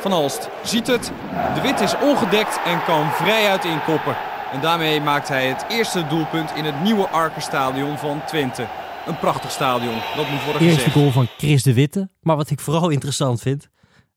Van 0.00 0.10
Halst 0.10 0.48
ziet 0.64 0.86
het. 0.86 1.12
De 1.54 1.60
Witte 1.60 1.84
is 1.84 1.94
ongedekt 2.02 2.60
en 2.66 2.84
kan 2.84 3.10
vrijuit 3.10 3.64
inkoppen. 3.64 4.16
En 4.52 4.60
daarmee 4.60 5.00
maakt 5.00 5.28
hij 5.28 5.46
het 5.48 5.64
eerste 5.68 6.06
doelpunt 6.06 6.50
in 6.56 6.64
het 6.64 6.82
nieuwe 6.82 7.08
Arkenstadion 7.08 7.98
van 7.98 8.20
Twente. 8.26 8.66
Een 9.06 9.18
prachtig 9.18 9.50
stadion, 9.50 9.94
dat 10.16 10.28
moet 10.30 10.44
worden 10.44 10.62
Eerste 10.62 10.78
gezegd. 10.78 10.96
goal 10.96 11.10
van 11.10 11.26
Chris 11.38 11.62
de 11.62 11.74
Witte. 11.74 12.08
Maar 12.20 12.36
wat 12.36 12.50
ik 12.50 12.60
vooral 12.60 12.88
interessant 12.88 13.40
vind, 13.40 13.68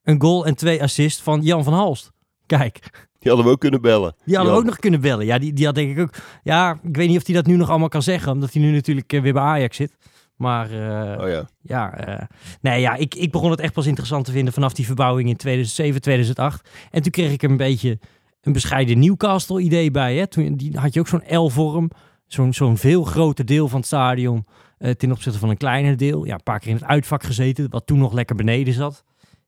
een 0.03 0.21
goal 0.21 0.45
en 0.45 0.55
twee 0.55 0.81
assists 0.83 1.21
van 1.21 1.41
Jan 1.41 1.63
van 1.63 1.73
Halst. 1.73 2.11
Kijk, 2.45 3.09
die 3.21 3.29
hadden 3.29 3.45
we 3.45 3.51
ook 3.51 3.59
kunnen 3.59 3.81
bellen. 3.81 4.15
Die 4.25 4.35
hadden 4.35 4.53
we 4.53 4.59
ook 4.59 4.65
nog 4.65 4.79
kunnen 4.79 5.01
bellen. 5.01 5.25
Ja, 5.25 5.39
die, 5.39 5.53
die 5.53 5.65
had 5.65 5.75
denk 5.75 5.91
ik 5.91 5.99
ook. 5.99 6.13
Ja, 6.43 6.79
ik 6.83 6.95
weet 6.95 7.07
niet 7.07 7.17
of 7.17 7.25
hij 7.25 7.35
dat 7.35 7.45
nu 7.45 7.55
nog 7.55 7.69
allemaal 7.69 7.89
kan 7.89 8.01
zeggen, 8.01 8.31
omdat 8.31 8.53
hij 8.53 8.61
nu 8.61 8.71
natuurlijk 8.71 9.13
uh, 9.13 9.21
weer 9.21 9.33
bij 9.33 9.41
Ajax 9.41 9.75
zit. 9.75 9.97
Maar 10.35 10.71
uh, 10.71 11.23
oh 11.23 11.29
ja, 11.29 11.49
ja, 11.61 12.09
uh, 12.09 12.25
nee, 12.61 12.81
ja 12.81 12.95
ik, 12.95 13.15
ik 13.15 13.31
begon 13.31 13.51
het 13.51 13.59
echt 13.59 13.73
pas 13.73 13.85
interessant 13.85 14.25
te 14.25 14.31
vinden 14.31 14.53
vanaf 14.53 14.73
die 14.73 14.85
verbouwing 14.85 15.29
in 15.29 15.35
2007, 15.35 16.01
2008. 16.01 16.69
En 16.91 17.01
toen 17.01 17.11
kreeg 17.11 17.31
ik 17.31 17.43
er 17.43 17.49
een 17.49 17.57
beetje 17.57 17.99
een 18.41 18.53
bescheiden 18.53 18.99
Newcastle-idee 18.99 19.91
bij. 19.91 20.15
Hè? 20.15 20.27
Toen 20.27 20.55
die, 20.55 20.77
had 20.77 20.93
je 20.93 20.99
ook 20.99 21.07
zo'n 21.07 21.37
L-vorm, 21.37 21.91
zo'n 22.27 22.53
zo'n 22.53 22.77
veel 22.77 23.03
groter 23.03 23.45
deel 23.45 23.67
van 23.67 23.77
het 23.77 23.87
stadion 23.87 24.45
uh, 24.79 24.91
ten 24.91 25.11
opzichte 25.11 25.39
van 25.39 25.49
een 25.49 25.57
kleiner 25.57 25.97
deel. 25.97 26.25
Ja, 26.25 26.33
een 26.33 26.43
paar 26.43 26.59
keer 26.59 26.69
in 26.69 26.75
het 26.75 26.85
uitvak 26.85 27.23
gezeten, 27.23 27.69
wat 27.69 27.85
toen 27.85 27.99
nog 27.99 28.13
lekker 28.13 28.35
beneden 28.35 28.73
zat. 28.73 29.03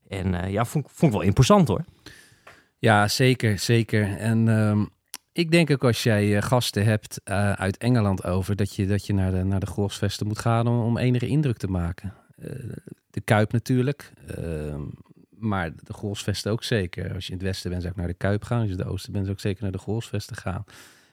En 0.08 0.52
ja, 0.52 0.66
vond, 0.66 0.86
vond 0.90 1.12
ik 1.12 1.18
wel 1.18 1.28
imposant 1.28 1.68
hoor. 1.68 1.84
Ja, 2.84 3.08
zeker, 3.08 3.60
zeker. 3.60 4.18
En 4.18 4.48
um, 4.48 4.90
ik 5.32 5.52
denk 5.52 5.72
ook 5.72 5.84
als 5.84 6.04
jij 6.04 6.28
uh, 6.28 6.42
gasten 6.42 6.86
hebt 6.86 7.22
uh, 7.26 7.52
uit 7.52 7.78
Engeland 7.78 8.24
over, 8.24 8.56
dat 8.56 8.76
je, 8.76 8.88
dat 8.88 9.06
je 9.06 9.14
naar 9.14 9.32
de, 9.32 9.44
naar 9.44 9.60
de 9.60 9.66
golfsvesten 9.66 10.28
moet 10.28 10.40
gaan 10.40 10.68
om, 10.68 10.80
om 10.80 10.98
enige 10.98 11.28
indruk 11.28 11.58
te 11.58 11.68
maken. 11.68 12.14
Uh, 12.40 12.50
de 13.10 13.22
Kuip 13.22 13.52
natuurlijk, 13.52 14.14
ehm, 14.28 14.82
maar 15.30 15.72
de 15.84 15.94
golfsvesten 15.94 16.52
ook 16.52 16.64
zeker. 16.64 17.14
Als 17.14 17.26
je 17.26 17.32
in 17.32 17.38
het 17.38 17.48
westen 17.48 17.70
bent, 17.70 17.82
zou 17.82 17.94
ik 17.94 18.00
naar 18.00 18.10
de 18.10 18.18
Kuip 18.18 18.44
gaan. 18.44 18.60
Als 18.60 18.68
je 18.68 18.74
in 18.74 18.80
het 18.80 18.90
oosten 18.90 19.12
bent, 19.12 19.26
zou 19.26 19.38
ik 19.38 19.44
zeker 19.44 19.64
naar 19.64 19.72
de 19.72 19.78
golfsvesten 19.78 20.36
gaan. 20.36 20.64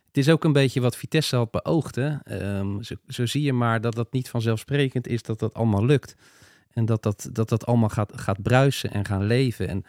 Het 0.06 0.16
is 0.16 0.28
ook 0.28 0.44
een 0.44 0.52
beetje 0.52 0.80
wat 0.80 0.96
Vitesse 0.96 1.36
had 1.36 1.50
beoogd. 1.50 1.94
Hè? 1.94 2.16
Ehm, 2.22 2.82
zo, 2.82 2.94
zo 3.08 3.26
zie 3.26 3.42
je 3.42 3.52
maar 3.52 3.80
dat 3.80 3.94
dat 3.94 4.12
niet 4.12 4.28
vanzelfsprekend 4.28 5.06
is 5.06 5.22
dat 5.22 5.38
dat 5.38 5.54
allemaal 5.54 5.84
lukt. 5.84 6.16
En 6.72 6.84
dat 6.84 7.02
dat, 7.02 7.28
dat, 7.32 7.48
dat 7.48 7.66
allemaal 7.66 7.88
gaat, 7.88 8.12
gaat 8.20 8.42
bruisen 8.42 8.90
en 8.90 9.04
gaan 9.04 9.24
leven. 9.24 9.68
En 9.68 9.84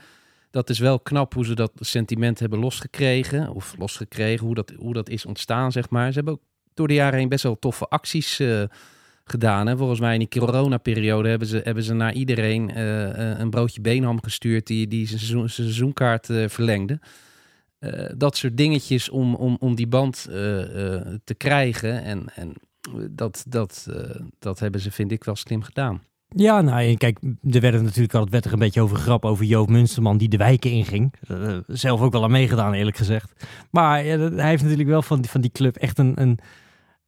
dat 0.51 0.69
is 0.69 0.79
wel 0.79 0.99
knap 0.99 1.33
hoe 1.33 1.45
ze 1.45 1.55
dat 1.55 1.71
sentiment 1.75 2.39
hebben 2.39 2.59
losgekregen. 2.59 3.49
Of 3.49 3.75
losgekregen, 3.77 4.45
hoe 4.45 4.55
dat, 4.55 4.73
hoe 4.77 4.93
dat 4.93 5.09
is 5.09 5.25
ontstaan, 5.25 5.71
zeg 5.71 5.89
maar. 5.89 6.07
Ze 6.07 6.15
hebben 6.15 6.33
ook 6.33 6.41
door 6.73 6.87
de 6.87 6.93
jaren 6.93 7.19
heen 7.19 7.29
best 7.29 7.43
wel 7.43 7.59
toffe 7.59 7.87
acties 7.87 8.39
eh, 8.39 8.63
gedaan. 9.23 9.67
Hè? 9.67 9.77
Volgens 9.77 9.99
mij 9.99 10.13
in 10.13 10.19
die 10.19 10.41
coronaperiode 10.41 11.29
hebben 11.29 11.47
ze, 11.47 11.61
hebben 11.63 11.83
ze 11.83 11.93
naar 11.93 12.13
iedereen 12.13 12.69
eh, 12.69 13.31
eh, 13.31 13.39
een 13.39 13.49
broodje 13.49 13.81
beenham 13.81 14.23
gestuurd... 14.23 14.67
die, 14.67 14.87
die 14.87 15.07
zijn 15.07 15.19
seizoen, 15.19 15.49
seizoenkaart 15.49 16.25
verlengde. 16.25 16.99
Dat 18.15 18.37
soort 18.37 18.57
dingetjes 18.57 19.09
om, 19.09 19.35
om, 19.35 19.57
om 19.59 19.75
die 19.75 19.87
band 19.87 20.23
te 21.23 21.35
krijgen. 21.37 22.03
En, 22.03 22.25
en 22.35 22.53
dat, 23.09 23.43
dat, 23.47 23.87
dat 24.39 24.59
hebben 24.59 24.81
ze, 24.81 24.91
vind 24.91 25.11
ik, 25.11 25.23
wel 25.23 25.35
slim 25.35 25.61
gedaan. 25.61 26.01
Ja, 26.35 26.61
nou, 26.61 26.95
kijk, 26.95 27.19
er 27.49 27.61
werd 27.61 27.81
natuurlijk 27.81 28.13
altijd 28.13 28.45
er 28.45 28.53
een 28.53 28.59
beetje 28.59 28.81
over 28.81 28.97
grap 28.97 29.25
over 29.25 29.45
Joop 29.45 29.69
Munsterman 29.69 30.17
die 30.17 30.29
de 30.29 30.37
wijken 30.37 30.71
inging. 30.71 31.13
Eh, 31.27 31.57
zelf 31.67 32.01
ook 32.01 32.11
wel 32.11 32.23
aan 32.23 32.31
meegedaan, 32.31 32.73
eerlijk 32.73 32.97
gezegd. 32.97 33.47
Maar 33.71 34.03
hij 34.03 34.49
heeft 34.49 34.63
natuurlijk 34.63 34.89
wel 34.89 35.01
van, 35.01 35.25
van 35.25 35.41
die 35.41 35.51
club 35.51 35.75
echt 35.75 35.97
een, 35.99 36.21
een, 36.21 36.39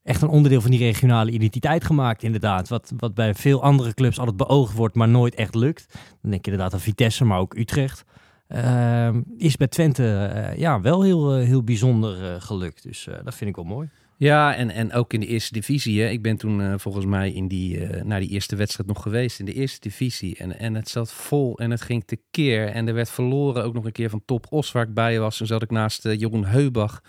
echt 0.03 0.21
een 0.21 0.27
onderdeel 0.27 0.61
van 0.61 0.71
die 0.71 0.79
regionale 0.79 1.31
identiteit 1.31 1.83
gemaakt, 1.83 2.23
inderdaad. 2.23 2.67
Wat, 2.67 2.93
wat 2.97 3.13
bij 3.13 3.33
veel 3.33 3.63
andere 3.63 3.93
clubs 3.93 4.19
altijd 4.19 4.37
beoogd 4.37 4.73
wordt, 4.73 4.95
maar 4.95 5.09
nooit 5.09 5.35
echt 5.35 5.55
lukt. 5.55 5.85
Dan 6.21 6.31
denk 6.31 6.45
je 6.45 6.51
inderdaad 6.51 6.73
aan 6.73 6.85
Vitesse, 6.85 7.25
maar 7.25 7.39
ook 7.39 7.57
Utrecht. 7.57 8.03
Ehm, 8.47 9.21
is 9.37 9.57
bij 9.57 9.67
Twente 9.67 10.15
eh, 10.15 10.57
ja, 10.57 10.81
wel 10.81 11.01
heel, 11.01 11.35
eh, 11.35 11.45
heel 11.45 11.63
bijzonder 11.63 12.41
gelukt. 12.41 12.83
Dus 12.83 13.07
dat 13.23 13.35
vind 13.35 13.49
ik 13.49 13.55
wel 13.55 13.65
mooi. 13.65 13.89
Ja, 14.17 14.55
en, 14.55 14.69
en 14.69 14.93
ook 14.93 15.13
in 15.13 15.19
de 15.19 15.25
eerste 15.25 15.53
divisie. 15.53 16.01
Hè. 16.01 16.09
Ik 16.09 16.21
ben 16.21 16.37
toen 16.37 16.61
eh, 16.61 16.73
volgens 16.77 17.05
mij 17.05 17.31
in 17.31 17.47
die, 17.47 17.85
eh, 17.85 18.03
naar 18.03 18.19
die 18.19 18.29
eerste 18.29 18.55
wedstrijd 18.55 18.89
nog 18.89 19.01
geweest. 19.01 19.39
In 19.39 19.45
de 19.45 19.53
eerste 19.53 19.79
divisie. 19.79 20.37
En, 20.37 20.59
en 20.59 20.75
het 20.75 20.89
zat 20.89 21.11
vol 21.11 21.57
en 21.59 21.71
het 21.71 21.81
ging 21.81 22.03
tekeer. 22.05 22.67
En 22.67 22.87
er 22.87 22.93
werd 22.93 23.09
verloren 23.09 23.63
ook 23.63 23.73
nog 23.73 23.85
een 23.85 23.91
keer 23.91 24.09
van 24.09 24.21
Top 24.25 24.45
Os 24.49 24.71
waar 24.71 24.87
ik 24.87 24.93
bij 24.93 25.19
was. 25.19 25.37
Toen 25.37 25.47
zat 25.47 25.61
ik 25.61 25.71
naast 25.71 26.05
eh, 26.05 26.19
Jeroen 26.19 26.45
Heubach. 26.45 27.01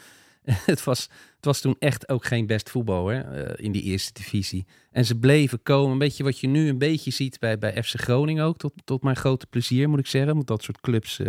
het, 0.44 0.84
was, 0.84 1.02
het 1.36 1.44
was 1.44 1.60
toen 1.60 1.76
echt 1.78 2.08
ook 2.08 2.24
geen 2.24 2.46
best 2.46 2.70
voetbal 2.70 3.06
hè, 3.06 3.58
in 3.58 3.72
die 3.72 3.82
eerste 3.82 4.12
divisie. 4.12 4.66
En 4.90 5.04
ze 5.04 5.18
bleven 5.18 5.62
komen. 5.62 5.92
Een 5.92 5.98
beetje 5.98 6.24
wat 6.24 6.38
je 6.38 6.46
nu 6.46 6.68
een 6.68 6.78
beetje 6.78 7.10
ziet 7.10 7.38
bij, 7.38 7.58
bij 7.58 7.82
FC 7.82 8.00
Groningen 8.00 8.44
ook. 8.44 8.56
Tot, 8.56 8.72
tot 8.84 9.02
mijn 9.02 9.16
grote 9.16 9.46
plezier 9.46 9.88
moet 9.88 9.98
ik 9.98 10.06
zeggen. 10.06 10.34
Want 10.34 10.46
dat 10.46 10.62
soort 10.62 10.80
clubs, 10.80 11.20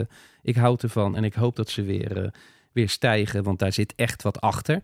ik 0.42 0.56
houd 0.56 0.84
ervan. 0.84 1.16
En 1.16 1.24
ik 1.24 1.34
hoop 1.34 1.56
dat 1.56 1.70
ze 1.70 1.82
weer, 1.82 2.34
weer 2.72 2.90
stijgen. 2.90 3.44
Want 3.44 3.60
daar 3.60 3.74
zit 3.74 3.94
echt 3.96 4.24
wat 4.24 4.42
achter. 4.42 4.82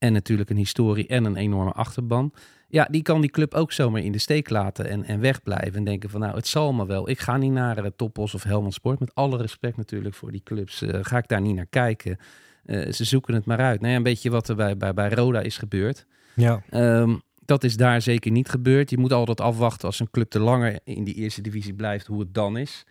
En 0.00 0.12
natuurlijk 0.12 0.50
een 0.50 0.56
historie 0.56 1.06
en 1.06 1.24
een 1.24 1.36
enorme 1.36 1.72
achterban. 1.72 2.32
Ja, 2.68 2.88
die 2.90 3.02
kan 3.02 3.20
die 3.20 3.30
club 3.30 3.54
ook 3.54 3.72
zomaar 3.72 4.02
in 4.02 4.12
de 4.12 4.18
steek 4.18 4.50
laten 4.50 4.88
en, 4.88 5.04
en 5.04 5.20
wegblijven. 5.20 5.74
En 5.74 5.84
denken 5.84 6.10
van 6.10 6.20
nou, 6.20 6.34
het 6.34 6.46
zal 6.46 6.72
me 6.72 6.86
wel. 6.86 7.08
Ik 7.08 7.18
ga 7.20 7.36
niet 7.36 7.52
naar 7.52 7.78
uh, 7.78 7.86
Topos 7.96 8.34
of 8.34 8.42
Helmond 8.42 8.74
Sport. 8.74 9.00
Met 9.00 9.14
alle 9.14 9.36
respect 9.36 9.76
natuurlijk 9.76 10.14
voor 10.14 10.32
die 10.32 10.42
clubs. 10.44 10.82
eh, 10.82 10.98
ga 11.02 11.18
ik 11.18 11.28
daar 11.28 11.40
niet 11.40 11.54
naar 11.54 11.66
kijken. 11.66 12.18
Eh, 12.64 12.92
ze 12.92 13.04
zoeken 13.04 13.34
het 13.34 13.44
maar 13.44 13.58
uit. 13.58 13.80
Nou 13.80 13.90
ja, 13.90 13.96
een 13.96 14.02
beetje 14.02 14.30
wat 14.30 14.48
er 14.48 14.56
bij, 14.56 14.76
bij, 14.76 14.94
bij 14.94 15.08
Roda 15.10 15.40
is 15.40 15.58
gebeurd. 15.58 16.06
Ja. 16.34 16.62
Ehm, 16.70 17.16
dat 17.44 17.64
is 17.64 17.76
daar 17.76 18.02
zeker 18.02 18.30
niet 18.30 18.48
gebeurd. 18.48 18.90
Je 18.90 18.98
moet 18.98 19.12
altijd 19.12 19.40
afwachten 19.40 19.86
als 19.86 20.00
een 20.00 20.10
club 20.10 20.30
te 20.30 20.40
langer 20.40 20.80
in 20.84 21.04
die 21.04 21.14
eerste 21.14 21.40
divisie 21.40 21.74
blijft, 21.74 22.06
hoe 22.06 22.20
het 22.20 22.34
dan 22.34 22.56
is. 22.56 22.84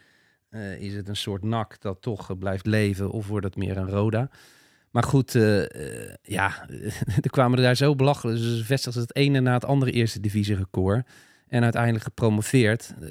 Is 0.80 0.93
het 0.93 1.08
een 1.08 1.15
soort 1.15 1.43
nak 1.43 1.82
dat 1.82 2.02
toch 2.02 2.38
blijft 2.38 2.65
leven 2.65 3.12
of 3.12 3.28
wordt 3.28 3.45
het 3.45 3.56
meer 3.56 3.78
een 3.78 3.89
Roda? 3.89 4.30
Maar 4.91 5.04
goed, 5.04 5.36
eh, 5.36 5.62
eh, 5.62 6.13
ja, 6.21 6.67
er 7.25 7.30
kwamen 7.30 7.58
er 7.58 7.63
daar 7.63 7.75
zo 7.75 7.95
belachelijk. 7.95 8.38
Dus 8.38 8.58
ze 8.58 8.65
vestigden 8.65 9.02
het 9.02 9.15
ene 9.15 9.39
na 9.39 9.54
het 9.54 9.65
andere 9.65 9.91
eerste 9.91 10.19
divisie 10.19 10.56
record. 10.56 11.08
En 11.47 11.63
uiteindelijk 11.63 12.04
gepromoveerd. 12.04 12.93
Eh, 13.02 13.10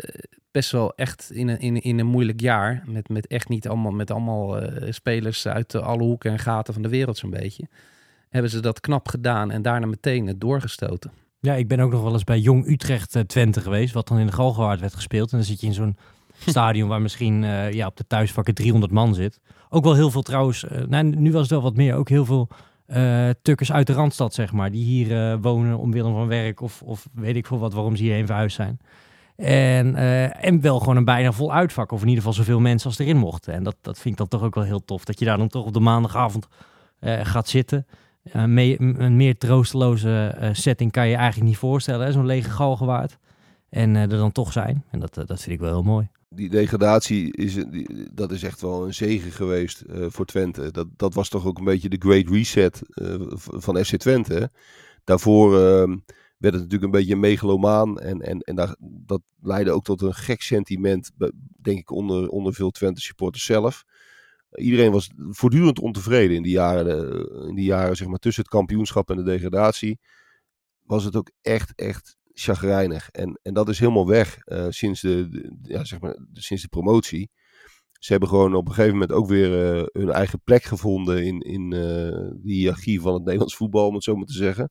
best 0.50 0.70
wel 0.70 0.94
echt 0.94 1.30
in 1.30 1.48
een, 1.48 1.58
in, 1.58 1.82
in 1.82 1.98
een 1.98 2.06
moeilijk 2.06 2.40
jaar. 2.40 2.82
Met, 2.86 3.08
met 3.08 3.26
echt 3.26 3.48
niet 3.48 3.68
allemaal, 3.68 3.92
met 3.92 4.10
allemaal 4.10 4.62
spelers 4.90 5.46
uit 5.46 5.74
alle 5.74 6.02
hoeken 6.02 6.30
en 6.30 6.38
gaten 6.38 6.72
van 6.72 6.82
de 6.82 6.88
wereld 6.88 7.16
zo'n 7.16 7.30
beetje. 7.30 7.68
Hebben 8.28 8.50
ze 8.50 8.60
dat 8.60 8.80
knap 8.80 9.08
gedaan 9.08 9.50
en 9.50 9.62
daarna 9.62 9.86
meteen 9.86 10.26
het 10.26 10.40
doorgestoten. 10.40 11.12
Ja, 11.40 11.54
ik 11.54 11.68
ben 11.68 11.80
ook 11.80 11.90
nog 11.90 12.02
wel 12.02 12.12
eens 12.12 12.24
bij 12.24 12.38
Jong 12.38 12.66
Utrecht 12.66 13.28
Twente 13.28 13.60
geweest, 13.60 13.94
wat 13.94 14.08
dan 14.08 14.18
in 14.18 14.26
de 14.26 14.32
Galgenwaard 14.32 14.80
werd 14.80 14.94
gespeeld. 14.94 15.30
En 15.30 15.36
dan 15.36 15.46
zit 15.46 15.60
je 15.60 15.66
in 15.66 15.74
zo'n 15.74 15.96
stadion 16.46 16.88
waar 16.88 17.02
misschien 17.02 17.44
eh, 17.44 17.72
ja, 17.72 17.86
op 17.86 17.96
de 17.96 18.06
thuisvakken 18.06 18.54
300 18.54 18.92
man 18.92 19.14
zit. 19.14 19.40
Ook 19.68 19.84
wel 19.84 19.94
heel 19.94 20.10
veel 20.10 20.22
trouwens, 20.22 20.64
eh, 20.64 20.82
nou, 20.88 21.04
nu 21.04 21.32
was 21.32 21.40
het 21.40 21.50
wel 21.50 21.62
wat 21.62 21.76
meer, 21.76 21.94
ook 21.94 22.08
heel 22.08 22.24
veel 22.24 22.48
eh 22.86 23.28
tukkers 23.42 23.72
uit 23.72 23.86
de 23.86 23.92
Randstad, 23.92 24.34
zeg 24.34 24.52
maar, 24.52 24.70
die 24.70 24.84
hier 24.84 25.38
wonen 25.40 25.78
omwille 25.78 26.10
van 26.10 26.26
werk 26.26 26.60
of, 26.60 26.82
of 26.82 27.08
weet 27.12 27.36
ik 27.36 27.46
veel 27.46 27.58
wat, 27.58 27.72
waarom 27.72 27.96
ze 27.96 28.02
hierheen 28.02 28.26
verhuisd 28.26 28.56
zijn. 28.56 28.80
En, 29.36 29.94
en 30.34 30.60
wel 30.60 30.78
gewoon 30.78 30.96
een 30.96 31.04
bijna 31.04 31.32
vol 31.32 31.52
uitvak, 31.52 31.92
of 31.92 32.00
in 32.02 32.08
ieder 32.08 32.22
geval 32.24 32.38
zoveel 32.38 32.60
mensen 32.60 32.88
als 32.88 32.98
erin 32.98 33.16
mochten. 33.16 33.54
En 33.54 33.62
dat, 33.62 33.76
dat 33.80 33.98
vind 33.98 34.12
ik 34.12 34.16
dan 34.16 34.28
toch 34.28 34.42
ook 34.42 34.54
wel 34.54 34.64
heel 34.64 34.84
tof, 34.84 35.04
dat 35.04 35.18
je 35.18 35.24
daar 35.24 35.36
dan 35.36 35.48
toch 35.48 35.66
op 35.66 35.72
de 35.72 35.80
maandagavond 35.80 36.48
gaat 37.02 37.48
zitten. 37.48 37.86
Uh, 38.32 38.42
een 38.78 39.16
meer 39.16 39.38
troosteloze 39.38 40.36
setting 40.52 40.92
kan 40.92 41.08
je 41.08 41.16
eigenlijk 41.16 41.48
niet 41.48 41.58
voorstellen. 41.58 42.12
Zo'n 42.12 42.26
lege 42.26 42.50
galgenwaard. 42.50 43.18
En 43.70 43.96
er 43.96 44.08
dan 44.08 44.32
toch 44.32 44.52
zijn. 44.52 44.84
En 44.90 45.00
dat, 45.00 45.14
dat 45.14 45.42
vind 45.42 45.50
ik 45.50 45.60
wel 45.60 45.70
heel 45.70 45.82
mooi. 45.82 46.08
Die 46.30 46.48
degradatie, 46.48 47.36
is, 47.36 47.64
dat 48.12 48.32
is 48.32 48.42
echt 48.42 48.60
wel 48.60 48.86
een 48.86 48.94
zegen 48.94 49.32
geweest 49.32 49.80
eh, 49.80 50.06
voor 50.08 50.24
Twente. 50.24 50.70
Dat, 50.70 50.86
dat 50.96 51.14
was 51.14 51.28
toch 51.28 51.46
ook 51.46 51.58
een 51.58 51.64
beetje 51.64 51.88
de 51.88 51.96
great 51.98 52.28
reset 52.28 52.82
eh, 52.88 53.14
van 53.36 53.84
FC 53.84 53.96
Twente. 53.96 54.50
Daarvoor 55.04 55.54
ehm, 55.54 55.96
werd 56.36 56.54
het 56.54 56.62
natuurlijk 56.62 56.82
een 56.82 56.90
beetje 56.90 57.16
megalomaan. 57.16 57.98
En, 57.98 58.20
en, 58.20 58.40
en 58.40 58.76
dat 58.80 59.22
leidde 59.40 59.70
ook 59.70 59.84
tot 59.84 60.02
een 60.02 60.14
gek 60.14 60.42
sentiment, 60.42 61.10
denk 61.60 61.78
ik, 61.78 61.90
onder, 61.90 62.28
onder 62.28 62.54
veel 62.54 62.70
Twente 62.70 63.00
supporters 63.00 63.44
zelf. 63.44 63.84
Iedereen 64.54 64.92
was 64.92 65.10
voortdurend 65.16 65.78
ontevreden 65.78 66.36
in 66.36 66.42
die 66.42 66.52
jaren, 66.52 67.26
in 67.48 67.54
die 67.54 67.64
jaren 67.64 67.96
zeg 67.96 68.08
maar, 68.08 68.18
tussen 68.18 68.42
het 68.42 68.52
kampioenschap 68.52 69.10
en 69.10 69.16
de 69.16 69.22
degradatie. 69.22 69.98
Was 70.82 71.04
het 71.04 71.16
ook 71.16 71.30
echt, 71.42 71.72
echt 71.74 72.16
chagrijnig. 72.40 73.08
En, 73.10 73.38
en 73.42 73.54
dat 73.54 73.68
is 73.68 73.78
helemaal 73.78 74.06
weg 74.06 74.38
eh, 74.38 74.66
sinds, 74.68 75.00
de, 75.00 75.28
de- 75.28 75.58
ja, 75.62 75.84
zeg 75.84 76.00
maar, 76.00 76.18
sinds 76.32 76.62
de 76.62 76.68
promotie. 76.68 77.30
Ze 77.92 78.10
hebben 78.10 78.28
gewoon 78.28 78.54
op 78.54 78.66
een 78.68 78.74
gegeven 78.74 78.92
moment 78.92 79.12
ook 79.12 79.28
weer 79.28 79.76
eh, 79.76 79.86
hun 79.92 80.10
eigen 80.10 80.40
plek 80.44 80.62
gevonden 80.62 81.24
in, 81.24 81.40
in 81.40 81.72
eh, 81.72 81.78
de 81.80 82.40
hiërarchie 82.42 83.00
van 83.00 83.14
het 83.14 83.22
Nederlands 83.24 83.56
voetbal, 83.56 83.86
om 83.86 83.94
het 83.94 84.02
zo 84.04 84.16
maar 84.16 84.26
te 84.26 84.32
zeggen. 84.32 84.70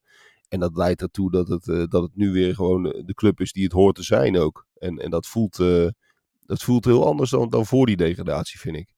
En 0.49 0.60
dat 0.60 0.75
leidt 0.77 1.01
ertoe 1.01 1.32
dat 1.32 1.47
het, 1.47 1.65
dat 1.91 2.01
het 2.03 2.15
nu 2.15 2.32
weer 2.32 2.56
gewoon 2.56 2.84
de 2.84 3.13
club 3.13 3.39
is 3.39 3.51
die 3.51 3.63
het 3.63 3.71
hoort 3.71 3.95
te 3.95 4.03
zijn 4.03 4.38
ook. 4.38 4.65
En, 4.77 4.97
en 4.97 5.10
dat, 5.10 5.27
voelt, 5.27 5.56
dat 6.45 6.63
voelt 6.63 6.86
heel 6.86 7.06
anders 7.06 7.30
dan, 7.30 7.49
dan 7.49 7.65
voor 7.65 7.86
die 7.86 7.97
degradatie, 7.97 8.60
vind 8.60 8.75
ik. 8.75 8.93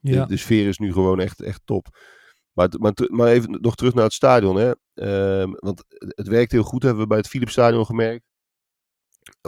De, 0.00 0.10
de 0.26 0.36
sfeer 0.36 0.68
is 0.68 0.78
nu 0.78 0.92
gewoon 0.92 1.20
echt, 1.20 1.42
echt 1.42 1.60
top. 1.64 1.88
Maar, 2.52 2.68
maar, 2.78 2.92
maar 3.08 3.28
even 3.28 3.58
nog 3.60 3.74
terug 3.74 3.94
naar 3.94 4.04
het 4.04 4.12
stadion. 4.12 4.56
Hè? 4.56 4.72
Ehm, 4.94 5.50
want 5.52 5.84
het 5.98 6.28
werkt 6.28 6.52
heel 6.52 6.62
goed, 6.62 6.82
hebben 6.82 7.02
we 7.02 7.08
bij 7.08 7.18
het 7.18 7.28
Philipsstadion 7.28 7.86
gemerkt. 7.86 8.24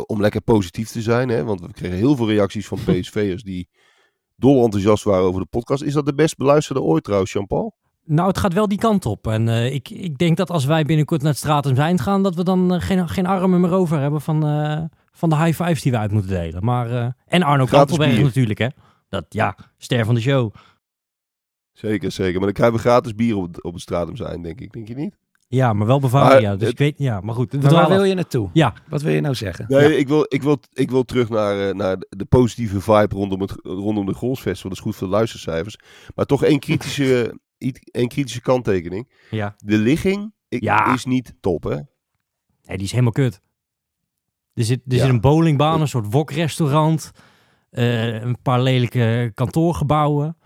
Om 0.06 0.20
lekker 0.20 0.40
positief 0.40 0.90
te 0.90 1.02
zijn. 1.02 1.28
Hè? 1.28 1.44
Want 1.44 1.60
we 1.60 1.72
kregen 1.72 1.96
heel 1.96 2.16
veel 2.16 2.28
reacties 2.28 2.66
van 2.66 2.78
PSV'ers 2.86 3.42
die 3.42 3.68
dol 4.36 4.64
enthousiast 4.64 5.04
waren 5.04 5.24
over 5.24 5.40
de 5.40 5.46
podcast. 5.46 5.82
Is 5.82 5.92
dat 5.92 6.06
de 6.06 6.14
best 6.14 6.36
beluisterde 6.36 6.82
ooit 6.82 7.04
trouwens, 7.04 7.32
Jean-Paul? 7.32 7.74
Nou, 8.04 8.28
het 8.28 8.38
gaat 8.38 8.52
wel 8.52 8.68
die 8.68 8.78
kant 8.78 9.06
op. 9.06 9.26
En 9.26 9.48
eh, 9.48 9.74
ik, 9.74 9.90
ik 9.90 10.18
denk 10.18 10.36
dat 10.36 10.50
als 10.50 10.64
wij 10.64 10.84
binnenkort 10.84 11.20
naar 11.20 11.30
het 11.30 11.38
Stratum 11.38 11.76
Eind 11.76 12.00
gaan... 12.00 12.22
dat 12.22 12.34
we 12.34 12.44
dan 12.44 12.74
eh, 12.74 12.80
geen, 12.80 13.08
geen 13.08 13.26
armen 13.26 13.60
meer 13.60 13.72
over 13.72 13.98
hebben 13.98 14.20
van, 14.20 14.46
eh, 14.46 14.82
van 15.12 15.28
de 15.28 15.36
high 15.36 15.62
fives 15.62 15.82
die 15.82 15.92
we 15.92 15.98
uit 15.98 16.12
moeten 16.12 16.30
delen. 16.30 16.64
Maar, 16.64 17.16
en 17.26 17.42
Arno 17.42 17.64
Kantelberg 17.64 18.22
natuurlijk, 18.22 18.58
hè. 18.58 18.68
Dat, 19.08 19.24
ja, 19.28 19.56
ster 19.78 20.04
van 20.04 20.14
de 20.14 20.20
show. 20.20 20.54
Zeker, 21.72 22.12
zeker. 22.12 22.32
Maar 22.34 22.42
dan 22.44 22.52
krijgen 22.52 22.76
we 22.76 22.80
gratis 22.82 23.14
bier 23.14 23.36
op 23.36 23.46
het, 23.46 23.62
op 23.62 23.72
het 23.72 23.82
stratum 23.82 24.16
zijn, 24.16 24.42
denk 24.42 24.60
ik. 24.60 24.72
Denk 24.72 24.88
je 24.88 24.94
niet? 24.94 25.16
Ja, 25.48 25.72
maar 25.72 25.86
wel 25.86 26.00
Bavaria. 26.00 26.48
Maar 26.48 26.58
dus 26.58 26.68
het- 26.68 26.72
ik 26.72 26.78
weet, 26.78 26.98
ja, 26.98 27.20
maar 27.20 27.34
goed. 27.34 27.62
Maar 27.62 27.72
waar 27.72 27.88
wil 27.88 28.04
je 28.04 28.14
naartoe? 28.14 28.50
Ja. 28.52 28.74
Wat 28.88 29.02
wil 29.02 29.12
je 29.12 29.20
nou 29.20 29.34
zeggen? 29.34 29.64
Nee, 29.68 29.96
ik, 29.96 30.08
wil, 30.08 30.26
ik, 30.28 30.42
wil, 30.42 30.58
ik 30.72 30.90
wil 30.90 31.04
terug 31.04 31.28
naar, 31.28 31.68
eh, 31.68 31.74
naar 31.74 31.96
de 32.08 32.24
positieve 32.24 32.80
vibe 32.80 33.14
rondom, 33.14 33.40
het, 33.40 33.54
rondom 33.62 34.06
de 34.06 34.14
Goalsfestival. 34.14 34.70
Dat 34.70 34.78
is 34.78 34.84
goed 34.84 34.96
voor 34.96 35.06
de 35.08 35.12
luistercijfers. 35.14 35.76
Maar 36.14 36.24
toch 36.24 36.44
één 36.44 36.58
kritische, 36.58 37.38
iets- 37.58 37.80
één 37.90 38.08
kritische 38.08 38.40
kanttekening. 38.40 39.10
Ja. 39.30 39.54
De 39.64 39.78
ligging 39.78 40.32
ik- 40.48 40.62
Ja. 40.62 40.94
is 40.94 41.04
niet 41.04 41.34
top, 41.40 41.62
hè? 41.62 41.74
Nee, 42.62 42.76
die 42.76 42.82
is 42.86 42.90
helemaal 42.90 43.12
kut. 43.12 43.40
Er 44.54 44.64
zit, 44.64 44.80
er 44.86 44.94
Ja. 44.94 45.00
zit 45.00 45.08
een 45.08 45.20
bowlingbaan, 45.20 45.80
een 45.80 45.88
soort 45.88 46.12
wokrestaurant, 46.12 47.10
eh 47.70 48.22
een 48.22 48.42
paar 48.42 48.60
lelijke 48.62 49.30
kantoorgebouwen. 49.34 50.36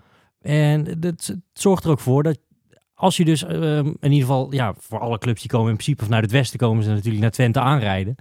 En 0.47 0.99
dat 0.99 1.35
zorgt 1.53 1.83
er 1.83 1.89
ook 1.89 1.99
voor 1.99 2.23
dat 2.23 2.37
als 2.93 3.17
je 3.17 3.25
dus 3.25 3.43
eh, 3.43 3.77
in 3.77 3.97
ieder 4.01 4.19
geval, 4.19 4.53
ja, 4.53 4.73
voor 4.77 4.99
alle 4.99 5.17
clubs 5.17 5.41
die 5.41 5.49
komen 5.49 5.69
in 5.69 5.75
principe 5.75 6.03
vanuit 6.03 6.23
het 6.23 6.31
westen 6.31 6.59
komen 6.59 6.83
ze 6.83 6.89
natuurlijk 6.89 7.21
naar 7.21 7.31
Twente 7.31 7.59
aanrijden. 7.59 8.15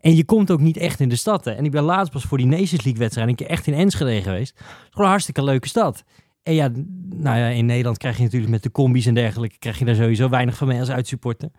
En 0.00 0.16
je 0.16 0.24
komt 0.24 0.50
ook 0.50 0.60
niet 0.60 0.76
echt 0.76 1.00
in 1.00 1.08
de 1.08 1.16
stad. 1.16 1.46
En 1.46 1.64
ik 1.64 1.70
ben 1.70 1.82
laatst 1.82 2.12
pas 2.12 2.24
voor 2.24 2.38
die 2.38 2.46
Nations 2.46 2.82
League 2.82 3.00
wedstrijd 3.00 3.28
een 3.28 3.34
keer 3.34 3.46
echt 3.46 3.66
in 3.66 3.74
Enschede 3.74 4.22
geweest. 4.22 4.58
Het 4.58 4.66
is 4.66 4.88
gewoon 4.90 5.04
een 5.04 5.10
hartstikke 5.10 5.44
leuke 5.44 5.68
stad. 5.68 6.04
En 6.42 6.54
ja, 6.54 6.70
nou 7.16 7.38
ja, 7.38 7.46
in 7.46 7.66
Nederland 7.66 7.98
krijg 7.98 8.16
je 8.16 8.22
natuurlijk 8.22 8.50
met 8.50 8.62
de 8.62 8.70
combi's 8.70 9.06
en 9.06 9.14
dergelijke, 9.14 9.58
krijg 9.58 9.78
je 9.78 9.84
daar 9.84 9.94
sowieso 9.94 10.28
weinig 10.28 10.56
van 10.56 10.68
mee 10.68 10.80
als 10.80 10.90
uitsupporter. 10.90 11.50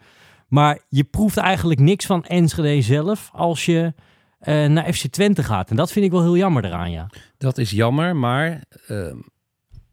Maar 0.47 0.79
je 0.89 1.03
proeft 1.03 1.37
eigenlijk 1.37 1.79
niks 1.79 2.05
van 2.05 2.25
Enschede 2.25 2.81
zelf 2.81 3.29
als 3.33 3.65
je 3.65 3.93
eh, 4.39 4.65
naar 4.65 4.93
FC 4.93 5.07
Twente 5.07 5.43
gaat. 5.43 5.69
En 5.69 5.75
dat 5.75 5.91
vind 5.91 6.05
ik 6.05 6.11
wel 6.11 6.21
heel 6.21 6.37
jammer 6.37 6.65
eraan, 6.65 6.91
ja. 6.91 7.09
Dat 7.37 7.57
is 7.57 7.71
jammer, 7.71 8.15
maar 8.15 8.63
ehm, 8.87 9.17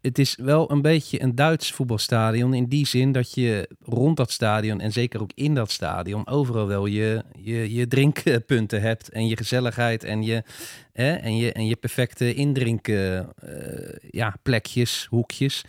het 0.07 0.19
is 0.19 0.37
wel 0.37 0.71
een 0.71 0.83
beetje 0.83 1.23
een 1.23 1.35
Duits 1.35 1.73
voetbalstadion. 1.73 2.55
In 2.55 2.67
die 2.67 2.87
zin 2.87 3.13
dat 3.13 3.35
je 3.35 3.69
rond 3.83 4.17
dat 4.17 4.31
stadion 4.31 4.81
en 4.81 4.93
zeker 4.93 5.21
ook 5.21 5.31
in 5.35 5.55
dat 5.55 5.71
stadion 5.71 6.27
overal 6.27 6.67
wel 6.67 6.87
je, 6.87 7.25
je, 7.39 7.75
je 7.75 7.87
drinkpunten 7.87 8.81
hebt. 8.81 9.09
En 9.09 9.27
je 9.29 9.37
gezelligheid 9.37 10.05
en 10.05 10.23
je, 10.23 10.43
hè, 10.93 11.13
en 11.13 11.37
je, 11.37 11.53
en 11.53 11.67
je 11.67 11.77
perfecte 11.77 12.35
indrinken 12.35 13.33
eh, 13.37 14.11
ja, 14.11 14.37
plekjes, 14.43 15.07
hoekjes. 15.11 15.65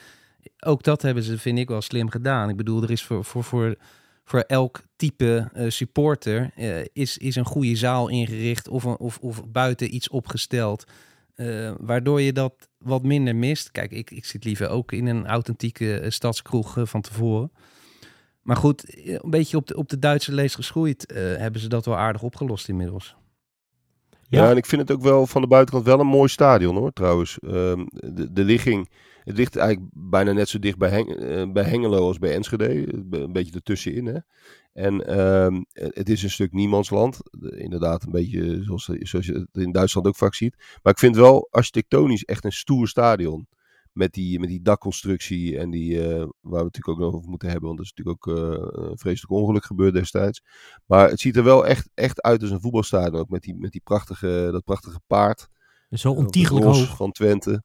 Ook 0.59 0.83
dat 0.83 1.01
hebben 1.01 1.23
ze, 1.23 1.37
vind 1.37 1.59
ik, 1.59 1.67
wel 1.67 1.81
slim 1.81 2.09
gedaan. 2.09 2.49
Ik 2.49 2.57
bedoel, 2.57 2.83
er 2.83 2.91
is 2.91 3.03
voor, 3.03 3.25
voor, 3.25 3.43
voor, 3.43 3.75
voor 4.23 4.39
elk 4.39 4.81
type 4.95 5.49
eh, 5.53 5.69
supporter 5.69 6.51
eh, 6.55 6.75
is, 6.93 7.17
is 7.17 7.35
een 7.35 7.45
goede 7.45 7.75
zaal 7.75 8.07
ingericht 8.07 8.67
of, 8.67 8.83
een, 8.83 8.97
of, 8.97 9.17
of 9.17 9.47
buiten 9.47 9.95
iets 9.95 10.09
opgesteld. 10.09 10.85
Eh, 11.37 11.73
waardoor 11.79 12.21
je 12.21 12.33
dat 12.33 12.69
wat 12.77 13.03
minder 13.03 13.35
mist. 13.35 13.71
Kijk, 13.71 13.91
ik, 13.91 14.11
ik 14.11 14.25
zit 14.25 14.43
liever 14.43 14.69
ook 14.69 14.91
in 14.91 15.05
een 15.05 15.27
authentieke 15.27 15.99
eh, 15.99 16.09
stadskroeg 16.09 16.77
eh, 16.77 16.85
van 16.85 17.01
tevoren. 17.01 17.51
Maar 18.41 18.55
goed, 18.55 18.97
een 19.05 19.29
beetje 19.29 19.57
op 19.57 19.67
de, 19.67 19.75
op 19.75 19.89
de 19.89 19.99
Duitse 19.99 20.33
lees 20.33 20.55
geschoeid 20.55 21.05
eh, 21.05 21.17
hebben 21.17 21.61
ze 21.61 21.67
dat 21.67 21.85
wel 21.85 21.97
aardig 21.97 22.21
opgelost 22.21 22.69
inmiddels. 22.69 23.15
Ja. 24.09 24.43
Ja. 24.43 24.49
en 24.49 24.57
ik 24.57 24.65
vind 24.65 24.81
het 24.81 24.91
ook 24.91 25.03
wel 25.03 25.27
van 25.27 25.41
de 25.41 25.47
buitenkant 25.47 25.85
wel 25.85 25.99
een 25.99 26.07
mooi 26.07 26.29
stadion 26.29 26.75
hoor, 26.75 26.93
trouwens. 26.93 27.39
Ehm, 27.39 27.85
de, 27.89 28.33
de 28.33 28.43
ligging, 28.43 28.89
het 29.27 29.37
ligt 29.37 29.55
eigenlijk 29.55 29.89
bijna 29.93 30.31
net 30.31 30.49
zo 30.49 30.59
dicht 30.59 30.77
bij, 30.77 30.89
Heng- 30.89 31.09
eh, 31.15 31.51
bij 31.51 31.63
Hengelo 31.63 32.07
als 32.07 32.17
bij 32.17 32.33
Enschede. 32.33 32.93
Een 33.09 33.31
beetje 33.33 33.53
ertussenin, 33.53 34.05
hè. 34.05 34.17
En 34.73 35.07
ehm, 35.07 35.61
het 35.73 36.09
is 36.09 36.23
een 36.23 36.29
stuk 36.29 36.51
niemandsland. 36.51 37.19
De- 37.31 37.57
Inderdaad, 37.57 38.03
een 38.05 38.11
beetje 38.11 38.63
zoals, 38.63 38.85
zoals 38.85 39.25
je 39.25 39.33
het 39.33 39.63
in 39.63 39.71
Duitsland 39.71 40.07
ook 40.07 40.15
vaak 40.15 40.35
ziet. 40.35 40.55
Maar 40.83 40.93
ik 40.93 40.99
vind 40.99 41.15
wel 41.15 41.47
architectonisch 41.51 42.23
echt 42.25 42.45
een 42.45 42.51
stoer 42.51 42.87
stadion. 42.87 43.47
Met 43.91 44.13
die, 44.13 44.39
met 44.39 44.49
die 44.49 44.61
dakconstructie 44.61 45.57
en 45.57 45.69
die, 45.69 46.01
eh, 46.01 46.07
waar 46.17 46.29
we 46.41 46.55
het 46.55 46.63
natuurlijk 46.63 46.87
ook 46.87 46.99
nog 46.99 47.13
over 47.13 47.29
moeten 47.29 47.49
hebben. 47.49 47.67
Want 47.67 47.79
er 47.79 47.85
is 47.85 47.93
natuurlijk 47.95 48.27
ook 48.27 48.37
eh, 48.37 48.89
een 48.89 48.97
vreselijk 48.97 49.31
ongeluk 49.33 49.65
gebeurd 49.65 49.93
destijds. 49.93 50.41
Maar 50.85 51.09
het 51.09 51.19
ziet 51.19 51.35
er 51.35 51.43
wel 51.43 51.67
echt, 51.67 51.89
echt 51.93 52.21
uit 52.21 52.41
als 52.41 52.51
een 52.51 52.61
voetbalstadion. 52.61 53.19
Ook 53.19 53.29
met, 53.29 53.41
die, 53.41 53.55
met 53.55 53.71
die 53.71 53.81
prachtige, 53.83 54.49
dat 54.51 54.63
prachtige 54.63 54.99
paard. 55.07 55.47
Zo 55.89 56.11
ontiegelijk 56.11 56.65
hoog. 56.65 56.95
van 56.95 57.11
Twente. 57.11 57.63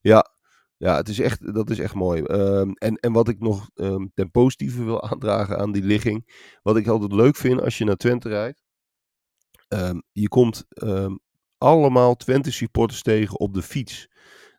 Ja, 0.00 0.36
ja 0.78 0.96
het 0.96 1.08
is 1.08 1.18
echt, 1.18 1.54
dat 1.54 1.70
is 1.70 1.78
echt 1.78 1.94
mooi. 1.94 2.22
Ehm, 2.22 2.70
en, 2.70 2.96
en 2.96 3.12
wat 3.12 3.28
ik 3.28 3.40
nog 3.40 3.70
ehm, 3.74 4.06
ten 4.14 4.30
positieve 4.30 4.84
wil 4.84 5.02
aandragen 5.10 5.58
aan 5.58 5.72
die 5.72 5.82
ligging. 5.82 6.46
Wat 6.62 6.76
ik 6.76 6.86
altijd 6.86 7.12
leuk 7.12 7.36
vind 7.36 7.60
als 7.62 7.78
je 7.78 7.84
naar 7.84 7.96
Twente 7.96 8.28
rijdt. 8.28 8.62
ehm, 9.68 9.98
je 10.12 10.28
komt 10.28 10.66
allemaal 11.58 12.16
Twente 12.16 12.52
supporters 12.52 13.02
tegen 13.02 13.38
op 13.40 13.54
de 13.54 13.62
fiets. 13.62 14.08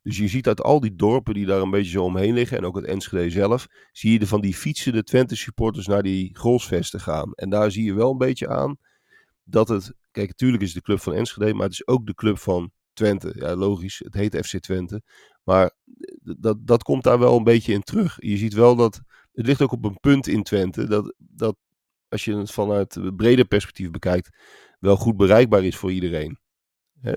Dus 0.02 0.18
je 0.18 0.28
ziet 0.28 0.48
uit 0.48 0.62
al 0.62 0.80
die 0.80 0.96
dorpen 0.96 1.34
die 1.34 1.46
daar 1.46 1.62
een 1.62 1.70
beetje 1.70 1.92
zo 1.92 2.04
omheen 2.04 2.34
liggen. 2.34 2.58
En 2.58 2.66
ook 2.66 2.76
het 2.76 2.86
Enschede 2.86 3.30
zelf. 3.30 3.68
Zie 3.92 4.12
je 4.12 4.20
er 4.20 4.28
van 4.28 4.42
die 4.42 4.56
fietsende 4.56 5.04
Twente 5.04 5.36
supporters 5.36 5.88
naar 5.88 6.04
die 6.04 6.38
goalsvesten 6.38 7.00
gaan. 7.00 7.34
En 7.34 7.50
daar 7.50 7.72
zie 7.72 7.84
je 7.84 7.94
wel 7.94 8.12
een 8.12 8.18
beetje 8.18 8.48
aan 8.48 8.78
dat 9.44 9.68
het... 9.68 9.94
Kijk, 10.12 10.28
natuurlijk 10.28 10.64
is 10.64 10.74
het 10.74 10.78
de 10.78 10.84
club 10.84 11.00
van 11.00 11.14
Enschede. 11.14 11.54
Maar 11.54 11.64
het 11.64 11.72
is 11.72 11.88
ook 11.88 12.06
de 12.06 12.14
club 12.14 12.38
van 12.38 12.72
Twente. 12.94 13.32
Ja, 13.36 13.56
logisch. 13.56 14.02
Het 14.04 14.14
heet 14.14 14.46
FC 14.46 14.60
Twente. 14.60 15.02
Maar 15.44 15.72
dat, 16.38 16.68
dat 16.68 16.84
komt 16.84 17.04
daar 17.04 17.20
wel 17.20 17.38
een 17.38 17.44
beetje 17.44 17.74
in 17.74 17.84
terug. 17.84 18.18
Je 18.20 18.38
ziet 18.38 18.54
wel 18.54 18.76
dat... 18.76 19.02
Het 19.32 19.46
ligt 19.46 19.62
ook 19.62 19.72
op 19.72 19.86
een 19.86 20.00
punt 20.00 20.28
in 20.28 20.44
Twente. 20.44 20.88
Dat, 20.88 21.14
dat 21.18 21.56
als 22.08 22.26
je 22.26 22.36
het 22.36 22.52
vanuit 22.52 22.96
een 22.96 23.16
breder 23.16 23.46
perspectief 23.46 23.92
bekijkt... 23.92 24.38
wel 24.80 24.96
goed 24.96 25.18
bereikbaar 25.18 25.64
is 25.64 25.76
voor 25.76 25.92
iedereen. 25.92 26.40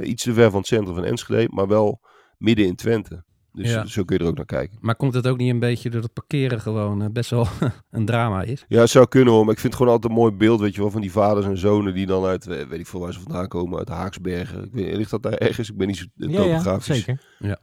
Iets 0.02 0.22
te 0.22 0.32
ver 0.32 0.50
van 0.50 0.58
het 0.58 0.68
centrum 0.68 0.94
van 0.94 1.04
Enschede. 1.04 1.52
Maar 1.52 1.68
wel 1.68 2.00
midden 2.37 2.66
in 2.66 2.76
Twente. 2.76 3.24
Dus 3.52 3.70
Ja. 3.70 3.86
zo 3.86 4.04
kun 4.04 4.16
je 4.16 4.22
er 4.22 4.28
ook 4.28 4.36
naar 4.36 4.44
kijken. 4.46 4.78
Maar 4.80 4.96
komt 4.96 5.14
het 5.14 5.26
ook 5.26 5.38
niet 5.38 5.50
een 5.50 5.58
beetje 5.58 5.90
door 5.90 6.02
het 6.02 6.12
parkeren 6.12 6.60
gewoon 6.60 7.02
eh, 7.02 7.08
best 7.10 7.30
wel 7.30 7.46
een 7.90 8.04
drama 8.04 8.42
is? 8.42 8.64
Ja, 8.68 8.80
het 8.80 8.90
zou 8.90 9.08
kunnen 9.08 9.32
hoor. 9.34 9.44
Maar 9.44 9.54
ik 9.54 9.60
vind 9.60 9.72
het 9.72 9.82
gewoon 9.82 9.92
altijd 9.96 10.12
een 10.12 10.18
mooi 10.18 10.32
beeld, 10.32 10.60
weet 10.60 10.74
je 10.74 10.80
wel, 10.80 10.90
van 10.90 11.00
die 11.00 11.12
vaders 11.12 11.46
en 11.46 11.58
zonen 11.58 11.94
die 11.94 12.06
dan 12.06 12.24
uit, 12.24 12.46
eh, 12.46 12.66
weet 12.66 12.78
ik 12.80 12.86
veel 12.86 13.00
waar 13.00 13.12
ze 13.12 13.20
vandaan 13.20 13.48
komen, 13.48 13.78
uit 13.78 13.88
Haaksbergen. 13.88 14.64
Ik 14.64 14.72
weet, 14.72 14.96
ligt 14.96 15.10
dat 15.10 15.22
daar 15.22 15.32
ergens? 15.32 15.70
Ik 15.70 15.76
ben 15.76 15.86
niet 15.86 15.96
zo 15.96 16.04
eh, 16.16 16.28
Ja, 16.32 16.42
ja, 16.44 16.56
topografisch 16.58 17.06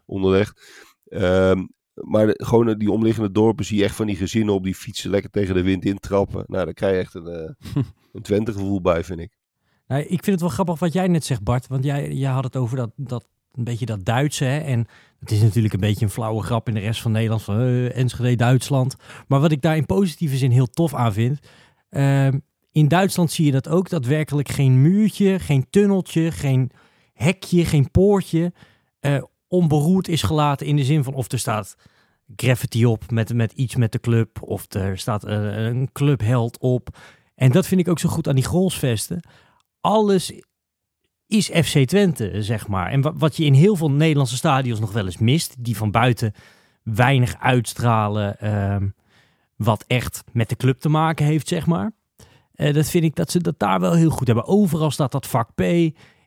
onderlegd. 0.06 0.62
Ehm, 1.06 1.66
maar 1.94 2.26
de- 2.28 2.44
gewoon 2.46 2.78
die 2.78 2.92
omliggende 2.92 3.32
dorpen 3.32 3.66
zie 3.66 3.78
je 3.78 3.84
echt 3.84 3.96
van 3.96 4.08
die 4.08 4.16
gezinnen 4.16 4.54
op 4.54 4.64
die 4.64 4.76
fietsen 4.76 5.10
lekker 5.10 5.30
tegen 5.30 5.56
de 5.56 5.64
wind 5.64 5.86
intrappen. 5.86 6.44
Nou, 6.48 6.66
daar 6.66 6.74
krijg 6.74 6.94
je 6.94 7.00
echt 7.00 7.14
een, 7.14 7.28
eh 7.28 7.52
een 8.14 8.22
Twente 8.22 8.52
gevoel 8.54 8.82
bij, 8.82 9.04
vind 9.04 9.20
ik. 9.20 9.38
Nou, 9.88 10.02
ik 10.02 10.08
vind 10.10 10.26
het 10.26 10.40
wel 10.42 10.50
grappig 10.50 10.80
wat 10.80 10.94
jij 10.94 11.08
net 11.08 11.26
zegt, 11.26 11.44
Bart. 11.44 11.68
Want 11.68 11.84
jij, 11.84 12.12
jij 12.12 12.32
had 12.32 12.44
het 12.44 12.56
over 12.56 12.78
dat, 12.78 12.92
dat, 12.96 13.26
een 13.52 13.64
beetje 13.64 13.86
dat 13.86 14.06
Duitse. 14.06 14.44
Hè? 14.46 14.58
En 14.60 14.88
het 15.20 15.32
is 15.32 15.42
natuurlijk 15.42 15.74
een 15.74 15.80
beetje 15.80 16.06
een 16.06 16.12
flauwe 16.12 16.44
grap 16.44 16.68
in 16.68 16.74
de 16.74 16.80
rest 16.80 17.02
van 17.02 17.12
Nederland. 17.12 17.42
Van 17.44 17.60
eh, 17.60 17.98
Enschede, 17.98 18.36
Duitsland. 18.36 18.96
Maar 19.28 19.40
wat 19.40 19.52
ik 19.52 19.62
daar 19.62 19.78
in 19.78 19.86
positieve 19.86 20.38
zin 20.38 20.52
heel 20.52 20.68
tof 20.68 20.94
aan 20.94 21.14
vind. 21.14 21.40
ehm, 21.90 22.40
in 22.72 22.88
Duitsland 22.88 23.32
zie 23.32 23.46
je 23.46 23.52
dat 23.52 23.68
ook. 23.68 23.90
Daadwerkelijk 23.90 24.50
geen 24.50 24.82
muurtje, 24.82 25.40
geen 25.40 25.68
tunneltje, 25.70 26.32
geen 26.32 26.72
hekje, 27.14 27.66
geen 27.66 27.92
poortje. 27.92 28.54
eh, 29.00 29.24
onberoerd 29.48 30.08
is 30.08 30.22
gelaten 30.22 30.68
in 30.68 30.76
de 30.76 30.84
zin 30.84 31.04
van 31.04 31.14
of 31.14 31.32
er 31.32 31.40
staat 31.40 31.76
graffiti 32.36 32.86
op 32.86 33.12
met, 33.12 33.34
met 33.34 33.52
iets 33.52 33.76
met 33.76 33.92
de 33.92 34.00
club. 34.00 34.42
Of 34.42 34.74
er 34.74 34.98
staat 34.98 35.24
eh, 35.24 35.66
een 35.66 35.90
clubheld 35.92 36.60
op. 36.60 36.98
En 37.36 37.52
dat 37.52 37.68
vind 37.68 37.82
ik 37.82 37.88
ook 37.88 38.00
zo 38.00 38.10
goed 38.10 38.28
aan 38.28 38.36
die 38.36 38.44
goalsvesten 38.46 39.22
alles 39.82 40.34
is 41.30 41.50
FC 41.54 41.78
Twente, 41.86 42.32
zeg 42.44 42.68
maar. 42.68 42.92
En 42.92 43.02
wa- 43.02 43.14
wat 43.14 43.38
je 43.38 43.46
in 43.46 43.54
heel 43.54 43.76
veel 43.76 43.92
Nederlandse 43.92 44.36
stadions 44.36 44.80
nog 44.80 44.92
wel 44.92 45.06
eens 45.06 45.18
mist, 45.18 45.56
die 45.60 45.78
van 45.78 45.92
buiten 45.92 46.34
weinig 46.84 47.36
uitstralen, 47.40 48.40
ehm, 48.40 48.88
wat 49.56 49.84
echt 49.88 50.24
met 50.32 50.50
de 50.50 50.56
club 50.56 50.80
te 50.80 50.90
maken 50.90 51.26
heeft, 51.26 51.48
zeg 51.48 51.66
maar. 51.66 51.92
Eh, 52.54 52.74
dat 52.74 52.90
vind 52.90 53.04
ik 53.04 53.16
dat 53.16 53.32
ze 53.32 53.40
dat 53.42 53.60
daar 53.60 53.80
wel 53.80 53.94
heel 53.94 54.10
goed 54.10 54.28
hebben. 54.28 54.46
Overal 54.48 54.92
staat 54.92 55.12
dat 55.12 55.28
vak 55.28 55.50
P. 55.56 55.62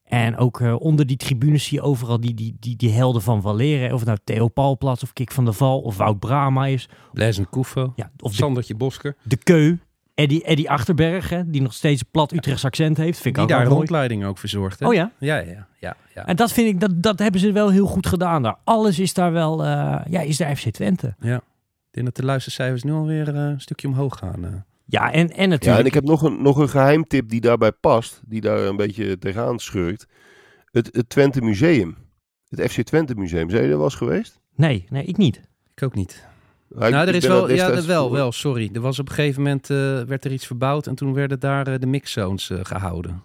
En 0.04 0.36
ook 0.36 0.60
eh, 0.60 0.74
onder 0.80 1.06
die 1.06 1.16
tribunes 1.16 1.64
zie 1.64 1.78
je 1.78 1.84
overal 1.84 2.20
die, 2.20 2.34
die, 2.34 2.56
die, 2.60 2.76
die 2.76 2.90
helden 2.90 3.22
van 3.22 3.42
Valeren. 3.42 3.92
Of 3.92 3.98
het 3.98 4.08
nou 4.08 4.18
Theo 4.24 4.48
Paulplaats 4.48 5.02
of 5.02 5.12
Kik 5.12 5.30
van 5.32 5.44
der 5.44 5.54
Val 5.54 5.80
of 5.80 5.96
Wout 5.96 6.18
Brama 6.18 6.66
is. 6.66 6.88
Blaise 7.12 7.44
Koefo, 7.44 7.92
Ja, 7.96 8.10
of 8.18 8.30
de, 8.30 8.36
Sandertje 8.36 8.74
Bosker, 8.74 9.16
de 9.22 9.36
Keu. 9.36 9.76
Eddie, 10.22 10.44
Eddie 10.44 10.70
Achterberg, 10.70 11.28
hè, 11.28 11.50
die 11.50 11.62
nog 11.62 11.72
steeds 11.74 12.02
plat 12.02 12.32
Utrechts 12.32 12.64
accent 12.64 12.96
heeft. 12.96 13.20
Vind 13.20 13.26
ik 13.26 13.34
die 13.34 13.42
ook 13.42 13.48
daar 13.48 13.66
rondleiding 13.66 14.24
ook 14.24 14.38
verzorgd. 14.38 14.80
Hè? 14.80 14.86
Oh 14.86 14.94
ja? 14.94 15.12
Ja, 15.18 15.36
ja, 15.36 15.66
ja. 15.80 15.96
ja. 16.14 16.26
En 16.26 16.36
dat 16.36 16.52
vind 16.52 16.68
ik, 16.68 16.80
dat, 16.80 17.02
dat 17.02 17.18
hebben 17.18 17.40
ze 17.40 17.52
wel 17.52 17.70
heel 17.70 17.86
goed 17.86 18.06
gedaan 18.06 18.42
daar. 18.42 18.56
Alles 18.64 18.98
is 18.98 19.14
daar 19.14 19.32
wel, 19.32 19.64
eh, 19.64 20.00
ja, 20.10 20.20
is 20.20 20.36
daar 20.36 20.56
FC 20.56 20.68
Twente. 20.70 21.14
Ik 21.20 21.40
denk 21.90 22.06
dat 22.06 22.16
de 22.16 22.24
luistercijfers 22.24 22.82
nu 22.82 22.92
alweer 22.92 23.28
eh, 23.28 23.34
een 23.34 23.60
stukje 23.60 23.88
omhoog 23.88 24.18
gaan. 24.18 24.44
eh. 24.44 24.50
Ja, 24.84 25.12
en, 25.12 25.30
en 25.30 25.42
Ja, 25.42 25.46
natuurlijk. 25.46 25.80
en 25.80 25.86
ik 25.86 25.94
heb 25.94 26.04
nog 26.04 26.22
een, 26.22 26.42
nog 26.42 26.56
een 26.56 26.68
geheimtip 26.68 27.28
die 27.28 27.40
daarbij 27.40 27.72
past, 27.72 28.20
die 28.26 28.40
daar 28.40 28.58
een 28.58 28.76
beetje 28.76 29.18
tegenaan 29.18 29.58
schurkt. 29.58 30.06
Het, 30.70 30.88
het 30.92 31.08
Twente 31.08 31.40
Museum. 31.40 31.96
Het 32.48 32.70
FC 32.72 32.82
Twente 32.82 33.14
Museum. 33.14 33.48
Zijn 33.50 33.50
jullie 33.50 33.70
er 33.70 33.76
wel 33.76 33.84
eens 33.84 33.94
geweest? 33.94 34.40
Nee, 34.54 34.84
nee, 34.88 35.04
ik 35.04 35.16
niet. 35.16 35.40
Ik 35.74 35.82
ook 35.82 35.94
niet. 35.94 36.26
Nou, 36.74 36.94
er 36.94 37.14
is 37.14 37.26
wel, 37.26 37.50
ja, 37.50 37.70
dat 37.70 37.84
wel, 37.84 38.12
wel, 38.12 38.32
sorry. 38.32 38.70
Er 38.72 38.80
was 38.80 38.98
op 38.98 39.08
een 39.08 39.14
gegeven 39.14 39.42
moment, 39.42 39.70
eh, 39.70 40.02
werd 40.02 40.24
er 40.24 40.32
iets 40.32 40.46
verbouwd 40.46 40.86
en 40.86 40.94
toen 40.94 41.14
werden 41.14 41.40
daar 41.40 41.66
eh, 41.66 41.78
de 41.78 41.86
mixzones 41.86 42.50
eh, 42.50 42.58
gehouden. 42.62 43.22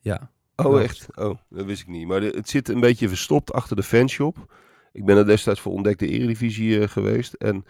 Ja. 0.00 0.30
Oh, 0.56 0.82
echt? 0.82 1.06
Oh, 1.14 1.34
dat 1.48 1.64
wist 1.66 1.80
ik 1.80 1.88
niet. 1.88 2.06
Maar 2.06 2.20
de- 2.20 2.32
het 2.36 2.48
zit 2.48 2.68
een 2.68 2.80
beetje 2.80 3.08
verstopt 3.08 3.52
achter 3.52 3.76
de 3.76 3.82
fanshop. 3.82 4.54
Ik 4.92 5.04
ben 5.04 5.16
er 5.16 5.26
destijds 5.26 5.60
voor 5.60 5.72
ontdekte 5.72 6.06
Eredivisie 6.08 6.88
geweest. 6.88 7.32
En 7.32 7.64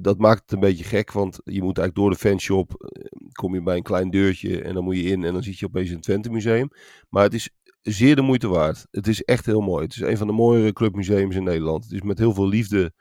dat 0.00 0.18
maakt 0.18 0.40
het 0.42 0.52
een 0.52 0.60
beetje 0.60 0.84
gek, 0.84 1.12
want 1.12 1.40
je 1.44 1.62
moet 1.62 1.78
eigenlijk 1.78 1.94
door 1.94 2.10
de 2.10 2.16
fanshop, 2.16 2.92
kom 3.32 3.54
je 3.54 3.62
bij 3.62 3.76
een 3.76 3.82
klein 3.82 4.10
deurtje 4.10 4.62
en 4.62 4.74
dan 4.74 4.84
moet 4.84 4.96
je 4.96 5.02
in 5.02 5.24
en 5.24 5.32
dan 5.32 5.42
zit 5.42 5.58
je 5.58 5.66
opeens 5.66 5.88
in 5.88 5.94
het 5.94 6.02
Twente 6.02 6.30
Museum. 6.30 6.68
Maar 7.08 7.22
het 7.22 7.34
is 7.34 7.48
zeer 7.82 8.16
de 8.16 8.22
moeite 8.22 8.48
waard. 8.48 8.86
Het 8.90 9.06
is 9.06 9.22
echt 9.22 9.46
heel 9.46 9.60
mooi. 9.60 9.84
Het 9.84 9.92
is 9.94 10.00
een 10.00 10.16
van 10.16 10.26
de 10.26 10.32
mooiere 10.32 10.72
clubmuseums 10.72 11.36
in 11.36 11.44
Nederland. 11.44 11.84
Het 11.84 11.92
is 11.92 12.02
met 12.02 12.18
heel 12.18 12.34
veel 12.34 12.48
liefde 12.48 12.92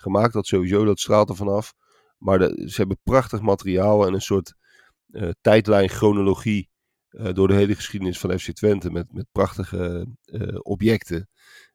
gemaakt, 0.00 0.32
dat 0.32 0.46
sowieso, 0.46 0.84
dat 0.84 1.00
straalt 1.00 1.28
er 1.28 1.36
vanaf. 1.36 1.74
Maar 2.18 2.40
ze 2.40 2.74
hebben 2.74 3.00
prachtig 3.02 3.40
materiaal 3.40 4.06
en 4.06 4.14
een 4.14 4.20
soort 4.20 4.54
eh, 5.10 5.28
tijdlijn, 5.40 5.88
chronologie 5.88 6.68
eh, 7.08 7.32
door 7.32 7.48
de 7.48 7.54
hele 7.54 7.74
geschiedenis 7.74 8.18
van 8.18 8.38
FC 8.38 8.52
Twente 8.52 8.90
met, 8.90 9.12
met 9.12 9.26
prachtige 9.32 10.06
eh, 10.24 10.58
objecten. 10.62 11.28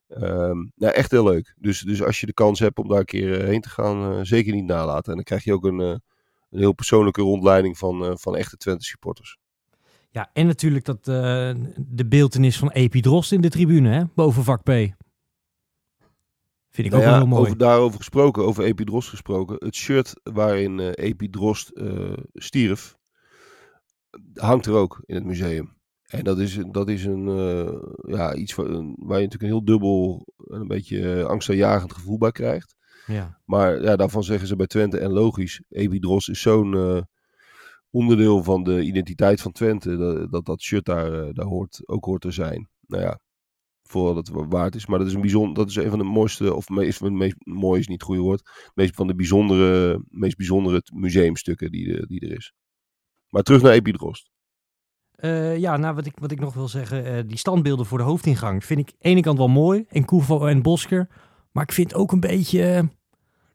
Ehm, 0.07 0.57
nou, 0.75 0.93
echt 0.93 1.11
heel 1.11 1.23
leuk. 1.23 1.55
Dus, 1.57 1.79
dus 1.79 2.03
als 2.03 2.19
je 2.19 2.25
de 2.25 2.33
kans 2.33 2.59
hebt 2.59 2.77
om 2.77 2.87
daar 2.87 2.99
een 2.99 3.05
keer 3.05 3.43
heen 3.43 3.61
te 3.61 3.69
gaan, 3.69 4.25
zeker 4.25 4.53
niet 4.53 4.65
nalaten. 4.65 5.09
En 5.09 5.15
dan 5.15 5.23
krijg 5.23 5.43
je 5.43 5.53
ook 5.53 5.65
een, 5.65 5.79
een 5.79 6.01
heel 6.49 6.73
persoonlijke 6.73 7.21
rondleiding 7.21 7.77
van, 7.77 8.19
van 8.19 8.35
echte 8.35 8.57
Twente 8.57 8.85
supporters. 8.85 9.37
Ja, 10.09 10.29
en 10.33 10.47
natuurlijk 10.47 10.85
dat, 10.85 11.03
de 11.75 12.05
beeltenis 12.09 12.57
van 12.57 12.71
Epi 12.71 13.01
Drost 13.01 13.31
in 13.31 13.41
de 13.41 13.49
tribune, 13.49 13.89
hè, 13.89 14.03
boven 14.15 14.43
vak 14.43 14.63
P. 14.63 14.95
Vind 16.75 16.87
ik 16.87 16.93
Nou 16.93 17.03
ook 17.03 17.09
ja, 17.09 17.17
wel 17.17 17.27
heel 17.27 17.35
mooi. 17.35 17.45
over, 17.45 17.57
daarover 17.57 17.97
gesproken, 17.97 18.45
over 18.45 18.63
Epidrost 18.63 19.09
gesproken. 19.09 19.55
Het 19.59 19.75
shirt 19.75 20.13
waarin 20.23 20.79
eh 20.79 21.05
Epidrost 21.09 21.69
eh 21.69 22.13
stierf, 22.33 22.95
hangt 24.33 24.65
er 24.65 24.73
ook 24.73 25.01
in 25.05 25.15
het 25.15 25.25
museum. 25.25 25.73
En 26.05 26.23
dat 26.23 26.39
is, 26.39 26.59
dat 26.71 26.89
is 26.89 27.05
een, 27.05 27.27
eh, 27.27 28.15
ja, 28.15 28.33
iets 28.33 28.55
waar, 28.55 28.67
waar 28.95 29.19
je 29.19 29.27
natuurlijk 29.27 29.41
een 29.41 29.47
heel 29.47 29.65
dubbel, 29.65 30.27
en 30.47 30.61
een 30.61 30.67
beetje 30.67 31.25
angstaanjagend 31.25 31.93
gevoel 31.93 32.17
bij 32.17 32.31
krijgt. 32.31 32.75
Ja. 33.07 33.39
Maar 33.45 33.81
ja, 33.81 33.95
daarvan 33.95 34.23
zeggen 34.23 34.47
ze 34.47 34.55
bij 34.55 34.67
Twente 34.67 34.97
en 34.99 35.11
logisch. 35.11 35.61
Epidros 35.69 36.27
is 36.27 36.41
zo'n 36.41 37.05
onderdeel 37.89 38.43
van 38.43 38.63
de 38.63 38.81
identiteit 38.81 39.41
van 39.41 39.51
Twente. 39.51 39.97
Dat 39.97 40.31
dat, 40.31 40.45
dat 40.45 40.61
shirt 40.61 40.85
daar, 40.85 41.33
daar 41.33 41.45
hoort, 41.45 41.81
ook 41.85 42.05
hoort 42.05 42.21
te 42.21 42.31
zijn. 42.31 42.69
Nou 42.87 43.03
ja, 43.03 43.19
vooral 43.89 44.13
dat 44.13 44.27
het 44.27 44.35
wa- 44.35 44.47
waard 44.47 44.75
is. 44.75 44.85
Maar 44.85 44.99
dat 44.99 45.07
is, 45.07 45.13
een 45.13 45.21
bijzonder, 45.21 45.53
dat 45.53 45.69
is 45.69 45.75
een 45.75 45.89
van 45.89 45.99
de 45.99 46.05
mooiste, 46.05 46.53
of 46.53 46.69
meest, 46.69 47.01
meest 47.01 47.35
mooi 47.45 47.79
is 47.79 47.87
niet 47.87 47.97
het 47.97 48.07
goede 48.07 48.21
woord. 48.21 48.71
Meest 48.73 48.95
van 48.95 49.07
de 49.07 49.15
bijzondere, 49.15 50.03
meest 50.09 50.37
bijzondere 50.37 50.81
museumstukken 50.93 51.71
die, 51.71 52.07
die 52.07 52.19
er 52.19 52.35
is. 52.37 52.53
Maar 53.29 53.43
terug 53.43 53.61
naar 53.61 53.71
Epidrost. 53.71 54.29
Eh, 55.11 55.57
ja, 55.57 55.77
nou, 55.77 55.95
wat 55.95 56.05
ik, 56.05 56.13
wat 56.19 56.31
ik 56.31 56.39
nog 56.39 56.53
wil 56.53 56.67
zeggen, 56.67 57.05
eh, 57.05 57.23
die 57.27 57.37
standbeelden 57.37 57.85
voor 57.85 57.97
de 57.97 58.03
hoofdingang 58.03 58.65
vind 58.65 58.79
ik 58.79 58.89
aan 58.89 58.95
de 58.99 59.09
ene 59.09 59.21
kant 59.21 59.37
wel 59.37 59.47
mooi. 59.47 59.85
En 59.89 60.05
Koevo 60.05 60.45
en 60.45 60.61
Bosker. 60.61 61.07
Maar 61.51 61.63
ik 61.63 61.71
vind 61.71 61.93
ook 61.93 62.11
een 62.11 62.19
beetje... 62.19 62.63
eh, 62.63 62.83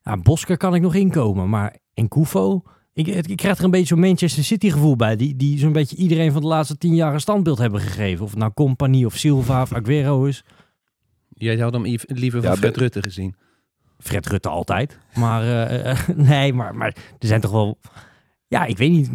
ja, 0.02 0.16
Bosker 0.16 0.56
kan 0.56 0.74
ik 0.74 0.82
nog 0.82 0.94
inkomen, 0.94 1.48
maar 1.48 1.78
en 1.94 2.08
Koevo... 2.08 2.62
Ik, 2.92 3.06
ik, 3.06 3.36
krijg 3.36 3.58
er 3.58 3.64
een 3.64 3.70
beetje 3.70 3.86
zo'n 3.86 4.00
Manchester 4.00 4.44
City 4.44 4.70
gevoel 4.70 4.96
bij. 4.96 5.16
Die, 5.16 5.36
die 5.36 5.58
zo'n 5.58 5.72
beetje 5.72 5.96
iedereen 5.96 6.32
van 6.32 6.40
de 6.40 6.46
laatste 6.46 6.78
tien 6.78 6.94
jaar 6.94 7.14
een 7.14 7.20
standbeeld 7.20 7.58
hebben 7.58 7.80
gegeven. 7.80 8.24
Of 8.24 8.30
het 8.30 8.38
nou 8.38 8.52
Compagnie 8.52 9.06
of 9.06 9.16
Silva 9.16 9.62
of 9.62 9.72
Aguero 9.72 10.24
is. 10.24 10.44
Jij 11.28 11.58
had 11.58 11.72
hem 11.72 11.82
liever 12.06 12.42
van 12.42 12.50
Ja, 12.50 12.56
Fred 12.56 12.76
Rutte 12.76 13.02
gezien. 13.02 13.34
Fred 13.98 14.26
Rutte 14.26 14.48
altijd. 14.48 14.98
Maar 15.14 15.42
eh, 15.42 15.90
eh, 15.90 16.08
nee, 16.30 16.52
maar, 16.52 16.74
maar 16.74 16.96
er 17.18 17.26
zijn 17.26 17.40
toch 17.40 17.50
wel... 17.50 17.78
Ja, 18.46 18.64
ik 18.64 18.78
weet 18.78 18.90
niet. 18.90 19.10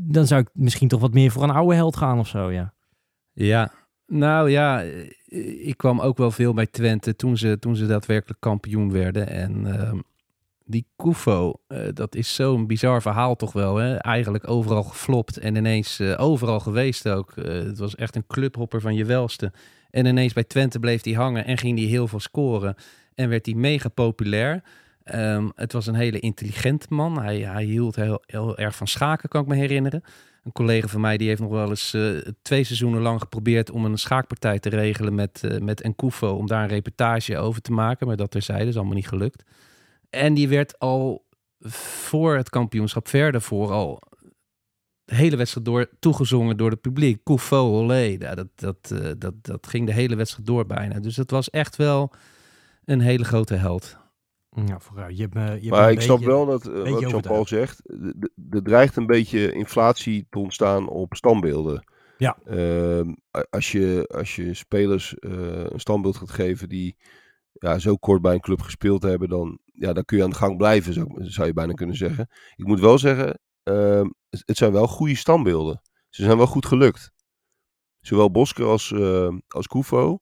Dan 0.00 0.26
zou 0.26 0.40
ik 0.40 0.48
misschien 0.52 0.88
toch 0.88 1.00
wat 1.00 1.12
meer 1.12 1.30
voor 1.30 1.42
een 1.42 1.50
oude 1.50 1.74
held 1.74 1.96
gaan 1.96 2.18
of 2.18 2.28
zo, 2.28 2.50
ja. 2.50 2.74
Ja, 3.32 3.72
nou 4.06 4.50
ja, 4.50 4.82
eh, 4.82 5.66
ik 5.66 5.76
kwam 5.76 6.00
ook 6.00 6.16
wel 6.16 6.30
veel 6.30 6.54
bij 6.54 6.66
Twente 6.66 7.16
toen 7.16 7.36
ze, 7.36 7.58
toen 7.58 7.76
ze 7.76 7.86
daadwerkelijk 7.86 8.40
kampioen 8.40 8.92
werden. 8.92 9.28
En 9.28 9.80
ehm, 9.80 9.98
die 10.68 10.86
Koufo, 10.96 11.60
eh, 11.66 11.78
dat 11.94 12.14
is 12.14 12.34
zo'n 12.34 12.66
bizar 12.66 13.02
verhaal 13.02 13.36
toch 13.36 13.52
wel. 13.52 13.76
Hè? 13.76 13.96
Eigenlijk 13.96 14.48
overal 14.48 14.82
geflopt 14.82 15.38
en 15.38 15.56
ineens 15.56 15.98
eh, 15.98 16.14
overal 16.20 16.60
geweest 16.60 17.08
ook. 17.08 17.36
Eh, 17.36 17.44
het 17.52 17.78
was 17.78 17.94
echt 17.94 18.16
een 18.16 18.26
clubhopper 18.26 18.80
van 18.80 18.94
je 18.94 19.04
welste. 19.04 19.52
En 19.90 20.06
ineens 20.06 20.32
bij 20.32 20.44
Twente 20.44 20.78
bleef 20.78 21.04
hij 21.04 21.12
hangen 21.12 21.44
en 21.44 21.58
ging 21.58 21.78
hij 21.78 21.88
heel 21.88 22.08
veel 22.08 22.20
scoren. 22.20 22.74
En 23.14 23.28
werd 23.28 23.46
hij 23.46 23.54
mega 23.54 23.88
populair. 23.88 24.62
Ehm, 25.02 25.48
het 25.54 25.72
was 25.72 25.86
een 25.86 25.94
hele 25.94 26.20
intelligente 26.20 26.86
man. 26.90 27.22
Hij, 27.22 27.38
hij 27.38 27.64
hield 27.64 27.96
heel, 27.96 28.58
erg 28.58 28.76
van 28.76 28.86
schaken, 28.86 29.28
kan 29.28 29.42
ik 29.42 29.48
me 29.48 29.54
herinneren. 29.54 30.02
Een 30.44 30.52
collega 30.52 30.88
van 30.88 31.00
mij 31.00 31.16
die 31.16 31.28
heeft 31.28 31.40
nog 31.40 31.50
wel 31.50 31.68
eens 31.68 31.96
twee 32.42 32.64
seizoenen 32.64 33.00
lang 33.00 33.20
geprobeerd 33.20 33.70
om 33.70 33.84
een 33.84 33.98
schaakpartij 33.98 34.58
te 34.58 34.68
regelen 34.68 35.14
met, 35.14 35.42
met 35.60 35.80
Enkufo. 35.80 36.34
Om 36.34 36.46
daar 36.46 36.62
een 36.62 36.68
reportage 36.68 37.38
over 37.38 37.60
te 37.60 37.72
maken. 37.72 38.06
Maar 38.06 38.16
dat 38.16 38.30
terzijde 38.30 38.66
is 38.68 38.76
allemaal 38.76 38.94
niet 38.94 39.08
gelukt. 39.08 39.44
En 40.10 40.34
die 40.34 40.48
werd 40.48 40.78
al 40.78 41.24
voor 41.68 42.36
het 42.36 42.50
kampioenschap 42.50 43.08
verder 43.08 43.40
voor 43.40 43.70
al 43.70 44.02
de 45.04 45.14
hele 45.14 45.36
wedstrijd 45.36 45.66
door 45.66 45.88
toegezongen 45.98 46.56
door 46.56 46.70
het 46.70 46.80
publiek. 46.80 47.24
Kufo, 47.24 47.56
olé. 47.56 48.16
Ja, 48.18 48.34
dat, 48.34 48.48
dat, 48.54 48.90
eh, 48.90 49.10
dat, 49.18 49.34
dat 49.42 49.66
ging 49.66 49.86
de 49.86 49.92
hele 49.92 50.16
wedstrijd 50.16 50.46
door 50.46 50.66
bijna. 50.66 51.00
Dus 51.00 51.16
het 51.16 51.30
was 51.30 51.50
echt 51.50 51.76
wel 51.76 52.12
een 52.84 53.00
hele 53.00 53.24
grote 53.24 53.54
held. 53.54 53.96
Ja, 54.66 54.80
vooruit. 54.80 55.16
Je 55.16 55.22
hebt 55.22 55.34
me, 55.34 55.40
je 55.44 55.48
hebt 55.48 55.62
me 55.62 55.70
Maar 55.70 55.90
ik 55.90 56.00
snap 56.00 56.16
beetje- 56.16 56.32
wel 56.32 56.46
dat, 56.46 56.66
eh, 56.66 56.90
wat 56.90 57.00
Jean-Paul 57.00 57.46
zegt. 57.46 57.82
Er 58.50 58.62
dreigt 58.62 58.96
een 58.96 59.06
beetje 59.06 59.52
inflatie 59.52 60.26
te 60.30 60.38
ontstaan 60.38 60.88
op 60.88 61.14
standbeelden. 61.14 61.84
Ja. 62.18 62.36
Ehm, 62.44 63.12
als, 63.50 63.72
je, 63.72 64.10
als 64.14 64.36
je 64.36 64.54
spelers 64.54 65.14
eh, 65.18 65.30
een 65.64 65.80
standbeeld 65.80 66.16
gaat 66.16 66.30
geven 66.30 66.68
die 66.68 66.96
ja, 67.52 67.78
zo 67.78 67.96
kort 67.96 68.22
bij 68.22 68.34
een 68.34 68.40
club 68.40 68.60
gespeeld 68.60 69.02
hebben, 69.02 69.28
dan, 69.28 69.58
ja, 69.78 69.92
dan 69.92 70.04
kun 70.04 70.16
je 70.16 70.22
aan 70.24 70.30
de 70.30 70.36
gang 70.36 70.56
blijven, 70.56 70.92
zou, 70.92 71.06
ik- 71.24 71.30
zou 71.32 71.46
je 71.46 71.52
bijna 71.52 71.72
kunnen 71.72 71.96
zeggen. 71.96 72.28
Ik 72.56 72.66
moet 72.66 72.80
wel 72.80 72.98
zeggen, 72.98 73.40
ehm, 73.62 74.06
het, 74.28 74.42
het 74.46 74.56
zijn 74.56 74.72
wel 74.72 74.86
goede 74.86 75.14
standbeelden. 75.16 75.80
Ze 76.08 76.22
zijn 76.24 76.36
wel 76.36 76.46
goed 76.46 76.66
gelukt. 76.66 77.10
Zowel 78.00 78.30
Bosker 78.30 78.64
als, 78.64 78.92
eh 78.92 79.28
als 79.48 79.66
Koufo. 79.66 80.18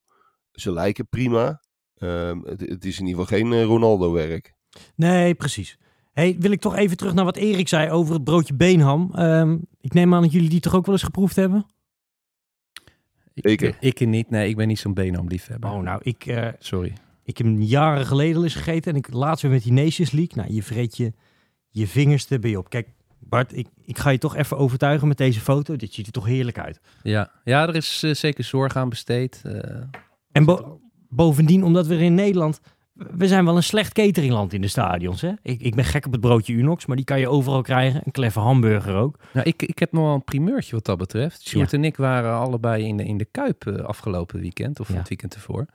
Ze 0.52 0.72
lijken 0.72 1.08
prima. 1.08 1.62
Ehm, 1.94 2.38
het, 2.40 2.60
het 2.60 2.84
is 2.84 2.98
in 3.00 3.06
ieder 3.06 3.24
geval 3.24 3.38
geen 3.38 3.52
eh, 3.52 3.64
Ronaldo-werk. 3.64 4.54
Nee, 4.96 5.34
precies. 5.34 5.78
Hey, 6.12 6.36
wil 6.38 6.50
ik 6.50 6.60
toch 6.60 6.76
even 6.76 6.96
terug 6.96 7.14
naar 7.14 7.24
wat 7.24 7.36
Erik 7.36 7.68
zei 7.68 7.90
over 7.90 8.14
het 8.14 8.24
broodje 8.24 8.54
beenham. 8.54 9.10
Ehm, 9.14 9.58
ik 9.80 9.92
neem 9.92 10.14
aan 10.14 10.22
dat 10.22 10.32
jullie 10.32 10.48
die 10.48 10.60
toch 10.60 10.74
ook 10.74 10.84
wel 10.86 10.94
eens 10.94 11.02
geproefd 11.04 11.36
hebben? 11.36 11.66
Ik, 13.34 13.48
Zeker. 13.48 13.76
ik 13.80 14.06
niet. 14.06 14.30
Nee, 14.30 14.48
ik 14.48 14.56
ben 14.56 14.68
niet 14.68 14.78
zo'n 14.78 14.94
beenhamliefhebber. 14.94 15.70
Oh, 15.70 15.80
nou, 15.82 16.00
ik, 16.02 16.26
eh, 16.26 16.48
Sorry. 16.58 16.92
Ik 17.24 17.38
heb 17.38 17.46
hem 17.46 17.60
jaren 17.62 18.06
geleden 18.06 18.36
al 18.36 18.42
eens 18.42 18.54
gegeten. 18.54 18.92
En 18.92 18.98
ik 18.98 19.12
laatst 19.12 19.42
weer 19.42 19.52
met 19.52 19.62
die 19.62 19.72
Nations 19.72 20.10
League. 20.10 20.36
Nou, 20.36 20.54
je 20.54 20.62
vreet 20.62 20.96
je, 20.96 21.12
je 21.70 21.86
vingers 21.86 22.30
er 22.30 22.38
bij 22.40 22.56
op. 22.56 22.68
Kijk, 22.70 22.88
Bart, 23.18 23.56
ik, 23.56 23.66
ik 23.84 23.98
ga 23.98 24.10
je 24.10 24.18
toch 24.18 24.36
even 24.36 24.56
overtuigen 24.58 25.08
met 25.08 25.16
deze 25.16 25.40
foto. 25.40 25.76
Dit 25.76 25.92
ziet 25.94 26.06
er 26.06 26.12
toch 26.12 26.26
heerlijk 26.26 26.58
uit. 26.58 26.80
Ja, 27.02 27.30
ja 27.44 27.68
er 27.68 27.74
is 27.76 28.02
eh, 28.02 28.14
zeker 28.14 28.44
zorg 28.44 28.76
aan 28.76 28.88
besteed. 28.88 29.40
Eh, 29.44 29.80
En 30.32 30.44
bo- 30.44 30.80
bovendien, 31.08 31.64
omdat 31.64 31.86
we 31.86 31.96
in 31.96 32.14
Nederland... 32.14 32.60
We 33.16 33.28
zijn 33.28 33.44
wel 33.44 33.56
een 33.56 33.62
slecht 33.62 33.92
cateringland 33.92 34.52
in 34.52 34.60
de 34.60 34.68
stadions. 34.68 35.20
Hè? 35.20 35.32
Ik, 35.42 35.60
ik 35.60 35.74
ben 35.74 35.84
gek 35.84 36.06
op 36.06 36.12
het 36.12 36.20
broodje 36.20 36.52
Unox, 36.52 36.86
maar 36.86 36.96
die 36.96 37.04
kan 37.04 37.20
je 37.20 37.28
overal 37.28 37.62
krijgen. 37.62 38.00
Een 38.04 38.12
kleffe 38.12 38.40
hamburger 38.40 38.94
ook. 38.94 39.18
Nou, 39.32 39.46
ik, 39.46 39.62
ik 39.62 39.78
heb 39.78 39.92
nog 39.92 40.04
wel 40.04 40.14
een 40.14 40.24
primeurtje 40.24 40.74
wat 40.74 40.84
dat 40.84 40.98
betreft. 40.98 41.42
Sjoerd 41.48 41.72
en 41.72 41.84
ik 41.84 41.96
waren 41.96 42.32
allebei 42.38 42.84
in 42.86 42.96
de, 42.96 43.04
in 43.04 43.16
de 43.18 43.24
Kuip 43.24 43.66
eh, 43.66 43.84
afgelopen 43.84 44.40
weekend, 44.40 44.80
of 44.80 44.88
Ja. 44.88 44.94
het 44.94 45.08
weekend 45.08 45.34
ervoor. 45.34 45.66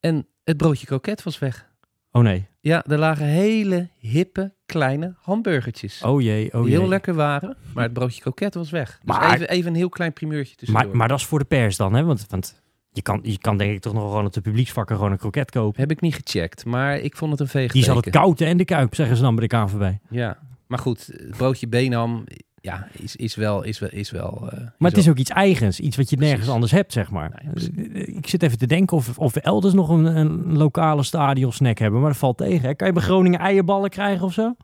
En 0.00 0.26
het 0.50 0.56
broodje 0.62 0.86
kroket 0.86 1.22
was 1.22 1.38
weg. 1.38 1.68
Oh 2.12 2.22
nee. 2.22 2.48
Ja, 2.60 2.84
er 2.86 2.98
lagen 2.98 3.26
hele 3.26 3.88
hippe 3.98 4.54
kleine 4.66 5.14
hamburgertjes. 5.22 6.02
Oh 6.02 6.22
jee, 6.22 6.46
oh 6.52 6.60
die 6.62 6.70
jee. 6.70 6.78
heel 6.80 6.88
lekker 6.88 7.14
waren, 7.14 7.56
maar 7.74 7.84
het 7.84 7.92
broodje 7.92 8.20
kroket 8.20 8.54
was 8.54 8.70
weg. 8.70 8.88
Dus 9.04 9.16
Maar- 9.16 9.34
even, 9.34 9.48
even 9.48 9.70
een 9.70 9.76
heel 9.76 9.88
klein 9.88 10.12
primeurtje 10.12 10.54
tussendoor. 10.56 10.86
Maar, 10.86 10.96
maar 10.96 11.08
dat 11.08 11.18
is 11.18 11.24
voor 11.26 11.38
de 11.38 11.44
pers 11.44 11.76
dan, 11.76 11.94
hè? 11.94 12.04
Want, 12.04 12.26
want 12.28 12.62
je, 12.92 13.02
kan, 13.02 13.20
je 13.22 13.38
kan 13.38 13.56
denk 13.56 13.72
ik 13.74 13.80
toch 13.80 13.92
nog 13.92 14.02
gewoon 14.02 14.26
op 14.26 14.32
de 14.32 14.40
publieksvakken 14.40 14.96
gewoon 14.96 15.12
een 15.12 15.18
kroket 15.18 15.50
kopen. 15.50 15.80
Heb 15.80 15.90
ik 15.90 16.00
niet 16.00 16.14
gecheckt, 16.14 16.64
maar 16.64 16.98
ik 16.98 17.16
vond 17.16 17.30
het 17.30 17.40
een 17.40 17.46
Die 17.46 17.54
veegteken. 17.60 17.86
zal 17.86 17.96
het 17.96 18.10
koud 18.10 18.40
en 18.40 18.56
de 18.56 18.64
kuip, 18.64 18.94
zeggen 18.94 19.16
ze 19.16 19.22
dan 19.22 19.34
bij 19.36 19.46
de 19.48 19.56
KNVB. 19.56 19.92
Ja, 20.10 20.38
maar 20.66 20.78
goed, 20.78 21.06
het 21.06 21.36
broodje 21.36 21.68
Benham 21.68 22.24
ja, 22.60 22.88
is, 22.92 23.16
is 23.16 23.34
wel... 23.34 23.62
Is 23.62 23.78
wel, 23.78 23.90
is 23.90 24.10
wel 24.10 24.48
eh, 24.50 24.58
Maar 24.78 24.90
het 24.90 24.98
is 24.98 25.08
ook 25.08 25.16
iets 25.16 25.30
eigens, 25.30 25.80
iets 25.80 25.96
wat 25.96 26.10
je 26.10 26.16
nergens 26.16 26.36
Precies. 26.36 26.54
anders 26.54 26.72
hebt, 26.72 26.92
zeg 26.92 27.10
maar. 27.10 27.30
Nee, 27.42 27.52
precies. 27.52 28.06
ik 28.16 28.26
zit 28.26 28.42
even 28.42 28.58
te 28.58 28.66
denken 28.66 28.96
of, 28.96 29.18
of 29.18 29.34
we 29.34 29.40
elders 29.40 29.74
nog 29.74 29.88
een, 29.88 30.04
een 30.04 30.56
lokale 30.56 31.02
stadionsnack 31.02 31.78
hebben, 31.78 32.00
maar 32.00 32.10
dat 32.10 32.18
valt 32.18 32.36
tegen. 32.36 32.68
Hè? 32.68 32.74
Kan 32.74 32.86
je 32.86 32.92
bij 32.92 33.02
Groningen 33.02 33.40
eierballen 33.40 33.90
krijgen 33.90 34.24
of 34.26 34.32
zo? 34.32 34.54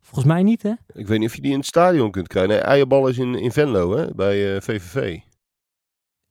Volgens 0.00 0.26
mij 0.26 0.42
niet, 0.42 0.62
hè? 0.62 0.72
Ik 0.92 1.06
weet 1.06 1.18
niet 1.18 1.28
of 1.28 1.34
je 1.34 1.40
die 1.42 1.52
in 1.52 1.58
het 1.58 1.66
stadion 1.66 2.10
kunt 2.10 2.28
krijgen. 2.28 2.50
Nee, 2.52 2.60
eierbal 2.60 3.08
is 3.08 3.18
in, 3.18 3.34
in 3.34 3.52
Venlo, 3.52 3.96
hè, 3.96 4.14
bij 4.14 4.54
eh, 4.54 4.60
VVV. 4.60 5.18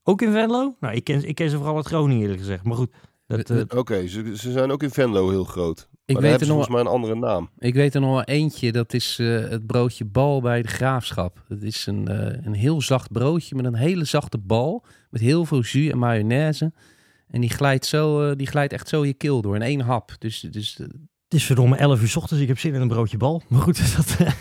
Ook 0.03 0.21
in 0.21 0.31
Venlo? 0.31 0.75
Nou, 0.79 0.95
ik 0.95 1.03
ken, 1.03 1.27
ik 1.27 1.35
ken 1.35 1.49
ze 1.49 1.57
vooral 1.57 1.75
uit 1.75 1.85
Groningen 1.85 2.21
eerlijk 2.21 2.39
gezegd. 2.39 2.63
Maar 2.63 2.75
goed, 2.75 2.91
eh, 3.27 3.61
Oké, 3.75 4.07
ze, 4.07 4.37
ze 4.37 4.51
zijn 4.51 4.71
ook 4.71 4.83
in 4.83 4.89
Venlo 4.89 5.29
heel 5.29 5.43
groot. 5.43 5.89
Ik 6.05 6.19
weet, 6.19 6.31
er 6.33 6.39
nog, 6.39 6.47
volgens 6.47 6.67
mij 6.67 6.79
een 6.79 6.87
andere 6.87 7.15
naam. 7.15 7.49
ik 7.57 7.73
weet 7.73 7.95
er 7.95 8.01
nog 8.01 8.11
wel 8.11 8.23
eentje, 8.23 8.71
dat 8.71 8.93
is 8.93 9.19
eh, 9.19 9.27
het 9.27 9.65
broodje 9.65 10.05
bal 10.05 10.41
bij 10.41 10.61
de 10.61 10.67
graafschap. 10.67 11.43
Het 11.47 11.63
is 11.63 11.85
een, 11.85 12.07
eh, 12.07 12.45
een 12.45 12.53
heel 12.53 12.81
zacht 12.81 13.11
broodje 13.11 13.55
met 13.55 13.65
een 13.65 13.75
hele 13.75 14.05
zachte 14.05 14.37
bal. 14.37 14.85
Met 15.09 15.21
heel 15.21 15.45
veel 15.45 15.61
jus 15.61 15.91
en 15.91 15.97
mayonaise. 15.97 16.71
En 17.27 17.41
die 17.41 17.49
glijdt, 17.49 17.85
zo, 17.85 18.29
eh, 18.29 18.35
die 18.35 18.47
glijdt 18.47 18.73
echt 18.73 18.87
zo 18.87 19.05
je 19.05 19.13
keel 19.13 19.41
door 19.41 19.55
in 19.55 19.61
één 19.61 19.79
hap. 19.79 20.15
Dus, 20.19 20.39
dus 20.39 20.77
het 20.77 21.33
is 21.33 21.43
verdomme 21.43 21.75
11 21.75 22.01
uur 22.01 22.07
's 22.07 22.15
ochtends, 22.15 22.41
ik 22.41 22.47
heb 22.47 22.59
zin 22.59 22.73
in 22.73 22.81
een 22.81 22.87
broodje 22.87 23.17
bal. 23.17 23.41
Maar 23.47 23.61
goed, 23.61 23.77
dat, 23.95 24.15
eh, 24.19 24.33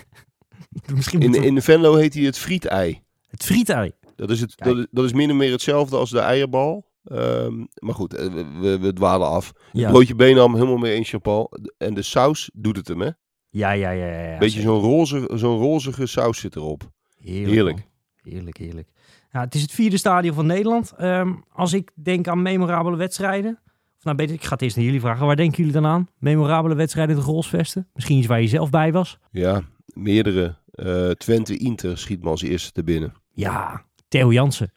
misschien 0.94 1.20
In, 1.20 1.34
in 1.34 1.62
Venlo 1.62 1.94
heet 1.94 2.14
hij 2.14 2.22
het 2.22 2.38
frietei. 2.38 3.02
het 3.26 3.44
frietei. 3.44 3.92
Dat 4.16 4.30
is, 4.30 4.40
het, 4.40 4.52
dat, 4.56 4.76
is, 4.76 4.86
dat 4.90 5.04
is 5.04 5.12
min 5.12 5.30
of 5.30 5.36
meer 5.36 5.50
hetzelfde 5.50 5.96
als 5.96 6.10
de 6.10 6.18
eierbal. 6.18 6.92
Ehm, 7.04 7.64
maar 7.74 7.94
goed, 7.94 8.14
eh, 8.14 8.26
we, 8.60 8.78
we, 8.78 8.92
dwalen 8.92 9.28
af. 9.28 9.52
Ja. 9.72 9.90
Broodje 9.90 10.14
Benham, 10.14 10.54
helemaal 10.54 10.76
mee 10.76 10.94
eens, 10.94 11.10
Jean-Paul. 11.10 11.52
En 11.78 11.94
de 11.94 12.02
saus 12.02 12.50
doet 12.54 12.76
het 12.76 12.88
hem, 12.88 13.00
hè? 13.00 13.10
Ja, 13.48 13.70
ja, 13.70 13.90
ja. 13.90 14.06
ja, 14.06 14.30
ja 14.30 14.38
Beetje 14.38 14.60
zo'n 14.60 14.80
roze, 14.80 15.30
zo'n 15.34 15.58
rozige 15.58 16.06
saus 16.06 16.38
zit 16.38 16.56
erop. 16.56 16.90
Heerlijk. 17.16 17.88
Heerlijk. 18.22 18.58
Heerlijk, 18.58 18.88
het 19.28 19.54
is 19.54 19.62
het 19.62 19.72
vierde 19.72 19.96
stadion 19.96 20.34
van 20.34 20.46
Nederland. 20.46 20.92
Ehm, 20.96 21.32
als 21.52 21.72
ik 21.72 21.90
denk 21.94 22.28
aan 22.28 22.42
memorabele 22.42 22.96
wedstrijden. 22.96 23.58
Of 23.98 24.04
nou, 24.04 24.16
beter, 24.16 24.34
ik 24.34 24.44
ga 24.44 24.52
het 24.52 24.62
eerst 24.62 24.76
naar 24.76 24.84
jullie 24.84 25.00
vragen. 25.00 25.26
Waar 25.26 25.36
denken 25.36 25.56
jullie 25.56 25.72
dan 25.72 25.86
aan? 25.86 26.08
Memorabele 26.18 26.74
wedstrijden 26.74 27.14
in 27.14 27.20
de 27.20 27.26
Golsvesten? 27.26 27.88
Misschien 27.94 28.18
iets 28.18 28.26
waar 28.26 28.40
je 28.40 28.48
zelf 28.48 28.70
bij 28.70 28.92
was? 28.92 29.18
Ja, 29.30 29.62
meerdere. 29.86 30.56
Eh, 30.70 31.10
Twente 31.10 31.56
Inter 31.56 31.98
schiet 31.98 32.22
me 32.22 32.28
als 32.28 32.42
eerste 32.42 32.72
te 32.72 32.84
binnen. 32.84 33.12
Ja, 33.32 33.84
Theo 34.08 34.32
Jansen. 34.32 34.72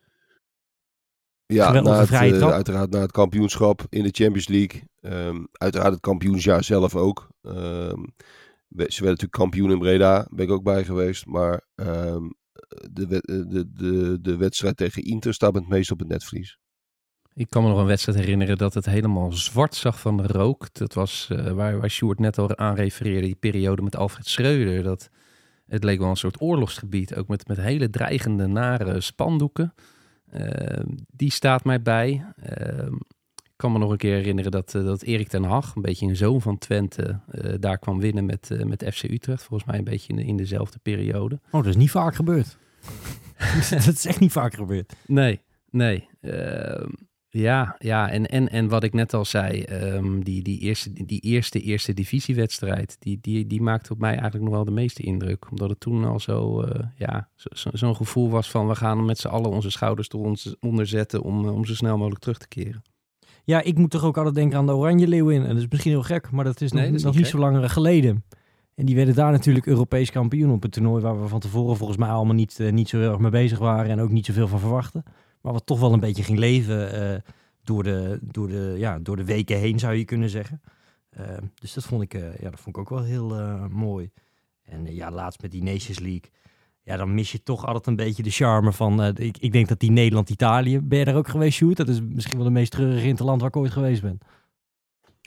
Ja, 1.48 1.66
Geweldige 1.66 1.93
na 1.95 2.00
het, 2.00 2.08
vrije 2.10 2.32
eh, 2.34 2.38
trap. 2.38 2.52
uiteraard 2.52 2.89
na 2.91 3.00
het 3.00 3.12
kampioenschap 3.12 3.86
in 3.89 4.04
de 4.04 4.10
Champions 4.12 4.48
League. 4.48 4.82
Ehm, 5.02 5.43
uiteraard 5.52 5.91
het 5.91 6.02
kampioensjaar 6.02 6.64
zelf 6.64 6.95
ook. 6.95 7.28
Ehm, 7.41 8.00
we- 8.68 8.86
ze 8.88 9.04
werden 9.04 9.04
natuurlijk 9.04 9.32
kampioen 9.32 9.72
in 9.72 9.80
Breda, 9.80 10.28
ben 10.30 10.45
ik 10.45 10.52
ook 10.52 10.64
bij 10.64 10.84
geweest. 10.84 11.26
Maar 11.26 11.66
ehm, 11.76 12.24
de, 12.91 13.04
eh, 13.04 13.20
de, 13.50 13.66
de, 13.74 14.18
de 14.22 14.36
wedstrijd 14.38 14.78
tegen 14.78 15.04
Inter 15.04 15.34
staat 15.34 15.56
het 15.56 15.68
meest 15.68 15.91
op 15.91 16.00
het 16.00 16.08
netvlies. 16.08 16.58
Ik 17.34 17.50
kan 17.50 17.64
me 17.64 17.70
nog 17.70 17.80
een 17.80 17.86
wedstrijd 17.86 18.18
herinneren 18.20 18.58
dat 18.58 18.74
het 18.74 18.86
helemaal 18.86 19.32
zwart 19.32 19.76
zag 19.76 20.00
van 20.00 20.18
de 20.18 20.28
rook. 20.28 20.74
Dat 20.74 20.93
was 20.93 21.28
eh, 21.32 21.52
waar, 21.52 21.80
waar 21.80 21.89
Sjoerd 21.89 22.20
net 22.20 22.38
al 22.38 22.58
aan 22.58 22.76
refereerde, 22.76 23.26
die 23.26 23.36
periode 23.36 23.82
met 23.82 23.95
Alfred 23.95 24.28
Schreuder. 24.28 24.84
Dat, 24.84 25.10
het 25.66 25.84
leek 25.84 26.00
wel 26.00 26.10
een 26.10 26.16
soort 26.16 26.41
oorlogsgebied, 26.41 27.16
ook 27.16 27.28
met, 27.28 27.48
met 27.48 27.58
hele 27.58 27.89
dreigende, 27.89 28.48
nare 28.48 29.02
spandoeken. 29.02 29.74
Eh, 30.32 30.84
die 31.11 31.32
staat 31.32 31.63
mij 31.63 31.82
bij. 31.82 32.25
Eh, 32.41 32.86
ik 33.36 33.63
kan 33.63 33.71
me 33.71 33.78
nog 33.80 33.91
een 33.91 33.97
keer 33.97 34.15
herinneren 34.15 34.51
dat, 34.51 34.75
eh, 34.75 34.84
dat 34.84 35.01
Erik 35.01 35.28
ten 35.28 35.43
Hag, 35.43 35.75
een 35.75 35.82
beetje 35.82 36.07
een 36.07 36.15
zoon 36.15 36.41
van 36.41 36.57
Twente, 36.57 37.19
eh, 37.32 37.53
daar 37.59 37.78
kwam 37.78 37.99
winnen 37.99 38.25
met, 38.25 38.51
eh, 38.51 38.63
met 38.63 38.84
FC 38.93 39.03
Utrecht. 39.03 39.43
Volgens 39.43 39.69
mij 39.69 39.78
een 39.78 39.84
beetje 39.86 40.09
in, 40.09 40.15
de- 40.15 40.25
in 40.25 40.38
dezelfde 40.38 40.80
periode. 40.82 41.36
Oh, 41.45 41.51
dat 41.51 41.65
is 41.65 41.75
niet 41.75 41.91
vaak 41.91 42.15
gebeurd. 42.15 42.57
dat 43.69 43.88
is 43.88 44.05
echt 44.05 44.19
niet 44.19 44.32
vaak 44.32 44.53
gebeurd. 44.53 44.93
Nee, 45.05 45.41
nee. 45.69 46.07
Ehm, 46.21 46.89
ja, 47.39 47.75
ja. 47.79 48.09
En, 48.09 48.25
en, 48.25 48.49
en 48.49 48.67
wat 48.69 48.83
ik 48.83 48.93
net 48.93 49.13
al 49.13 49.25
zei, 49.25 49.61
ehm, 49.61 50.19
die, 50.19 50.43
die, 50.43 50.59
eerste, 50.59 50.93
die 51.05 51.19
eerste, 51.21 51.59
eerste 51.61 51.93
divisiewedstrijd, 51.93 52.95
die, 52.99 53.17
die, 53.21 53.47
die 53.47 53.61
maakte 53.61 53.93
op 53.93 53.99
mij 53.99 54.11
eigenlijk 54.11 54.43
nog 54.43 54.53
wel 54.53 54.65
de 54.65 54.71
meeste 54.71 55.03
indruk. 55.03 55.51
Omdat 55.51 55.69
het 55.69 55.79
toen 55.79 56.05
al 56.05 56.19
zo, 56.19 56.61
eh, 56.61 56.85
ja, 56.97 57.29
zo- 57.35 57.49
zo- 57.55 57.69
zo'n 57.77 57.95
gevoel 57.95 58.29
was 58.29 58.51
van 58.51 58.67
we 58.67 58.75
gaan 58.75 59.05
met 59.05 59.17
z'n 59.17 59.27
allen 59.27 59.49
onze 59.51 59.69
schouders 59.69 60.09
eronder 60.59 60.88
zetten 60.88 61.21
om, 61.23 61.45
eh, 61.45 61.53
om 61.53 61.65
zo 61.65 61.73
snel 61.73 61.97
mogelijk 61.97 62.21
terug 62.21 62.38
te 62.38 62.47
keren. 62.47 62.81
Ja, 63.43 63.61
ik 63.61 63.77
moet 63.77 63.89
toch 63.91 64.03
ook 64.03 64.17
altijd 64.17 64.35
denken 64.35 64.57
aan 64.57 64.65
de 64.65 64.75
Oranje 64.75 65.07
Leeuwin. 65.07 65.41
En 65.41 65.47
dat 65.47 65.57
is 65.57 65.67
misschien 65.69 65.91
heel 65.91 66.03
gek, 66.03 66.31
maar 66.31 66.43
dat 66.45 66.61
is 66.61 66.71
nog, 66.71 66.79
Nee, 66.81 66.89
dat 66.89 66.97
is 66.99 67.03
nog 67.05 67.13
niet 67.13 67.21
niet 67.23 67.31
zo 67.31 67.39
lang 67.39 67.71
geleden. 67.71 68.23
En 68.75 68.85
die 68.85 68.95
werden 68.95 69.15
daar 69.15 69.31
natuurlijk 69.31 69.65
Europees 69.65 70.11
kampioen 70.11 70.51
op 70.51 70.63
een 70.63 70.69
toernooi 70.69 71.01
waar 71.03 71.21
we 71.21 71.27
van 71.27 71.39
tevoren 71.39 71.77
volgens 71.77 71.97
mij 71.97 72.09
allemaal 72.09 72.35
niet, 72.35 72.59
eh, 72.59 72.71
niet 72.71 72.89
zo 72.89 72.99
heel 72.99 73.09
erg 73.09 73.19
mee 73.19 73.31
bezig 73.31 73.59
waren 73.59 73.91
en 73.91 73.99
ook 73.99 74.11
niet 74.11 74.25
zoveel 74.25 74.47
van 74.47 74.59
verwachten. 74.59 75.03
Maar 75.48 75.56
wat 75.56 75.66
toch 75.66 75.80
wel 75.80 75.93
een 75.93 76.00
beetje 76.00 76.24
ging 76.24 76.38
leven 76.38 76.91
eh, 76.91 77.20
door, 77.64 77.84
de, 77.84 78.20
door, 78.22 78.48
de, 78.48 78.74
ja, 78.78 79.00
door 79.00 79.16
de 79.16 79.26
weken 79.26 79.58
heen, 79.58 79.80
zou 79.80 79.93
je 79.93 80.06
kunnen 80.06 80.30
zeggen. 80.30 80.62
Eh, 81.10 81.38
dus 81.60 81.74
dat 81.74 81.84
vond, 81.84 82.02
ik, 82.02 82.14
eh, 82.14 82.39
ja, 82.39 82.50
dat 82.50 82.60
vond 82.60 82.76
ik 82.76 82.78
ook 82.78 82.89
wel 82.89 83.04
heel 83.04 83.36
eh, 83.36 83.66
mooi. 83.66 84.10
En 84.64 84.95
ja, 84.95 85.12
laatst 85.12 85.41
met 85.41 85.52
die 85.52 85.64
Nations 85.64 86.00
League. 86.00 86.32
Ja, 86.84 86.98
dan 86.98 87.14
mis 87.14 87.32
je 87.32 87.43
toch 87.43 87.66
altijd 87.66 87.88
een 87.88 87.95
beetje 87.95 88.24
de 88.24 88.30
charme 88.30 88.74
van... 88.74 89.04
ik, 89.16 89.38
ik 89.38 89.52
denk 89.52 89.68
dat 89.68 89.80
die 89.80 89.91
Nederland-Italië... 89.91 90.80
Ben 90.82 91.00
je 91.00 91.06
daar 91.06 91.16
ook 91.16 91.28
geweest, 91.28 91.58
Sjoerd? 91.58 91.78
Dat 91.78 91.88
is 91.88 92.02
misschien 92.02 92.38
wel 92.38 92.48
de 92.48 92.54
meest 92.54 92.72
treurige 92.72 93.08
interland 93.08 93.41
waar 93.41 93.50
ik 93.50 93.56
ooit 93.56 93.72
geweest 93.72 94.02
ben. 94.02 94.20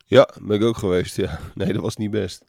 Ja, 0.07 0.29
ben 0.43 0.57
ik 0.57 0.64
ook 0.64 0.77
geweest. 0.77 1.16
Ja. 1.16 1.39
Nee, 1.55 1.73
dat 1.73 1.83
was 1.83 1.97
niet 1.97 2.11
best. 2.11 2.45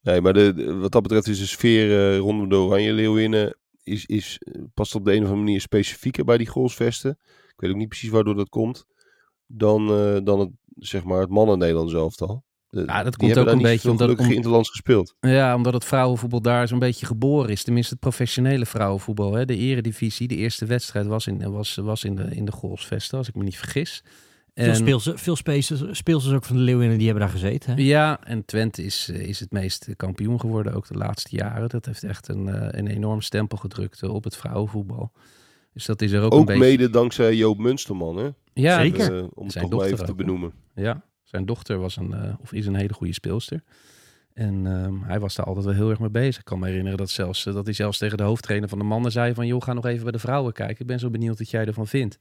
Nee, 0.00 0.20
maar 0.20 0.32
de, 0.32 0.74
wat 0.74 0.92
dat 0.92 1.02
betreft 1.02 1.26
is 1.26 1.38
de 1.38 1.46
sfeer 1.46 2.12
eh, 2.12 2.18
rondom 2.18 2.48
de 2.48 2.56
Oranje 2.56 2.92
Leeuwinnen 2.92 3.56
is, 3.84 4.06
is, 4.06 4.38
eh, 4.44 4.62
past 4.74 4.94
op 4.94 5.04
de 5.04 5.10
een 5.10 5.16
of 5.18 5.22
andere 5.24 5.42
manier 5.44 5.60
specifieker 5.60 6.24
bij 6.24 6.36
die 6.38 6.46
goalsvesten. 6.46 7.18
Ik 7.46 7.54
weet 7.56 7.70
ook 7.70 7.76
niet 7.76 7.88
precies 7.88 8.10
waardoor 8.10 8.34
dat 8.34 8.48
komt. 8.48 8.84
Dan, 9.46 9.88
eh, 9.90 10.16
dan 10.24 10.40
het, 10.40 10.50
zeg 10.76 11.04
maar, 11.04 11.20
het 11.20 11.30
mannen 11.30 11.58
Nederlands 11.58 11.94
elftal. 11.94 12.44
De, 12.68 12.82
Ja, 12.86 13.02
dat 13.02 13.18
die 13.18 13.28
komt 13.34 13.46
ook 13.46 13.52
een 13.54 13.62
beetje 13.62 13.90
omdat- 13.90 14.18
om- 14.18 14.30
interlands 14.30 14.70
gespeeld. 14.70 15.14
Ja, 15.20 15.54
omdat 15.54 15.72
het 15.72 15.84
vrouwenvoetbal 15.84 16.40
daar 16.42 16.68
zo'n 16.68 16.78
beetje 16.78 17.06
geboren 17.06 17.50
is. 17.50 17.62
Tenminste, 17.62 17.92
het 17.92 18.02
professionele 18.02 18.66
vrouwenvoetbal. 18.66 19.32
Hè. 19.32 19.44
De 19.44 19.56
eredivisie, 19.56 20.28
de 20.28 20.36
eerste 20.36 20.66
wedstrijd 20.66 21.06
was 21.06 21.26
in, 21.26 21.50
was, 21.50 21.74
was 21.74 22.04
in 22.04 22.14
de, 22.14 22.22
in 22.24 22.44
de 22.44 22.52
Golfsvesten, 22.52 23.18
als 23.18 23.28
ik 23.28 23.34
me 23.34 23.42
niet 23.44 23.58
vergis. 23.58 24.02
Veel, 24.54 24.66
En- 24.66 24.76
speelsters, 24.76 25.22
veel 25.22 25.36
speelsters, 25.92 26.34
ook 26.34 26.44
van 26.44 26.56
de 26.56 26.62
Leeuwinnen, 26.62 26.96
die 26.98 27.06
hebben 27.06 27.24
daar 27.24 27.34
gezeten. 27.34 27.74
Hè? 27.76 27.82
Ja, 27.82 28.20
en 28.24 28.44
Twente 28.44 28.84
is, 28.84 29.08
eh, 29.12 29.20
is 29.20 29.40
het 29.40 29.52
meest 29.52 29.88
kampioen 29.96 30.40
geworden, 30.40 30.74
ook 30.74 30.88
de 30.88 30.94
laatste 30.94 31.36
jaren. 31.36 31.68
Dat 31.68 31.86
heeft 31.86 32.04
echt 32.04 32.28
een, 32.28 32.48
eh, 32.48 32.68
een 32.80 32.86
enorm 32.86 33.20
stempel 33.20 33.58
gedrukt 33.58 34.02
eh, 34.02 34.14
op 34.14 34.24
het 34.24 34.36
vrouwenvoetbal. 34.36 35.12
Dus 35.72 35.84
dat 35.84 36.02
is 36.02 36.12
er 36.12 36.22
ook, 36.22 36.32
een 36.32 36.38
Ook 36.38 36.46
beetje... 36.46 36.62
mede 36.62 36.90
dankzij 36.90 37.34
Joop 37.34 37.58
Munsterman, 37.58 38.16
hè? 38.16 38.28
Ja, 38.52 38.80
Zeker. 38.80 39.28
Om 39.34 39.44
het 39.44 39.52
Zijn 39.52 39.68
toch 39.68 39.80
maar 39.80 39.88
even 39.88 40.04
te 40.04 40.10
ook, 40.10 40.16
benoemen. 40.16 40.52
Ja, 40.74 41.04
zijn 41.22 41.46
dochter 41.46 41.78
was 41.78 41.96
een, 41.96 42.12
eh, 42.12 42.34
of 42.40 42.52
is 42.52 42.66
een 42.66 42.74
hele 42.74 42.92
goede 42.94 43.12
speelster. 43.12 43.62
En 44.32 44.66
ehm, 44.66 45.02
hij 45.02 45.20
was 45.20 45.34
daar 45.34 45.46
altijd 45.46 45.64
wel 45.64 45.74
heel 45.74 45.90
erg 45.90 45.98
mee 45.98 46.10
bezig. 46.10 46.38
Ik 46.38 46.44
kan 46.44 46.58
me 46.58 46.66
herinneren 46.66 46.98
dat, 46.98 47.10
zelfs, 47.10 47.44
dat 47.44 47.64
hij 47.64 47.74
zelfs 47.74 47.98
tegen 47.98 48.16
de 48.16 48.22
hoofdtrainer 48.22 48.68
van 48.68 48.78
de 48.78 48.84
mannen 48.84 49.12
zei 49.12 49.34
van... 49.34 49.46
joh, 49.46 49.62
ga 49.62 49.72
nog 49.72 49.86
even 49.86 50.02
bij 50.02 50.12
de 50.12 50.18
vrouwen 50.18 50.52
kijken. 50.52 50.80
Ik 50.80 50.86
ben 50.86 50.98
zo 50.98 51.10
benieuwd 51.10 51.38
wat 51.38 51.50
jij 51.50 51.64
ervan 51.66 51.86
vindt. 51.86 52.18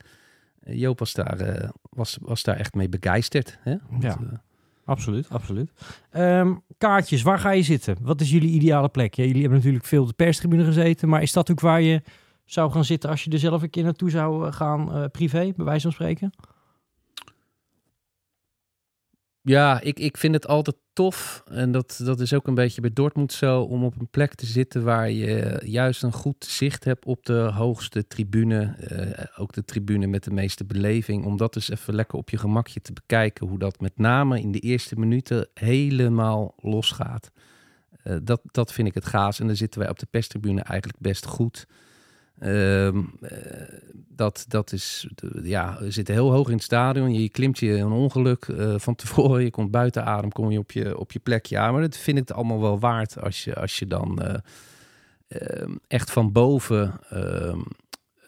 Eh, 0.63 0.79
Joop 0.79 0.99
was 0.99 1.13
daar, 1.13 1.39
eh, 1.39 1.69
was, 1.89 2.17
was 2.21 2.43
daar 2.43 2.55
echt 2.57 2.73
mee 2.73 2.89
begeisterd. 2.89 3.57
Hè? 3.61 3.75
Want, 3.89 4.03
Ja. 4.03 4.09
eh, 4.09 4.37
Absoluut, 4.85 5.29
absoluut. 5.29 5.71
Ehm, 6.11 6.53
kaartjes, 6.77 7.21
waar 7.21 7.39
ga 7.39 7.51
je 7.51 7.61
zitten? 7.63 7.95
Wat 8.01 8.21
is 8.21 8.29
jullie 8.31 8.49
ideale 8.49 8.89
plek? 8.89 9.13
Ja, 9.13 9.23
jullie 9.23 9.39
hebben 9.41 9.57
natuurlijk 9.59 9.85
veel 9.85 10.01
op 10.01 10.07
de 10.07 10.13
perstribune 10.13 10.63
gezeten, 10.63 11.09
maar 11.09 11.21
is 11.21 11.33
dat 11.33 11.51
ook 11.51 11.59
waar 11.59 11.81
je 11.81 12.01
zou 12.45 12.71
gaan 12.71 12.85
zitten 12.85 13.09
als 13.09 13.23
je 13.23 13.31
er 13.31 13.39
zelf 13.39 13.61
een 13.61 13.69
keer 13.69 13.83
naartoe 13.83 14.09
zou 14.09 14.51
gaan, 14.51 15.09
privé, 15.11 15.53
bij 15.55 15.65
wijze 15.65 15.81
van 15.81 15.91
spreken? 15.91 16.31
Ja, 19.45 19.81
ik, 19.81 19.99
ik 19.99 20.17
vind 20.17 20.33
het 20.33 20.47
altijd 20.47 20.75
tof. 20.93 21.43
En 21.51 21.71
dat, 21.71 22.01
dat 22.03 22.19
is 22.19 22.33
ook 22.33 22.47
een 22.47 22.55
beetje 22.55 22.81
bij 22.81 22.89
Dortmund 22.93 23.31
zo. 23.31 23.61
Om 23.61 23.83
op 23.83 23.99
een 23.99 24.07
plek 24.09 24.35
te 24.35 24.45
zitten 24.45 24.83
waar 24.83 25.09
je 25.11 25.61
juist 25.65 26.03
een 26.03 26.11
goed 26.13 26.45
zicht 26.45 26.83
hebt 26.83 27.05
op 27.05 27.25
de 27.25 27.33
hoogste 27.33 28.07
tribune. 28.07 28.75
eh, 28.77 29.25
ook 29.41 29.53
de 29.53 29.65
tribune 29.65 30.07
met 30.07 30.23
de 30.23 30.31
meeste 30.31 30.65
beleving. 30.65 31.25
Om 31.25 31.37
dat 31.37 31.53
dus 31.53 31.69
even 31.69 31.95
lekker 31.95 32.17
op 32.17 32.29
je 32.29 32.37
gemakje 32.37 32.81
te 32.81 32.93
bekijken. 32.93 33.47
Hoe 33.47 33.59
dat 33.59 33.79
met 33.79 33.97
name 33.97 34.39
in 34.39 34.51
de 34.51 34.59
eerste 34.59 34.99
minuten 34.99 35.47
helemaal 35.53 36.53
losgaat. 36.57 37.31
Eh, 38.03 38.17
dat, 38.23 38.41
dat 38.51 38.73
vind 38.73 38.87
ik 38.87 38.93
het 38.93 39.05
gaas. 39.05 39.39
En 39.39 39.47
dan 39.47 39.55
zitten 39.55 39.79
wij 39.79 39.89
op 39.89 39.99
de 39.99 40.07
perstribune 40.09 40.61
eigenlijk 40.61 40.99
best 41.01 41.25
goed. 41.25 41.67
Ehm, 42.43 43.03
eh, 43.21 43.83
dat, 44.15 44.45
dat 44.47 44.71
is, 44.71 45.07
ja, 45.43 45.77
zitten 45.81 46.13
heel 46.13 46.31
hoog 46.31 46.47
in 46.47 46.53
het 46.53 46.63
stadion. 46.63 47.13
Je 47.13 47.29
klimt 47.29 47.59
je 47.59 47.71
een 47.73 47.91
ongeluk 47.91 48.45
eh, 48.45 48.75
van 48.77 48.95
tevoren. 48.95 49.43
Je 49.43 49.51
komt 49.51 49.71
buiten 49.71 50.05
adem, 50.05 50.31
kom 50.31 50.51
je 50.51 50.59
op 50.59 50.71
je, 50.71 50.97
op 50.97 51.11
je 51.11 51.19
plekje 51.19 51.57
aan. 51.57 51.73
Maar 51.73 51.81
dat 51.81 51.97
vind 51.97 52.17
ik 52.17 52.27
het 52.27 52.37
allemaal 52.37 52.61
wel 52.61 52.79
waard 52.79 53.21
als 53.21 53.43
je, 53.43 53.55
als 53.55 53.79
je 53.79 53.87
dan 53.87 54.21
eh, 54.21 54.39
ehm, 55.27 55.75
echt 55.87 56.11
van 56.11 56.31
boven 56.31 56.99
ehm, 57.09 57.59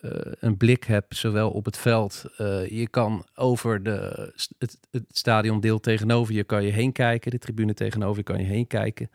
eh, 0.01 0.31
een 0.39 0.57
blik 0.57 0.83
hebt, 0.83 1.15
zowel 1.15 1.49
op 1.51 1.65
het 1.65 1.77
veld. 1.77 2.25
je 2.69 2.87
kan 2.89 3.25
over 3.35 3.83
de, 3.83 4.31
het, 4.57 4.79
het 4.91 5.03
stadiondeel 5.07 5.79
tegenover 5.79 6.33
je 6.33 6.43
kan 6.43 6.63
je 6.63 6.71
heen 6.71 6.91
kijken. 6.91 7.31
De 7.31 7.39
tribune 7.39 7.73
tegenover 7.73 8.17
je 8.17 8.23
kan 8.23 8.39
je 8.39 8.45
heen 8.45 8.67
kijken. 8.67 9.09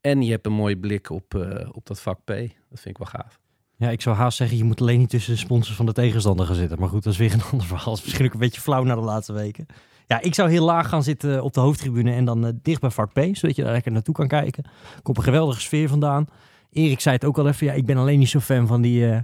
En 0.00 0.22
je 0.22 0.30
hebt 0.30 0.46
een 0.46 0.52
mooie 0.52 0.78
blik 0.78 1.10
op, 1.10 1.34
op 1.72 1.86
dat 1.86 2.00
vak 2.00 2.18
P. 2.24 2.26
Dat 2.26 2.80
vind 2.80 2.86
ik 2.86 2.98
wel 2.98 3.06
gaaf. 3.06 3.40
Ja, 3.78 3.90
ik 3.90 4.00
zou 4.00 4.16
haast 4.16 4.36
zeggen, 4.36 4.56
je 4.56 4.64
moet 4.64 4.80
alleen 4.80 4.98
niet 4.98 5.10
tussen 5.10 5.32
de 5.32 5.38
sponsors 5.38 5.76
van 5.76 5.86
de 5.86 5.92
tegenstander 5.92 6.46
gaan 6.46 6.54
zitten. 6.54 6.78
Maar 6.78 6.88
goed, 6.88 7.02
dat 7.02 7.12
is 7.12 7.18
weer 7.18 7.32
een 7.32 7.42
ander 7.52 7.66
verhaal. 7.66 7.84
Dat 7.84 7.98
is 7.98 8.04
misschien 8.04 8.26
ook 8.26 8.32
een 8.32 8.38
beetje 8.38 8.60
flauw 8.60 8.82
na 8.82 8.94
de 8.94 9.00
laatste 9.00 9.32
weken. 9.32 9.66
Ja, 10.06 10.20
ik 10.20 10.34
zou 10.34 10.50
heel 10.50 10.64
laag 10.64 10.88
gaan 10.88 11.02
zitten 11.02 11.42
op 11.42 11.52
de 11.52 11.60
hoofdtribune 11.60 12.12
en 12.12 12.24
dan 12.24 12.46
eh, 12.46 12.52
dicht 12.62 12.80
bij 12.80 12.90
vak 12.90 13.12
P, 13.12 13.18
zodat 13.32 13.56
je 13.56 13.62
daar 13.62 13.72
lekker 13.72 13.92
naartoe 13.92 14.14
kan 14.14 14.28
kijken. 14.28 14.64
Komt 15.02 15.16
een 15.16 15.22
geweldige 15.22 15.60
sfeer 15.60 15.88
vandaan. 15.88 16.26
Erik 16.70 17.00
zei 17.00 17.14
het 17.14 17.24
ook 17.24 17.38
al 17.38 17.48
even, 17.48 17.66
ja, 17.66 17.72
ik 17.72 17.86
ben 17.86 17.96
alleen 17.96 18.18
niet 18.18 18.28
zo 18.28 18.40
fan 18.40 18.66
van 18.66 18.82
die, 18.82 19.10
eh, 19.10 19.20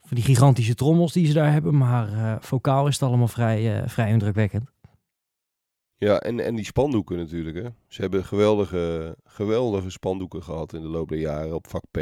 van 0.00 0.16
die 0.16 0.24
gigantische 0.24 0.74
trommels 0.74 1.12
die 1.12 1.26
ze 1.26 1.32
daar 1.32 1.52
hebben. 1.52 1.76
Maar 1.76 2.12
eh 2.12 2.36
vocaal 2.40 2.86
is 2.86 2.94
het 2.94 3.02
allemaal 3.02 3.28
vrij, 3.28 3.88
vrij 3.88 4.10
indrukwekkend. 4.10 4.70
Ja, 5.98 6.18
en, 6.18 6.40
en 6.40 6.54
die 6.54 6.64
spandoeken 6.64 7.16
natuurlijk. 7.16 7.56
Hè. 7.56 7.68
Ze 7.88 8.00
hebben 8.00 8.24
geweldige, 8.24 9.16
geweldige 9.24 9.90
spandoeken 9.90 10.42
gehad 10.42 10.72
in 10.72 10.80
de 10.80 10.88
loop 10.88 11.08
der 11.08 11.18
jaren 11.18 11.54
op 11.54 11.66
vak 11.68 11.84
P. 11.90 11.98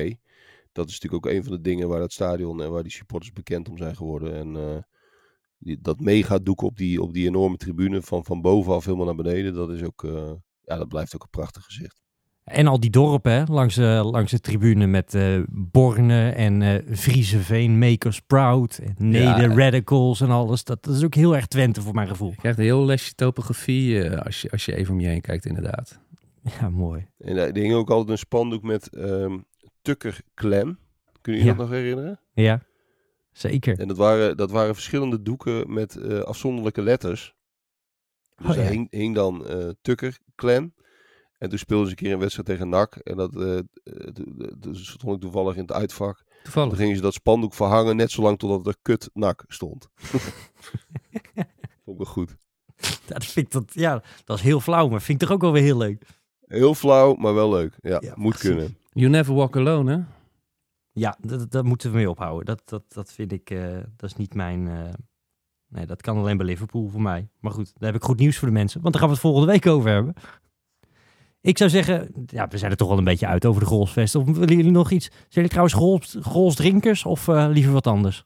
Dat 0.75 0.89
is 0.89 1.01
natuurlijk 1.01 1.27
ook 1.27 1.33
een 1.33 1.45
van 1.45 1.53
de 1.53 1.61
dingen 1.61 1.89
waar 1.89 2.01
het 2.01 2.13
stadion 2.13 2.63
en 2.63 2.71
waar 2.71 2.83
die 2.83 2.93
supporters 2.93 3.33
bekend 3.33 3.69
om 3.69 3.77
zijn 3.77 3.97
geworden. 3.97 4.35
En 4.35 4.57
eh, 4.57 4.83
die, 5.59 5.79
dat 5.81 6.01
megadoek 6.01 6.63
op 6.63 6.77
die, 6.77 7.03
op 7.03 7.13
die 7.13 7.27
enorme 7.27 7.57
tribune 7.57 8.03
van, 8.03 8.25
van 8.25 8.41
bovenaf 8.41 8.85
helemaal 8.85 9.07
naar 9.07 9.15
beneden, 9.15 9.55
dat 9.55 9.71
is 9.71 9.83
ook, 9.83 10.05
eh, 10.05 10.33
ja, 10.61 10.77
dat 10.77 10.89
blijft 10.89 11.15
ook 11.15 11.23
een 11.23 11.29
prachtig 11.31 11.65
gezicht. 11.65 12.03
En 12.45 12.67
al 12.67 12.81
die 12.81 12.91
dorpen 12.91 13.33
hè, 13.33 13.45
langs, 13.45 13.75
de, 13.75 14.09
langs 14.13 14.31
de 14.31 14.41
tribune 14.41 14.87
met 14.87 15.15
eh 15.15 15.41
Borne 15.49 16.31
en 16.31 16.63
eh 16.63 16.83
Vriezeveen, 16.89 17.79
Makers 17.79 18.21
Proud, 18.21 18.79
en 18.79 18.95
Neder, 18.99 19.51
Ja. 19.51 19.55
Radicals 19.55 20.21
en 20.21 20.31
alles. 20.31 20.65
Dat, 20.65 20.85
dat 20.85 20.95
is 20.95 21.05
ook 21.05 21.15
heel 21.15 21.37
erg 21.37 21.47
Twente 21.47 21.83
voor 21.83 21.95
mijn 21.95 22.09
gevoel. 22.09 22.31
Je 22.31 22.37
krijgt 22.37 22.59
een 22.59 22.65
heel 22.65 22.85
lesje 22.85 23.15
topografie 23.15 24.03
eh, 24.03 24.25
als, 24.25 24.43
je, 24.43 24.51
als 24.51 24.65
je 24.65 24.77
even 24.77 24.93
om 24.95 25.01
je 25.01 25.07
heen 25.07 25.21
kijkt, 25.21 25.47
inderdaad. 25.47 26.01
Ja, 26.61 26.71
mooi. 26.71 27.07
En 27.19 27.37
eh, 27.37 27.47
er 27.47 27.57
hing 27.57 27.75
ook 27.75 27.91
altijd 27.91 28.11
een 28.11 28.19
spandoek 28.19 28.63
met 28.63 28.89
ehm 28.89 29.39
Tukker 29.85 30.21
Clan. 30.35 30.79
Kun 31.21 31.33
je 31.33 31.39
je 31.39 31.45
Ja. 31.45 31.51
dat 31.51 31.61
nog 31.61 31.71
herinneren? 31.71 32.21
Ja, 32.33 32.63
zeker. 33.33 33.79
En 33.79 33.89
dat 33.89 33.97
waren, 33.97 34.37
dat 34.37 34.51
waren 34.51 34.75
verschillende 34.75 35.23
doeken 35.23 35.73
met 35.73 35.97
eh, 35.97 36.19
afzonderlijke 36.21 36.83
letters. 36.83 37.35
Dus 38.37 38.47
Oh, 38.49 38.55
daar 38.57 38.67
hing, 38.71 38.87
hing 38.91 39.15
dan 39.15 39.47
eh 39.47 39.69
Tukker 39.83 40.19
Clan. 40.35 40.73
En 41.39 41.49
toen 41.49 41.59
speelden 41.59 41.87
ze 41.87 41.91
een 41.93 41.99
keer 41.99 42.13
een 42.13 42.19
wedstrijd 42.19 42.49
tegen 42.49 42.69
NAC. 42.69 42.95
En 42.97 43.17
dat 43.17 43.37
eh, 43.37 43.59
eh, 43.59 43.65
toen- 44.13 44.57
toen 44.61 44.75
stond 44.77 45.15
ik 45.15 45.21
toevallig 45.21 45.55
in 45.55 45.61
het 45.63 45.73
uitvak. 45.73 46.25
Toevallig. 46.43 46.77
gingen 46.77 46.97
ze 46.97 47.03
dat 47.03 47.15
spandoek 47.15 47.55
verhangen 47.55 47.97
net 47.97 48.11
zolang 48.11 48.39
totdat 48.39 48.67
er 48.67 48.77
kut 48.83 49.11
NAC 49.13 49.45
stond. 49.49 49.89
Vond 51.85 52.01
ik 52.01 52.05
wel 52.05 52.13
goed. 52.13 52.37
dat 53.07 53.25
vind 53.25 53.47
ik 53.47 53.53
dat, 53.53 53.65
ja, 53.75 54.03
dat 54.25 54.37
is 54.39 54.43
heel 54.45 54.61
flauw, 54.61 54.89
maar 54.89 55.03
vind 55.03 55.23
ik 55.23 55.27
toch 55.29 55.37
ook 55.37 55.43
wel 55.43 55.53
weer 55.53 55.63
heel 55.63 55.77
leuk. 55.79 56.03
Heel 56.47 56.75
flauw, 56.75 57.15
maar 57.15 57.35
wel 57.35 57.51
leuk. 57.51 57.75
Ja, 57.81 57.99
Ja, 58.01 58.13
moet 58.17 58.33
precies. 58.33 58.49
kunnen. 58.49 58.77
You 58.95 59.11
never 59.11 59.35
walk 59.35 59.57
alone, 59.57 59.93
hè? 59.97 60.03
Ja, 60.93 61.17
dat, 61.21 61.51
dat 61.51 61.65
moeten 61.65 61.91
we 61.91 61.97
mee 61.97 62.11
ophouden. 62.11 62.45
Dat, 62.45 62.63
dat, 62.65 62.83
dat 62.93 63.13
vind 63.13 63.33
ik, 63.33 63.51
eh, 63.51 63.77
dat 63.97 64.11
is 64.11 64.17
niet 64.17 64.35
mijn... 64.35 64.69
eh, 64.69 64.93
nee, 65.69 65.87
dat 65.87 66.03
kan 66.03 66.17
alleen 66.17 66.37
bij 66.37 66.47
Liverpool 66.47 66.89
voor 66.89 67.03
mij. 67.03 67.29
Maar 67.41 67.53
goed, 67.53 67.73
daar 67.75 67.93
heb 67.93 68.01
ik 68.01 68.07
goed 68.07 68.19
nieuws 68.19 68.39
voor 68.39 68.49
de 68.49 68.55
mensen. 68.55 68.81
Want 68.81 68.93
daar 68.93 69.03
gaan 69.03 69.11
we 69.11 69.17
het 69.17 69.27
volgende 69.27 69.53
week 69.53 69.67
over 69.67 69.91
hebben. 69.91 70.15
Ik 71.41 71.59
zou 71.59 71.71
zeggen, 71.71 72.13
ja, 72.27 72.49
we 72.49 72.59
zijn 72.59 72.71
er 72.71 72.77
toch 72.77 72.89
wel 72.89 72.99
een 72.99 73.05
beetje 73.05 73.27
uit 73.27 73.47
over 73.47 73.61
de 73.61 73.67
golfsvesten. 73.67 74.21
Of 74.21 74.27
willen 74.27 74.57
jullie 74.57 74.71
nog 74.71 74.91
iets? 74.91 75.07
Zijn 75.07 75.29
jullie 75.29 75.49
trouwens 75.49 75.75
golf, 75.77 76.15
golfsdrinkers 76.23 77.05
of 77.05 77.29
eh, 77.29 77.47
liever 77.51 77.73
wat 77.73 77.87
anders? 77.87 78.23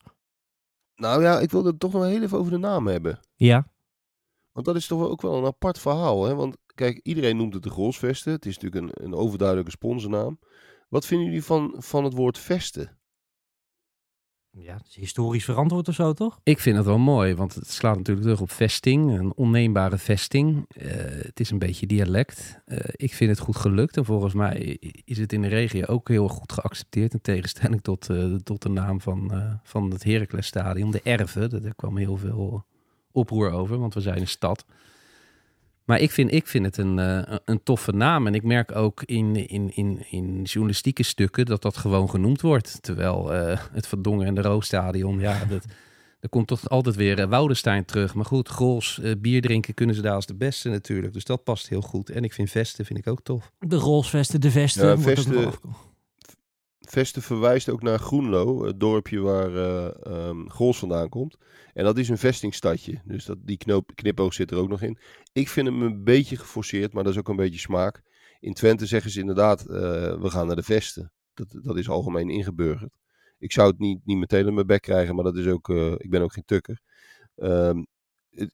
Nou 0.95 1.23
ja, 1.23 1.41
ik 1.41 1.51
wilde 1.51 1.69
het 1.69 1.81
toch 1.81 1.93
nog 1.93 2.05
heel 2.05 2.23
even 2.23 2.39
over 2.39 2.53
de 2.53 2.59
naam 2.59 2.87
hebben. 2.87 3.21
Ja, 3.35 3.69
Want 4.53 4.67
dat 4.67 4.77
is 4.77 4.87
toch 4.87 5.03
ook 5.03 5.23
wel 5.23 5.37
een 5.39 5.45
apart 5.45 5.79
verhaal. 5.79 6.25
Hè? 6.25 6.35
Want 6.35 6.57
kijk, 6.75 7.01
iedereen 7.03 7.37
noemt 7.37 7.55
het 7.55 7.63
de 7.63 7.71
Grolsvesten. 7.71 8.33
Het 8.33 8.47
is 8.47 8.59
natuurlijk 8.59 8.99
een, 8.99 9.05
een 9.05 9.15
overduidelijke 9.15 9.71
sponsornaam. 9.71 10.39
Wat 10.89 11.07
vinden 11.07 11.27
jullie 11.27 11.45
van, 11.45 11.75
van 11.79 12.05
het 12.05 12.15
woord 12.15 12.39
vesten? 12.39 12.99
ja 14.61 14.77
het 14.77 14.87
is 14.89 14.95
historisch 14.95 15.45
verantwoord 15.45 15.89
of 15.89 15.95
zo, 15.95 16.13
toch? 16.13 16.41
Ik 16.43 16.59
vind 16.59 16.77
het 16.77 16.87
wel 16.87 16.99
mooi, 16.99 17.35
want 17.35 17.55
het 17.55 17.71
slaat 17.71 17.97
natuurlijk 17.97 18.27
terug 18.27 18.41
op 18.41 18.51
vesting, 18.51 19.19
een 19.19 19.33
onneembare 19.37 19.99
vesting. 19.99 20.65
Eh, 20.69 20.91
het 21.01 21.41
is 21.41 21.51
een 21.51 21.59
beetje 21.59 21.87
dialect. 21.87 22.61
Eh, 22.65 22.79
ik 22.93 23.15
vind 23.15 23.31
het 23.31 23.39
goed 23.39 23.57
gelukt 23.57 23.97
en 23.97 24.05
volgens 24.05 24.35
mij 24.35 24.59
is 25.05 25.19
het 25.19 25.33
in 25.33 25.43
de 25.43 25.49
regio 25.49 25.85
ook 25.85 26.09
heel 26.09 26.29
goed 26.29 26.53
geaccepteerd. 26.53 27.13
In 27.13 27.21
tegenstelling 27.21 27.83
tot, 27.83 28.11
eh, 28.11 28.35
tot 28.35 28.63
de 28.63 28.69
naam 28.69 29.01
van, 29.01 29.33
eh, 29.33 29.55
van 29.63 29.91
het 29.91 30.05
Heraclesstadion, 30.05 30.91
de 30.91 31.01
Erven. 31.03 31.63
Daar 31.63 31.75
kwam 31.75 31.97
heel 31.97 32.17
veel 32.17 32.65
oproer 33.13 33.51
over, 33.51 33.79
want 33.79 33.95
we 33.95 34.01
zijn 34.01 34.21
een 34.21 34.29
stad. 34.29 34.65
Maar 35.89 36.01
ik 36.01 36.11
vind, 36.11 36.33
ik 36.33 36.47
vind 36.47 36.65
het 36.65 36.77
een, 36.77 36.99
eh, 36.99 37.37
een 37.45 37.63
toffe 37.63 37.93
naam. 37.93 38.27
En 38.27 38.35
ik 38.35 38.43
merk 38.43 38.77
ook 38.77 39.03
in, 39.03 39.49
in, 39.49 39.71
in, 39.75 40.05
in 40.11 40.43
journalistieke 40.43 41.03
stukken 41.03 41.47
dat 41.47 41.63
dat 41.63 41.77
gewoon 41.77 42.11
genoemd 42.11 42.41
wordt. 42.41 42.79
Terwijl 42.81 43.35
eh, 43.35 43.59
het 43.73 43.87
Van 43.87 44.03
Dongen 44.03 44.27
en 44.27 44.35
de 44.35 44.43
Roostadion, 44.43 45.19
ja, 45.21 45.45
dat, 45.51 45.65
er 46.21 46.29
komt 46.29 46.47
toch 46.47 46.69
altijd 46.69 46.97
weer 46.97 47.19
uh, 47.19 47.25
Woudenstein 47.25 47.85
terug. 47.85 48.15
Maar 48.15 48.25
goed, 48.25 48.49
Grols, 48.49 49.01
eh, 49.01 49.13
bier 49.19 49.41
drinken 49.41 49.75
kunnen 49.75 49.95
ze 49.95 50.03
daar 50.03 50.15
als 50.15 50.27
de 50.27 50.35
beste 50.35 50.69
natuurlijk. 50.69 51.13
Dus 51.13 51.25
dat 51.25 51.45
past 51.45 51.69
heel 51.69 51.83
goed. 51.83 52.11
En 52.11 52.25
ik 52.25 52.33
vind 52.33 52.51
vesten 52.51 52.85
vind 52.85 52.99
ik 52.99 53.07
ook 53.07 53.23
tof. 53.23 53.51
De 53.59 53.77
rolsvesten, 53.77 54.41
de 54.41 54.51
vesten. 54.51 54.89
Ja, 54.89 54.97
wordt 54.97 55.19
ook 55.19 55.25
vesten- 55.25 55.88
Vesten 56.91 57.23
verwijst 57.23 57.69
ook 57.69 57.83
naar 57.83 57.99
Groenlo, 57.99 58.65
het 58.65 58.81
dorpje 58.81 59.21
waar 59.21 59.55
ehm, 59.55 60.49
Grols 60.49 60.79
vandaan 60.79 61.09
komt. 61.09 61.37
En 61.75 61.85
dat 61.85 61.99
is 61.99 62.09
een 62.09 62.19
vestingstadje. 62.19 63.01
Dus 63.05 63.25
dat, 63.25 63.39
die 63.41 63.57
knoop, 63.57 63.91
knipoog 63.95 64.35
zit 64.35 64.51
er 64.51 64.57
ook 64.57 64.69
nog 64.69 64.83
in. 64.83 64.99
Ik 65.33 65.49
vind 65.49 65.67
hem 65.67 65.83
een 65.83 66.05
beetje 66.05 66.37
geforceerd, 66.37 66.93
maar 66.93 67.05
dat 67.05 67.13
is 67.13 67.19
ook 67.19 67.29
een 67.29 67.37
beetje 67.37 67.59
smaak. 67.59 68.03
In 68.41 68.53
Twente 68.55 68.87
zeggen 68.87 69.11
ze 69.11 69.21
inderdaad, 69.21 69.61
eh, 69.61 70.21
we 70.21 70.31
gaan 70.31 70.47
naar 70.47 70.57
de 70.57 70.63
vesten. 70.63 71.13
Dat, 71.35 71.59
dat 71.63 71.77
is 71.77 71.89
algemeen 71.89 72.31
ingeburgerd. 72.31 72.93
Ik 73.39 73.53
zou 73.53 73.71
het 73.71 73.79
niet, 73.79 74.01
niet 74.05 74.19
meteen 74.19 74.47
in 74.47 74.55
mijn 74.55 74.67
bek 74.67 74.83
krijgen, 74.83 75.15
maar 75.15 75.25
dat 75.25 75.37
is 75.37 75.47
ook, 75.47 75.69
eh, 75.69 75.93
ik 75.93 76.11
ben 76.11 76.23
ook 76.23 76.33
geen 76.33 76.45
tukker. 76.45 76.81
Ehm, 77.35 77.83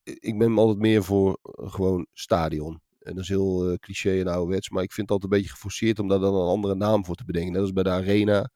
ik 0.02 0.38
ben 0.38 0.58
altijd 0.58 0.78
meer 0.78 1.04
voor 1.04 1.38
gewoon 1.42 2.06
stadion. 2.12 2.80
En 3.04 3.14
dat 3.14 3.22
is 3.22 3.28
heel 3.28 3.68
eh, 3.70 3.76
cliché 3.78 4.20
en 4.20 4.26
ouderwets, 4.26 4.70
maar 4.70 4.82
ik 4.82 4.92
vind 4.92 5.08
het 5.08 5.16
altijd 5.16 5.32
een 5.32 5.38
beetje 5.38 5.54
geforceerd 5.54 5.98
om 5.98 6.08
daar 6.08 6.18
dan 6.18 6.34
een 6.34 6.48
andere 6.48 6.74
naam 6.74 7.04
voor 7.04 7.14
te 7.14 7.24
bedenken. 7.24 7.52
Net 7.52 7.60
als 7.60 7.72
bij 7.72 7.82
de 7.82 7.90
Arena. 7.90 8.50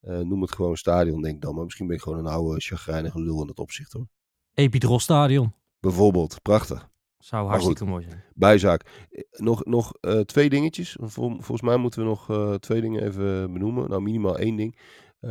Eh, 0.00 0.18
noem 0.18 0.42
het 0.42 0.52
gewoon 0.52 0.76
stadion, 0.76 1.22
denk 1.22 1.34
ik 1.34 1.40
dan. 1.40 1.54
Maar 1.54 1.64
misschien 1.64 1.86
ben 1.86 1.96
ik 1.96 2.02
gewoon 2.02 2.18
een 2.18 2.26
oude, 2.26 2.60
chagrijnige 2.60 3.20
lul 3.22 3.40
in 3.40 3.46
dat 3.46 3.58
opzicht 3.58 3.92
hoor. 3.92 4.06
Epidrosstadion. 4.54 5.54
Bijvoorbeeld, 5.80 6.42
prachtig. 6.42 6.88
Zou 7.18 7.48
hartstikke 7.48 7.84
mooi 7.84 8.04
zijn. 8.04 8.24
Bijzaak. 8.34 9.06
Eh, 9.10 9.22
Nog, 9.30 9.64
nog 9.64 9.92
twee 10.24 10.48
dingetjes. 10.48 10.96
Vol- 11.00 11.30
volgens 11.30 11.60
mij 11.62 11.76
moeten 11.76 12.00
we 12.00 12.06
nog 12.06 12.58
twee 12.60 12.80
dingen 12.80 13.02
even 13.04 13.52
benoemen. 13.52 13.88
Nou, 13.88 14.02
minimaal 14.02 14.38
één 14.38 14.56
ding. 14.56 14.78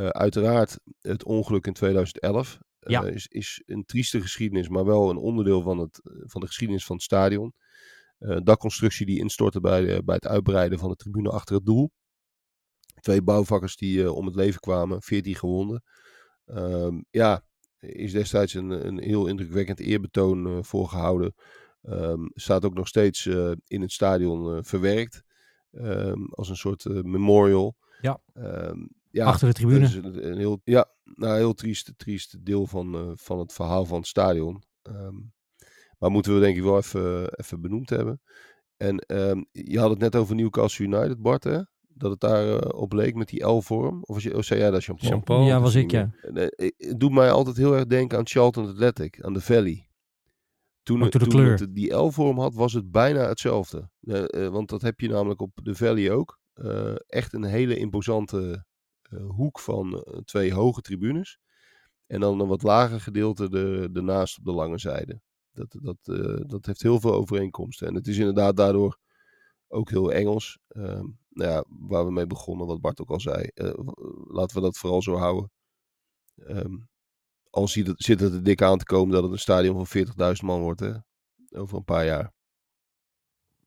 Uiteraard, 0.10 0.80
het 1.01 1.24
ongeluk 1.24 1.68
in 1.68 1.74
2011 1.74 2.60
eh, 2.80 2.91
Ja. 2.91 3.03
is, 3.03 3.28
is 3.28 3.62
een 3.66 3.86
trieste 3.86 4.22
geschiedenis, 4.22 4.70
maar 4.70 4.86
wel 4.86 5.10
een 5.10 5.18
onderdeel 5.18 5.62
van, 5.62 5.78
het, 5.78 5.99
van 6.03 6.41
de 6.41 6.47
geschiedenis 6.47 6.86
van 6.86 6.95
het 6.95 7.06
stadion. 7.06 7.53
Eh 8.18 8.38
dakconstructie 8.43 9.05
die 9.05 9.20
instortte 9.20 9.59
bij, 9.59 9.82
de- 9.86 10.01
bij 10.03 10.16
het 10.16 10.28
uitbreiden 10.28 10.80
van 10.80 10.89
de 10.89 10.95
tribune 10.95 11.30
achter 11.30 11.55
het 11.55 11.66
doel. 11.66 11.91
Twee 13.01 13.22
bouwvakkers 13.22 13.76
die 13.76 14.03
eh, 14.03 14.16
om 14.16 14.26
het 14.26 14.36
leven 14.36 14.59
kwamen, 14.59 15.01
14 15.01 15.36
gewonden. 15.36 15.84
Ehm, 16.45 17.01
ja, 17.09 17.45
is 17.80 18.11
destijds 18.11 18.53
een, 18.53 18.88
een 18.88 18.99
heel 18.99 19.28
indrukwekkend 19.28 19.80
eerbetoon 19.80 20.47
eh, 20.47 20.57
voorgehouden. 20.63 21.34
Ehm, 21.82 22.26
staat 22.34 22.66
ook 22.66 22.74
nog 22.74 22.88
steeds 22.88 23.26
eh, 23.26 23.51
in 23.66 23.82
het 23.82 23.91
stadion 23.91 24.55
eh, 24.57 24.63
verwerkt. 24.63 25.24
Ehm, 25.72 26.24
als 26.30 26.49
een 26.49 26.55
soort 26.57 26.86
eh, 26.86 27.01
memorial. 27.01 27.76
Ja. 28.01 28.22
Ja, 29.11 29.26
Achter 29.26 29.47
de 29.47 29.53
tribune. 29.53 29.80
dat 29.80 29.89
is 29.89 29.95
een, 29.95 30.32
een 30.32 30.38
heel, 30.38 30.61
ja, 30.63 30.91
nou, 31.03 31.32
een 31.32 31.38
heel 31.38 31.53
triest, 31.53 31.93
triest 31.97 32.45
deel 32.45 32.68
van, 32.68 32.95
eh, 32.95 33.11
van 33.16 33.39
het 33.39 33.53
verhaal 33.53 33.86
van 33.86 33.97
het 33.97 34.07
stadion. 34.07 34.63
Maar 36.00 36.12
moeten 36.12 36.34
we 36.34 36.39
denk 36.39 36.56
ik 36.58 36.64
wel 36.64 36.78
even, 36.78 37.30
even 37.39 37.62
benoemd 37.62 37.89
hebben. 37.89 38.22
En 38.78 38.98
ehm, 39.00 39.43
je 39.52 39.80
had 39.80 39.89
het 39.89 40.00
net 40.00 40.16
over 40.16 40.36
Newcastle 40.36 40.86
United, 40.86 41.22
Bart, 41.22 41.43
hè? 41.43 41.60
Dat 41.88 42.12
het 42.12 42.20
daar 42.20 42.58
eh, 42.60 42.80
op 42.80 42.93
leek 42.93 43.16
met 43.16 43.28
die 43.30 43.43
L-vorm. 43.48 44.04
Of, 44.04 44.14
was 44.16 44.24
je, 44.24 44.38
of 44.38 44.46
zei 44.46 44.60
jij 44.60 44.72
dat, 44.72 44.84
Jean-Paul? 44.84 45.10
Jean-Paul, 45.12 45.46
ja, 45.46 45.60
was 45.60 45.76
ik, 45.76 45.91
ja. 45.91 46.12
Eh, 46.22 46.48
Het 46.78 47.00
doet 47.00 47.12
mij 47.12 47.32
altijd 47.32 47.58
heel 47.58 47.74
erg 47.76 47.86
denken 47.86 48.18
aan 48.18 48.28
Charlton 48.28 48.68
Athletic, 48.68 49.22
aan 49.24 49.34
de 49.34 49.41
Valley. 49.41 49.89
Toen, 50.84 51.00
het- 51.02 51.12
toen 51.12 51.30
kleur. 51.30 51.60
het 51.60 51.76
die 51.76 51.93
L-vorm 51.93 52.39
had, 52.39 52.54
was 52.54 52.74
het 52.74 52.91
bijna 52.91 53.28
hetzelfde. 53.28 53.89
Eh, 54.02 54.46
eh, 54.46 54.52
want 54.52 54.70
dat 54.70 54.82
heb 54.82 55.00
je 55.00 55.10
namelijk 55.10 55.41
op 55.41 55.52
de 55.64 55.76
Valley 55.76 56.12
ook. 56.12 56.39
Eh, 56.54 56.93
echt 57.08 57.34
een 57.34 57.43
hele 57.43 57.78
imposante 57.78 58.66
eh, 59.02 59.20
hoek 59.28 59.60
van 59.60 59.93
eh, 60.04 60.18
twee 60.18 60.54
hoge 60.54 60.82
tribunes. 60.82 61.39
En 62.08 62.20
dan 62.20 62.39
een 62.39 62.48
wat 62.48 62.64
lager 62.64 63.02
gedeelte 63.02 63.43
er- 63.50 63.96
ernaast 63.96 64.38
op 64.38 64.46
de 64.46 64.52
lange 64.52 64.78
zijde. 64.78 65.22
Dat, 65.56 65.76
dat, 65.82 65.97
eh, 66.03 66.41
dat 66.47 66.66
heeft 66.66 66.82
heel 66.82 66.99
veel 66.99 67.14
overeenkomsten. 67.14 67.88
En 67.88 67.95
het 67.95 68.08
is 68.08 68.18
inderdaad 68.18 68.58
daardoor 68.58 68.97
ook 69.68 69.89
heel 69.89 70.12
Engels. 70.12 70.60
Ehm, 70.68 71.06
nou 71.30 71.51
ja, 71.51 71.64
waar 71.68 72.06
we 72.06 72.12
mee 72.12 72.28
begonnen, 72.28 72.68
wat 72.68 72.82
Bart 72.82 73.01
ook 73.01 73.10
al 73.10 73.20
zei. 73.20 73.49
Eh, 73.53 73.74
laten 74.28 74.56
we 74.56 74.62
dat 74.62 74.78
vooral 74.78 75.01
zo 75.01 75.16
houden. 75.16 75.51
Ehm, 76.36 76.78
al 77.49 77.68
ziet 77.68 77.88
het, 77.88 78.03
zit 78.03 78.20
het 78.20 78.34
er 78.34 78.43
dik 78.43 78.62
aan 78.62 78.78
te 78.78 78.86
komen 78.86 79.14
dat 79.14 79.24
het 79.24 79.32
een 79.32 79.39
stadion 79.39 79.76
van 79.76 79.88
40.000 79.88 80.45
man 80.45 80.62
wordt. 80.62 80.80
Hè? 80.80 80.93
Over 81.49 81.78
een 81.78 81.84
paar 81.84 82.06
jaar. 82.06 82.34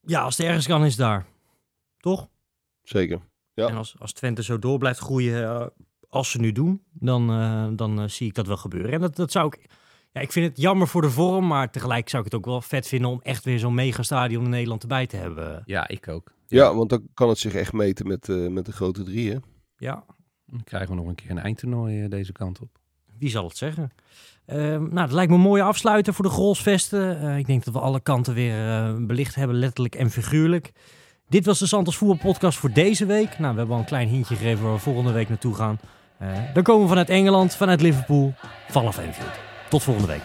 Ja, 0.01 0.21
als 0.21 0.37
het 0.37 0.45
ergens 0.45 0.67
kan, 0.67 0.85
is 0.85 0.95
daar. 0.95 1.27
Toch? 1.97 2.29
Zeker. 2.81 3.21
Ja. 3.53 3.67
En 3.67 3.75
als, 3.75 3.99
als 3.99 4.13
Twente 4.13 4.43
zo 4.43 4.59
door 4.59 4.77
blijft 4.77 4.99
groeien 4.99 5.43
eh, 5.43 5.67
als 6.07 6.31
ze 6.31 6.39
nu 6.39 6.51
doen, 6.51 6.83
dan, 6.91 7.27
dan 7.75 8.09
zie 8.09 8.27
ik 8.27 8.33
dat 8.33 8.47
wel 8.47 8.57
gebeuren. 8.57 8.91
En 8.91 9.01
dat, 9.01 9.15
dat 9.15 9.31
zou 9.31 9.47
ik... 9.47 9.69
Ja, 10.11 10.21
ik 10.21 10.31
vind 10.31 10.45
het 10.47 10.57
jammer 10.57 10.87
voor 10.87 11.01
de 11.01 11.09
vorm, 11.09 11.47
maar 11.47 11.71
tegelijk 11.71 12.09
zou 12.09 12.23
ik 12.25 12.31
het 12.31 12.39
ook 12.39 12.45
wel 12.45 12.61
vet 12.61 12.87
vinden 12.87 13.09
om 13.09 13.19
echt 13.21 13.43
weer 13.43 13.59
zo'n 13.59 13.73
megastadion 13.73 14.43
in 14.43 14.49
Nederland 14.49 14.81
erbij 14.81 15.07
te 15.07 15.15
hebben. 15.15 15.61
Ja, 15.65 15.87
ik 15.87 16.07
ook. 16.07 16.31
Ja, 16.47 16.75
want 16.75 16.89
dan 16.89 17.07
kan 17.13 17.29
het 17.29 17.37
zich 17.37 17.53
echt 17.53 17.73
meten 17.73 18.07
met, 18.07 18.29
eh, 18.29 18.47
met 18.47 18.65
de 18.65 18.71
grote 18.71 19.03
drie. 19.03 19.31
Hè? 19.31 19.37
Ja, 19.77 20.03
Dan 20.45 20.63
krijgen 20.63 20.89
we 20.89 20.95
nog 20.95 21.07
een 21.07 21.15
keer 21.15 21.29
een 21.29 21.39
eindtoernooi 21.39 22.03
eh, 22.03 22.09
deze 22.09 22.31
kant 22.31 22.59
op. 22.61 22.69
wie 23.19 23.29
zal 23.29 23.47
het 23.47 23.57
zeggen? 23.57 23.91
Ehm, 24.45 24.81
nou, 24.81 24.93
dat 24.93 25.11
lijkt 25.11 25.29
me 25.31 25.37
een 25.37 25.43
mooie 25.43 25.63
afsluiter 25.63 26.13
voor 26.13 26.25
de 26.25 26.31
Grolsvesten. 26.31 27.21
Eh, 27.21 27.37
ik 27.37 27.45
denk 27.45 27.63
dat 27.65 27.73
we 27.73 27.79
alle 27.79 27.99
kanten 27.99 28.33
weer 28.33 28.67
eh, 28.67 28.95
belicht 28.99 29.35
hebben, 29.35 29.55
letterlijk 29.55 29.95
en 29.95 30.09
figuurlijk. 30.11 30.71
Dit 31.27 31.45
was 31.45 31.59
de 31.59 31.65
Santos 31.67 31.97
Voetbal 31.97 32.17
Podcast 32.17 32.57
voor 32.57 32.71
deze 32.71 33.05
week. 33.05 33.39
Nou, 33.39 33.51
we 33.51 33.57
hebben 33.57 33.75
al 33.75 33.81
een 33.81 33.87
klein 33.87 34.07
hintje 34.07 34.35
gegeven 34.35 34.63
waar 34.63 34.73
we 34.73 34.79
volgende 34.79 35.11
week 35.11 35.29
naartoe 35.29 35.55
gaan. 35.55 35.79
Eh, 36.17 36.53
dan 36.53 36.63
komen 36.63 36.81
we 36.83 36.87
vanuit 36.89 37.09
Engeland, 37.09 37.55
vanuit 37.55 37.81
Liverpool, 37.81 38.33
vanaf 38.67 38.97
Enfield. 38.97 39.48
Tot 39.69 39.83
volgende 39.83 40.07
week. 40.07 40.21